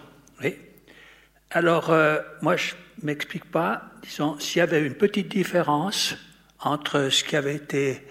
Alors, 1.50 1.90
euh, 1.90 2.18
moi, 2.42 2.56
je 2.56 2.74
ne 3.00 3.06
m'explique 3.06 3.50
pas, 3.50 3.84
disons, 4.02 4.38
s'il 4.38 4.58
y 4.58 4.62
avait 4.62 4.84
une 4.84 4.94
petite 4.94 5.28
différence 5.28 6.16
entre 6.58 7.08
ce 7.08 7.22
qui 7.22 7.36
avait 7.36 7.54
été 7.54 8.02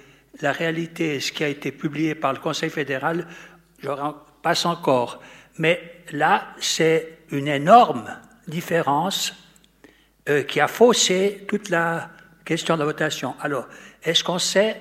la 0.42 0.52
réalité 0.52 1.16
et 1.16 1.20
ce 1.20 1.32
qui 1.32 1.44
a 1.44 1.48
été 1.48 1.72
publié 1.72 2.16
par 2.16 2.34
le 2.34 2.40
Conseil 2.40 2.70
fédéral, 2.70 3.28
je 3.80 3.90
passe 4.42 4.66
encore. 4.66 5.22
Mais 5.58 6.04
là, 6.12 6.48
c'est 6.60 7.20
une 7.32 7.48
énorme 7.48 8.10
différence 8.48 9.34
euh, 10.30 10.44
qui 10.44 10.60
a 10.60 10.68
faussé 10.68 11.46
toute 11.48 11.70
la 11.70 12.10
question 12.44 12.76
de 12.76 12.80
la 12.80 12.86
votation. 12.86 13.36
Alors, 13.42 13.68
est-ce 14.04 14.24
qu'on 14.24 14.40
sait 14.40 14.78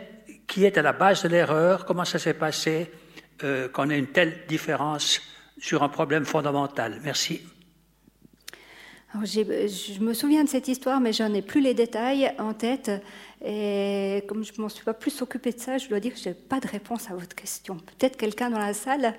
qui 0.46 0.64
est 0.64 0.76
à 0.76 0.82
la 0.82 0.92
base 0.92 1.22
de 1.22 1.28
l'erreur? 1.28 1.86
Comment 1.86 2.04
ça 2.04 2.18
s'est 2.18 2.34
passé? 2.34 2.90
Euh, 3.42 3.68
qu'on 3.68 3.90
ait 3.90 3.98
une 3.98 4.06
telle 4.06 4.46
différence 4.46 5.20
sur 5.58 5.82
un 5.82 5.88
problème 5.88 6.24
fondamental 6.24 7.00
Merci. 7.02 7.42
je 9.12 10.00
me 10.00 10.14
souviens 10.14 10.44
de 10.44 10.48
cette 10.48 10.68
histoire, 10.68 11.00
mais 11.00 11.12
j'en 11.12 11.34
ai 11.34 11.42
plus 11.42 11.60
les 11.60 11.74
détails 11.74 12.32
en 12.38 12.54
tête. 12.54 12.92
Et 13.44 14.22
comme 14.28 14.44
je 14.44 14.52
ne 14.52 14.62
m'en 14.62 14.68
suis 14.68 14.84
pas 14.84 14.94
plus 14.94 15.20
occupée 15.20 15.50
de 15.50 15.58
ça, 15.58 15.78
je 15.78 15.88
dois 15.88 15.98
dire 16.00 16.14
que 16.14 16.20
je 16.20 16.28
n'ai 16.28 16.34
pas 16.34 16.60
de 16.60 16.68
réponse 16.68 17.10
à 17.10 17.14
votre 17.14 17.34
question. 17.34 17.76
Peut-être 17.76 18.16
quelqu'un 18.16 18.50
dans 18.50 18.58
la 18.58 18.72
salle 18.72 19.14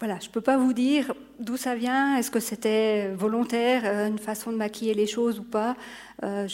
Voilà, 0.00 0.18
je 0.20 0.26
ne 0.26 0.32
peux 0.32 0.40
pas 0.40 0.56
vous 0.56 0.72
dire 0.72 1.14
d'où 1.38 1.56
ça 1.56 1.74
vient, 1.74 2.16
est-ce 2.16 2.30
que 2.30 2.40
c'était 2.40 3.08
volontaire, 3.14 3.82
euh, 3.84 4.08
une 4.08 4.18
façon 4.18 4.50
de 4.50 4.56
maquiller 4.56 4.94
les 4.94 5.06
choses 5.06 5.38
ou 5.38 5.44
pas. 5.44 5.76
Euh, 6.24 6.48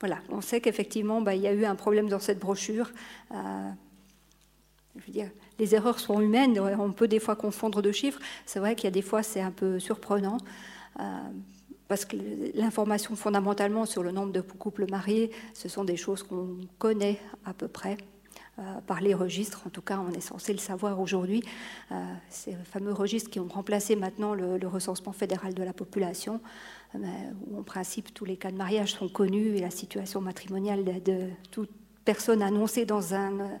voilà, 0.00 0.18
on 0.28 0.40
sait 0.40 0.60
qu'effectivement, 0.60 1.20
bah, 1.20 1.34
il 1.34 1.42
y 1.42 1.46
a 1.46 1.52
eu 1.52 1.64
un 1.64 1.76
problème 1.76 2.08
dans 2.08 2.18
cette 2.18 2.40
brochure. 2.40 2.90
Euh, 3.32 3.70
je 4.96 5.06
veux 5.06 5.12
dire, 5.12 5.30
les 5.58 5.74
erreurs 5.74 6.00
sont 6.00 6.20
humaines, 6.20 6.58
on 6.58 6.92
peut 6.92 7.08
des 7.08 7.20
fois 7.20 7.36
confondre 7.36 7.80
deux 7.80 7.92
chiffres. 7.92 8.20
C'est 8.44 8.58
vrai 8.58 8.74
qu'il 8.74 8.84
y 8.84 8.88
a 8.88 8.92
des 8.92 9.02
fois, 9.02 9.22
c'est 9.22 9.40
un 9.40 9.50
peu 9.50 9.78
surprenant. 9.78 10.38
parce 11.88 12.04
que 12.04 12.16
l'information 12.54 13.14
fondamentalement 13.16 13.86
sur 13.86 14.02
le 14.02 14.10
nombre 14.10 14.32
de 14.32 14.40
couples 14.40 14.86
mariés, 14.90 15.30
ce 15.52 15.68
sont 15.68 15.84
des 15.84 15.96
choses 15.96 16.22
qu'on 16.22 16.58
connaît 16.78 17.18
à 17.44 17.52
peu 17.54 17.68
près. 17.68 17.96
Euh, 18.60 18.80
par 18.86 19.00
les 19.00 19.14
registres. 19.14 19.62
En 19.66 19.70
tout 19.70 19.82
cas, 19.82 19.98
on 19.98 20.12
est 20.12 20.20
censé 20.20 20.52
le 20.52 20.60
savoir 20.60 21.00
aujourd'hui. 21.00 21.42
Euh, 21.90 21.96
ces 22.30 22.52
fameux 22.52 22.92
registres 22.92 23.28
qui 23.28 23.40
ont 23.40 23.48
remplacé 23.48 23.96
maintenant 23.96 24.32
le, 24.32 24.64
recensement 24.68 25.10
fédéral 25.10 25.54
de 25.54 25.62
la 25.64 25.72
population, 25.72 26.40
euh, 26.94 26.98
où 27.48 27.58
en 27.58 27.64
principe 27.64 28.14
tous 28.14 28.24
les 28.24 28.36
cas 28.36 28.52
de 28.52 28.56
mariage 28.56 28.92
sont 28.92 29.08
connus 29.08 29.56
et 29.56 29.60
la 29.60 29.70
situation 29.70 30.20
matrimoniale 30.20 30.84
de, 30.84 31.30
toute 31.50 31.70
personne 32.04 32.42
annoncée 32.42 32.86
dans 32.86 33.12
un, 33.12 33.58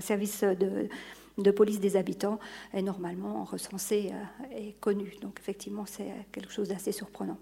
service 0.00 0.42
de, 0.42 1.50
police 1.50 1.80
des 1.80 1.96
habitants 1.96 2.38
est 2.72 2.80
normalement 2.80 3.44
recensée 3.44 4.10
et 4.56 4.72
connue. 4.80 5.16
Donc 5.20 5.38
effectivement, 5.38 5.84
c'est 5.84 6.08
quelque 6.32 6.50
chose 6.50 6.70
d'assez 6.70 6.92
surprenant. 6.92 7.36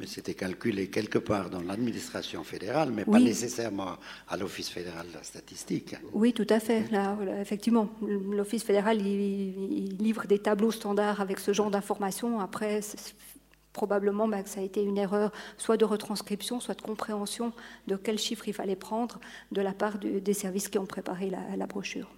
Mais 0.00 0.06
c'était 0.06 0.32
calculé 0.32 0.88
quelque 0.88 1.18
part 1.18 1.50
dans 1.50 1.60
l'administration 1.60 2.42
fédérale, 2.42 2.90
mais 2.90 3.04
pas 3.04 3.20
nécessairement 3.20 3.98
à 4.28 4.38
l'Office 4.38 4.70
fédéral 4.70 5.06
de 5.08 5.12
la 5.12 5.22
statistique. 5.22 5.94
Oui, 6.14 6.32
tout 6.32 6.46
à 6.48 6.58
fait. 6.58 6.90
Là, 6.90 7.18
effectivement, 7.38 7.90
l'Office 8.00 8.64
fédéral 8.64 9.06
il, 9.06 9.98
livre 9.98 10.26
des 10.26 10.38
tableaux 10.38 10.70
standards 10.70 11.20
avec 11.20 11.38
ce 11.38 11.52
genre 11.52 11.70
d'informations. 11.70 12.40
Après, 12.40 12.80
probablement 13.74 14.26
bah, 14.26 14.42
que 14.42 14.48
ça 14.48 14.60
a 14.60 14.62
été 14.62 14.82
une 14.82 14.96
erreur, 14.96 15.32
soit 15.58 15.76
de 15.76 15.84
retranscription, 15.84 16.60
soit 16.60 16.74
de 16.74 16.82
compréhension 16.82 17.52
de 17.86 17.96
quel 17.96 18.18
chiffre 18.18 18.48
il 18.48 18.54
fallait 18.54 18.76
prendre 18.76 19.20
de 19.52 19.60
la 19.60 19.74
part 19.74 19.98
des 19.98 20.32
services 20.32 20.70
qui 20.70 20.78
ont 20.78 20.86
préparé 20.86 21.28
la 21.28 21.66
brochure. 21.66 22.10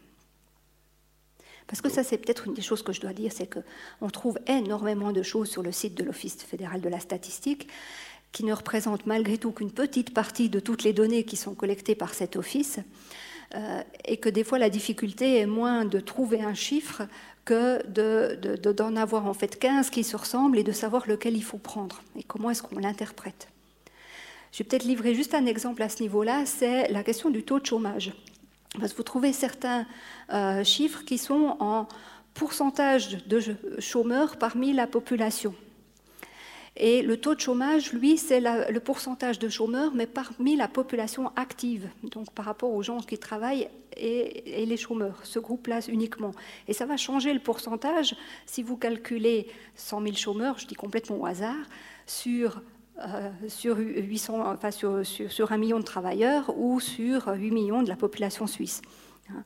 Parce 1.72 1.80
que 1.80 1.88
ça, 1.88 2.04
c'est 2.04 2.18
peut-être 2.18 2.48
une 2.48 2.52
des 2.52 2.60
choses 2.60 2.82
que 2.82 2.92
je 2.92 3.00
dois 3.00 3.14
dire, 3.14 3.32
c'est 3.34 3.48
qu'on 3.48 4.10
trouve 4.10 4.38
énormément 4.46 5.10
de 5.10 5.22
choses 5.22 5.48
sur 5.48 5.62
le 5.62 5.72
site 5.72 5.94
de 5.94 6.04
l'Office 6.04 6.36
fédéral 6.42 6.82
de 6.82 6.88
la 6.90 7.00
statistique 7.00 7.66
qui 8.30 8.44
ne 8.44 8.52
représentent 8.52 9.06
malgré 9.06 9.38
tout 9.38 9.52
qu'une 9.52 9.70
petite 9.70 10.12
partie 10.12 10.50
de 10.50 10.60
toutes 10.60 10.82
les 10.82 10.92
données 10.92 11.24
qui 11.24 11.36
sont 11.38 11.54
collectées 11.54 11.94
par 11.94 12.12
cet 12.12 12.36
office, 12.36 12.78
euh, 13.54 13.82
et 14.04 14.18
que 14.18 14.28
des 14.28 14.44
fois 14.44 14.58
la 14.58 14.68
difficulté 14.68 15.38
est 15.38 15.46
moins 15.46 15.86
de 15.86 15.98
trouver 15.98 16.42
un 16.42 16.52
chiffre 16.52 17.04
que 17.46 17.82
d'en 17.86 18.90
de, 18.90 18.98
avoir 18.98 19.24
en 19.24 19.32
fait 19.32 19.58
15 19.58 19.88
qui 19.88 20.04
se 20.04 20.14
ressemblent 20.14 20.58
et 20.58 20.64
de 20.64 20.72
savoir 20.72 21.08
lequel 21.08 21.34
il 21.38 21.42
faut 21.42 21.56
prendre 21.56 22.02
et 22.18 22.22
comment 22.22 22.50
est-ce 22.50 22.62
qu'on 22.62 22.80
l'interprète. 22.80 23.48
Je 24.52 24.58
vais 24.58 24.64
peut-être 24.64 24.84
livrer 24.84 25.14
juste 25.14 25.32
un 25.32 25.46
exemple 25.46 25.82
à 25.82 25.88
ce 25.88 26.02
niveau-là, 26.02 26.44
c'est 26.44 26.92
la 26.92 27.02
question 27.02 27.30
du 27.30 27.44
taux 27.44 27.60
de 27.60 27.64
chômage. 27.64 28.12
Parce 28.78 28.92
que 28.92 28.96
vous 28.96 29.02
trouvez 29.02 29.32
certains 29.32 29.86
euh, 30.32 30.64
chiffres 30.64 31.04
qui 31.04 31.18
sont 31.18 31.56
en 31.60 31.86
pourcentage 32.34 33.26
de 33.26 33.40
chômeurs 33.78 34.36
parmi 34.38 34.72
la 34.72 34.86
population. 34.86 35.54
Et 36.76 37.02
le 37.02 37.18
taux 37.18 37.34
de 37.34 37.40
chômage, 37.40 37.92
lui, 37.92 38.16
c'est 38.16 38.40
le 38.40 38.78
pourcentage 38.80 39.38
de 39.38 39.50
chômeurs, 39.50 39.92
mais 39.94 40.06
parmi 40.06 40.56
la 40.56 40.68
population 40.68 41.30
active, 41.36 41.86
donc 42.02 42.32
par 42.32 42.46
rapport 42.46 42.72
aux 42.72 42.82
gens 42.82 43.00
qui 43.00 43.18
travaillent 43.18 43.68
et, 43.94 44.62
et 44.62 44.64
les 44.64 44.78
chômeurs, 44.78 45.20
ce 45.22 45.38
groupe-là 45.38 45.80
uniquement. 45.88 46.32
Et 46.68 46.72
ça 46.72 46.86
va 46.86 46.96
changer 46.96 47.34
le 47.34 47.40
pourcentage 47.40 48.16
si 48.46 48.62
vous 48.62 48.78
calculez 48.78 49.48
100 49.74 50.02
000 50.02 50.14
chômeurs, 50.14 50.58
je 50.58 50.66
dis 50.66 50.74
complètement 50.74 51.20
au 51.20 51.26
hasard, 51.26 51.66
sur 52.06 52.62
sur, 53.48 53.78
800, 53.78 54.52
enfin 54.52 54.70
sur, 54.70 55.04
sur, 55.06 55.52
un 55.52 55.58
million 55.58 55.78
de 55.78 55.84
travailleurs 55.84 56.56
ou 56.56 56.80
sur 56.80 57.28
8 57.28 57.50
millions 57.50 57.82
de 57.82 57.88
la 57.88 57.96
population 57.96 58.46
suisse. 58.46 58.82
Hein. 59.30 59.44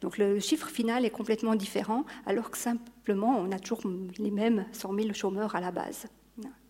Donc 0.00 0.18
le 0.18 0.38
chiffre 0.40 0.68
final 0.68 1.04
est 1.04 1.10
complètement 1.10 1.54
différent, 1.54 2.04
alors 2.26 2.50
que 2.50 2.58
simplement 2.58 3.38
on 3.38 3.50
a 3.52 3.58
toujours 3.58 3.80
les 4.18 4.30
mêmes 4.30 4.66
100 4.72 4.94
000 4.94 5.12
chômeurs 5.14 5.54
à 5.54 5.60
la 5.60 5.70
base. 5.70 6.06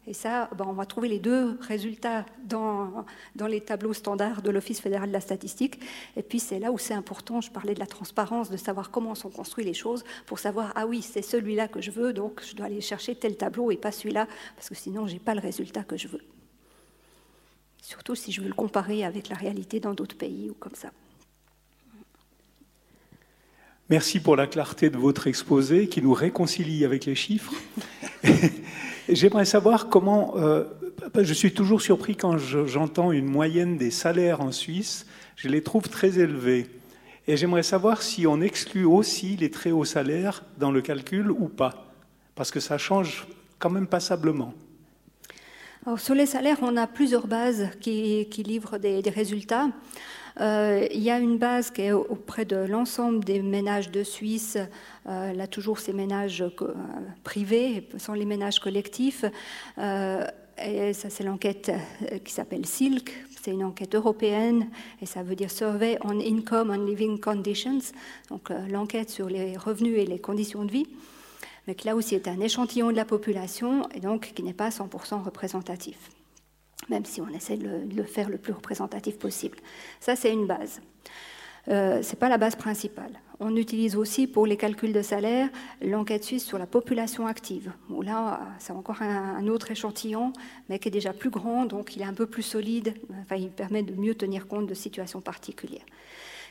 Et 0.06 0.12
ça, 0.12 0.50
ben, 0.56 0.66
on 0.68 0.74
va 0.74 0.84
trouver 0.84 1.08
les 1.08 1.18
deux 1.18 1.58
résultats 1.60 2.26
dans, 2.44 3.06
les 3.48 3.60
tableaux 3.60 3.94
standards 3.94 4.42
de 4.42 4.50
l'Office 4.50 4.80
fédéral 4.80 5.08
de 5.08 5.14
la 5.14 5.20
statistique. 5.20 5.80
Et 6.16 6.22
puis 6.22 6.40
c'est 6.40 6.58
là 6.58 6.72
où 6.72 6.78
c'est 6.78 6.94
important, 6.94 7.40
je 7.40 7.50
parlais 7.50 7.74
de 7.74 7.80
la 7.80 7.86
transparence, 7.86 8.50
de 8.50 8.56
savoir 8.58 8.90
comment 8.90 9.14
sont 9.14 9.30
construites 9.30 9.66
les 9.66 9.74
choses, 9.74 10.04
pour 10.26 10.38
savoir, 10.38 10.72
ah 10.76 10.86
oui, 10.86 11.00
c'est 11.00 11.22
celui-là 11.22 11.68
que 11.68 11.80
je 11.80 11.90
veux, 11.90 12.12
donc 12.12 12.42
je 12.46 12.54
dois 12.54 12.66
aller 12.66 12.82
chercher 12.82 13.14
tel 13.14 13.36
tableau 13.36 13.70
et 13.70 13.76
pas 13.76 13.92
celui-là, 13.92 14.28
parce 14.56 14.68
que 14.68 14.74
sinon, 14.74 15.06
je 15.06 15.14
n'ai 15.14 15.20
pas 15.20 15.34
le 15.34 15.40
résultat 15.40 15.84
que 15.84 15.96
je 15.96 16.08
veux. 16.08 16.22
Surtout 17.80 18.14
si 18.14 18.32
je 18.32 18.42
veux 18.42 18.48
le 18.48 18.54
comparer 18.54 19.04
avec 19.04 19.28
la 19.28 19.36
réalité 19.36 19.80
dans 19.80 19.94
d'autres 19.94 20.16
pays 20.16 20.50
ou 20.50 20.54
comme 20.54 20.74
ça. 20.74 20.90
Merci 23.90 24.18
pour 24.18 24.34
la 24.34 24.46
clarté 24.46 24.88
de 24.88 24.96
votre 24.96 25.26
exposé 25.26 25.88
qui 25.88 26.00
nous 26.00 26.14
réconcilie 26.14 26.86
avec 26.86 27.04
les 27.04 27.14
chiffres. 27.14 27.52
J'aimerais 29.10 29.44
savoir 29.44 29.90
comment, 29.90 30.38
euh, 30.38 30.64
Je 31.14 31.34
suis 31.34 31.52
toujours 31.52 31.82
surpris 31.82 32.16
quand 32.16 32.38
j'entends 32.38 33.12
une 33.12 33.26
moyenne 33.26 33.76
des 33.76 33.90
salaires 33.90 34.40
en 34.40 34.52
Suisse. 34.52 35.04
Je 35.36 35.48
les 35.48 35.62
trouve 35.62 35.90
très 35.90 36.18
élevés. 36.18 36.66
Et 37.26 37.36
j'aimerais 37.36 37.62
savoir 37.62 38.00
si 38.00 38.26
on 38.26 38.40
exclut 38.40 38.86
aussi 38.86 39.36
les 39.36 39.50
très 39.50 39.70
hauts 39.70 39.84
salaires 39.84 40.44
dans 40.58 40.70
le 40.70 40.80
calcul 40.80 41.30
ou 41.30 41.48
pas. 41.48 41.86
Parce 42.36 42.50
que 42.50 42.60
ça 42.60 42.78
change 42.78 43.26
quand 43.58 43.70
même 43.70 43.86
passablement. 43.86 44.54
Alors, 45.86 46.00
sur 46.00 46.14
les 46.14 46.24
salaires, 46.24 46.58
on 46.62 46.78
a 46.78 46.86
plusieurs 46.86 47.26
bases 47.26 47.68
qui, 47.82 48.26
livrent 48.38 48.78
des, 48.78 49.02
résultats. 49.10 49.68
Euh, 50.40 50.86
il 50.90 51.02
y 51.02 51.10
a 51.10 51.18
une 51.18 51.38
base 51.38 51.70
qui 51.70 51.82
est 51.82 51.92
auprès 51.92 52.44
de 52.44 52.56
l'ensemble 52.56 53.24
des 53.24 53.40
ménages 53.40 53.90
de 53.90 54.02
Suisse. 54.02 54.58
Euh, 55.06 55.32
là, 55.32 55.46
toujours 55.46 55.78
ces 55.78 55.92
ménages 55.92 56.42
euh, 56.42 56.50
privés, 57.22 57.88
sans 57.98 58.14
les 58.14 58.24
ménages 58.24 58.58
collectifs. 58.58 59.24
et 59.78 60.92
ça, 60.92 61.10
c'est 61.10 61.24
l'enquête 61.24 61.72
qui 62.24 62.32
s'appelle 62.32 62.66
SILC. 62.66 63.10
C'est 63.42 63.50
une 63.50 63.64
enquête 63.64 63.94
européenne 63.94 64.68
et 65.02 65.06
ça 65.06 65.22
veut 65.22 65.36
dire 65.36 65.50
Survey 65.50 65.98
on 66.02 66.18
Income 66.18 66.70
and 66.70 66.84
Living 66.84 67.20
Conditions. 67.20 67.80
Donc, 68.30 68.48
l'enquête 68.70 69.10
sur 69.10 69.28
les 69.28 69.56
revenus 69.56 69.98
et 69.98 70.06
les 70.06 70.18
conditions 70.18 70.64
de 70.64 70.70
vie 70.70 70.86
mais 71.66 71.74
qui 71.74 71.86
là 71.86 71.96
aussi 71.96 72.14
est 72.14 72.28
un 72.28 72.40
échantillon 72.40 72.90
de 72.90 72.96
la 72.96 73.04
population 73.04 73.88
et 73.94 74.00
donc 74.00 74.32
qui 74.34 74.42
n'est 74.42 74.52
pas 74.52 74.68
100% 74.68 75.22
représentatif, 75.22 75.96
même 76.88 77.04
si 77.04 77.20
on 77.20 77.28
essaie 77.28 77.56
de 77.56 77.82
le, 77.94 78.02
faire 78.04 78.28
le 78.28 78.38
plus 78.38 78.52
représentatif 78.52 79.18
possible. 79.18 79.58
Ça, 80.00 80.16
c'est 80.16 80.32
une 80.32 80.46
base. 80.46 80.80
Euh, 81.68 82.02
ce 82.02 82.10
n'est 82.10 82.18
pas 82.18 82.28
la 82.28 82.36
base 82.36 82.56
principale. 82.56 83.12
On 83.40 83.56
utilise 83.56 83.96
aussi 83.96 84.26
pour 84.26 84.46
les 84.46 84.56
calculs 84.56 84.92
de 84.92 85.02
salaire 85.02 85.48
l'enquête 85.80 86.22
suisse 86.22 86.44
sur 86.44 86.58
la 86.58 86.66
population 86.66 87.26
active, 87.26 87.72
où 87.88 88.02
là, 88.02 88.40
c'est 88.58 88.72
encore 88.72 89.02
un, 89.02 89.36
un, 89.36 89.48
autre 89.48 89.70
échantillon, 89.70 90.32
mais 90.68 90.78
qui 90.78 90.88
est 90.88 90.90
déjà 90.90 91.12
plus 91.12 91.30
grand, 91.30 91.64
donc 91.64 91.96
il 91.96 92.02
est 92.02 92.06
un 92.06 92.14
peu 92.14 92.26
plus 92.26 92.42
solide, 92.42 92.94
enfin, 93.22 93.36
il 93.36 93.50
permet 93.50 93.82
de 93.82 93.94
mieux 93.94 94.14
tenir 94.14 94.46
compte 94.46 94.66
de 94.66 94.74
situations 94.74 95.20
particulières. 95.20 95.84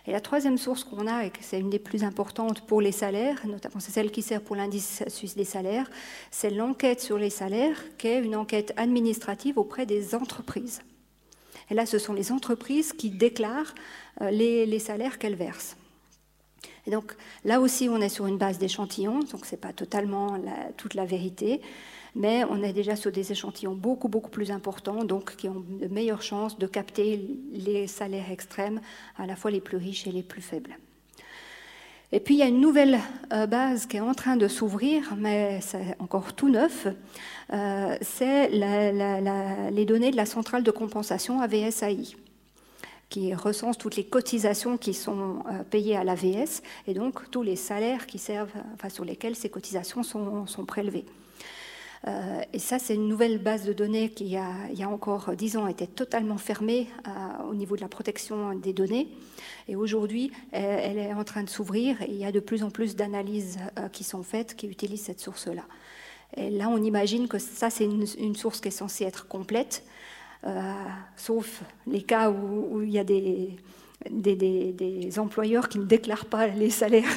Et 0.05 0.11
la 0.11 0.19
troisième 0.19 0.57
source 0.57 0.83
qu'on 0.83 1.07
a, 1.07 1.25
et 1.25 1.29
que 1.29 1.39
c'est 1.41 1.59
une 1.59 1.69
des 1.69 1.79
plus 1.79 2.03
importantes 2.03 2.61
pour 2.61 2.81
les 2.81 2.91
salaires, 2.91 3.39
notamment 3.47 3.79
c'est 3.79 3.91
celle 3.91 4.11
qui 4.11 4.21
sert 4.21 4.41
pour 4.41 4.55
l'indice 4.55 5.03
suisse 5.07 5.35
des 5.35 5.45
salaires, 5.45 5.89
c'est 6.29 6.49
l'enquête 6.49 6.99
sur 6.99 7.17
les 7.17 7.29
salaires, 7.29 7.81
qui 7.97 8.07
est 8.07 8.19
une 8.19 8.35
enquête 8.35 8.73
administrative 8.75 9.57
auprès 9.57 9.85
des 9.85 10.13
entreprises. 10.13 10.81
Et 11.69 11.73
là, 11.73 11.85
ce 11.85 11.99
sont 11.99 12.13
les 12.13 12.33
entreprises 12.33 12.91
qui 12.91 13.09
déclarent 13.09 13.73
euh, 14.21 14.29
les, 14.29 14.79
salaires 14.79 15.17
qu'elles 15.19 15.35
versent. 15.35 15.77
Et 16.85 16.91
donc 16.91 17.15
là 17.45 17.61
aussi, 17.61 17.87
on 17.87 18.01
est 18.01 18.09
sur 18.09 18.27
une 18.27 18.37
base 18.37 18.57
d'échantillons, 18.57 19.19
donc 19.19 19.45
ce 19.45 19.51
n'est 19.51 19.61
pas 19.61 19.71
totalement 19.71 20.37
toute 20.75 20.95
la 20.95 21.05
vérité 21.05 21.61
mais 22.15 22.43
on 22.49 22.61
est 22.61 22.73
déjà 22.73 22.95
sur 22.95 23.11
des 23.11 23.31
échantillons 23.31 23.75
beaucoup, 23.75 24.07
beaucoup 24.07 24.29
plus 24.29 24.51
importants, 24.51 25.03
donc 25.03 25.35
qui 25.35 25.49
ont 25.49 25.63
de 25.67 25.87
meilleures 25.87 26.21
chances 26.21 26.57
de 26.57 26.67
capter 26.67 27.25
les 27.51 27.87
salaires 27.87 28.31
extrêmes, 28.31 28.81
à 29.17 29.25
la 29.25 29.35
fois 29.35 29.51
les 29.51 29.61
plus 29.61 29.77
riches 29.77 30.07
et 30.07 30.11
les 30.11 30.23
plus 30.23 30.41
faibles. 30.41 30.77
Et 32.11 32.19
puis 32.19 32.35
il 32.35 32.37
y 32.37 32.43
a 32.43 32.47
une 32.47 32.61
nouvelle 32.61 32.99
euh, 33.33 33.47
base 33.47 33.87
qui 33.87 33.97
est 33.97 33.99
en 33.99 34.13
train 34.13 34.37
de 34.37 34.47
s'ouvrir, 34.47 35.15
mais 35.17 35.61
c'est 35.61 35.95
encore 35.97 36.33
tout 36.33 36.47
neuf. 36.47 36.87
Euh, 37.51 37.97
c'est 38.01 38.49
les 38.49 39.85
données 39.85 40.11
de 40.11 40.15
la 40.15 40.27
centrale 40.27 40.63
de 40.63 40.71
compensation 40.71 41.41
AVSAI 41.41 42.15
qui 43.09 43.33
recense 43.33 43.77
toutes 43.77 43.95
les 43.95 44.05
cotisations 44.05 44.77
qui 44.77 44.93
sont 44.93 45.43
euh, 45.47 45.63
payées 45.63 45.97
à 45.97 46.03
l'AVS 46.03 46.61
et 46.87 46.93
donc 46.93 47.29
tous 47.31 47.41
les 47.43 47.55
salaires 47.55 48.05
qui 48.05 48.19
servent, 48.19 48.53
enfin, 48.75 48.89
sur 48.89 49.05
lesquels 49.05 49.35
ces 49.35 49.49
cotisations 49.49 50.03
sont 50.03 50.65
prélevées. 50.67 51.05
Euh, 52.07 52.41
et 52.51 52.59
ça, 52.59 52.79
c'est 52.79 52.95
une 52.95 53.07
nouvelle 53.07 53.37
base 53.37 53.65
de 53.65 53.73
données 53.73 54.09
qui, 54.09 54.25
il 54.25 54.79
y 54.79 54.83
a 54.83 54.89
encore 54.89 55.35
dix 55.35 55.55
ans, 55.57 55.67
était 55.67 55.87
totalement 55.87 56.37
fermée 56.37 56.87
euh, 57.07 57.49
au 57.49 57.55
niveau 57.55 57.75
de 57.75 57.81
la 57.81 57.87
protection 57.87 58.55
des 58.55 58.73
données. 58.73 59.07
Et 59.67 59.75
aujourd'hui, 59.75 60.31
elle, 60.51 60.97
est 60.97 61.13
en 61.13 61.23
train 61.23 61.43
de 61.43 61.49
s'ouvrir 61.49 62.01
et 62.01 62.09
il 62.09 62.17
y 62.17 62.25
a 62.25 62.31
de 62.31 62.41
plus 62.41 62.63
en 62.63 62.69
plus 62.69 62.95
d'analyses 62.95 63.59
euh, 63.79 63.87
qui 63.87 64.03
sont 64.03 64.23
faites 64.23 64.55
qui 64.55 64.67
utilisent 64.67 65.03
cette 65.03 65.21
source-là. 65.21 65.63
Et 66.35 66.49
là, 66.49 66.67
on 66.69 66.83
imagine 66.83 67.27
que 67.27 67.37
ça, 67.37 67.69
c'est 67.69 67.85
une, 67.85 68.35
source 68.35 68.59
qui 68.59 68.69
est 68.69 68.71
censée 68.71 69.03
être 69.03 69.27
complète, 69.27 69.83
sauf 71.15 71.61
les 71.85 72.01
cas 72.01 72.31
où, 72.31 72.81
il 72.81 72.89
y 72.89 72.97
a 72.97 73.03
des, 73.03 73.59
employeurs 75.19 75.69
qui 75.69 75.77
ne 75.77 75.83
déclarent 75.83 76.25
pas 76.25 76.47
les 76.47 76.71
salaires, 76.71 77.07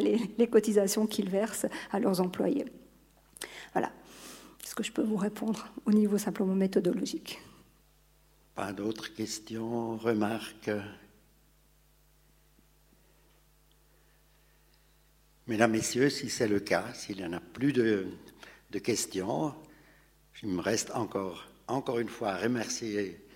les 0.38 0.46
cotisations 0.46 1.08
qu'ils 1.08 1.28
versent 1.28 1.66
à 1.90 1.98
leurs 1.98 2.20
employés. 2.20 2.64
Je 4.82 4.92
peux 4.92 5.02
vous 5.02 5.16
répondre 5.16 5.68
au 5.84 5.92
niveau 5.92 6.18
simplement 6.18 6.54
méthodologique. 6.54 7.40
Pas 8.54 8.72
d'autres 8.72 9.12
questions, 9.14 9.96
remarques? 9.96 10.70
Mesdames, 15.46 15.72
Messieurs, 15.72 16.10
si 16.10 16.30
c'est 16.30 16.48
le 16.48 16.60
cas, 16.60 16.84
s'il 16.94 17.16
n'y 17.16 17.24
en 17.24 17.32
a 17.32 17.40
plus 17.40 17.72
de, 17.72 18.06
questions, 18.82 19.54
il 20.42 20.48
me 20.48 20.60
reste 20.60 20.92
encore, 20.92 21.46
encore 21.66 21.98
une 21.98 22.08
fois 22.08 22.30
à 22.30 22.36
remercier 22.36 23.26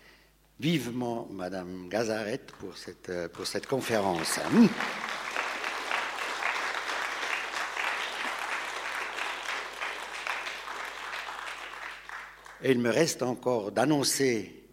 vivement 0.61 1.29
Madame 1.33 1.89
Gazaret 1.89 2.41
pour 2.61 2.77
cette, 2.79 3.11
pour 3.33 3.47
cette 3.47 3.66
conférence. 3.66 4.39
Et 12.65 12.70
il 12.70 12.78
me 12.78 12.89
reste 12.89 13.23
encore 13.23 13.73
d'annoncer 13.73 14.65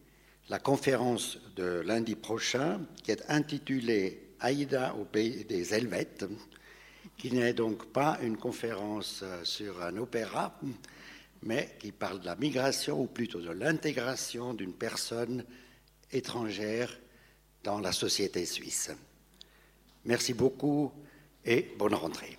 la 0.48 0.60
conférence 0.60 1.38
de 1.58 1.82
lundi 1.82 2.16
prochain 2.16 2.80
qui 3.04 3.12
est 3.12 3.30
intitulée 3.30 4.30
Aïda 4.40 4.96
au 4.96 5.04
pays 5.04 5.44
des 5.44 5.74
Helvètes, 5.74 6.24
qui 7.18 7.34
n'est 7.34 7.52
donc 7.52 7.92
pas 7.92 8.18
une 8.24 8.38
conférence 8.38 9.26
sur 9.44 9.84
un 9.84 9.98
opéra, 9.98 10.58
mais 11.44 11.76
qui 11.80 11.92
parle 11.92 12.22
de 12.22 12.28
la 12.28 12.38
migration 12.38 13.02
ou 13.02 13.08
plutôt 13.08 13.42
de 13.42 13.52
l'intégration 13.52 14.54
d'une 14.54 14.74
personne 14.74 15.44
étrangère 16.14 16.98
dans 17.62 17.80
la 17.80 17.92
société 17.92 18.46
suisse. 18.46 18.90
Merci 20.06 20.34
beaucoup 20.34 20.94
et 21.44 21.74
bonne 21.78 21.96
rentrée. 21.96 22.38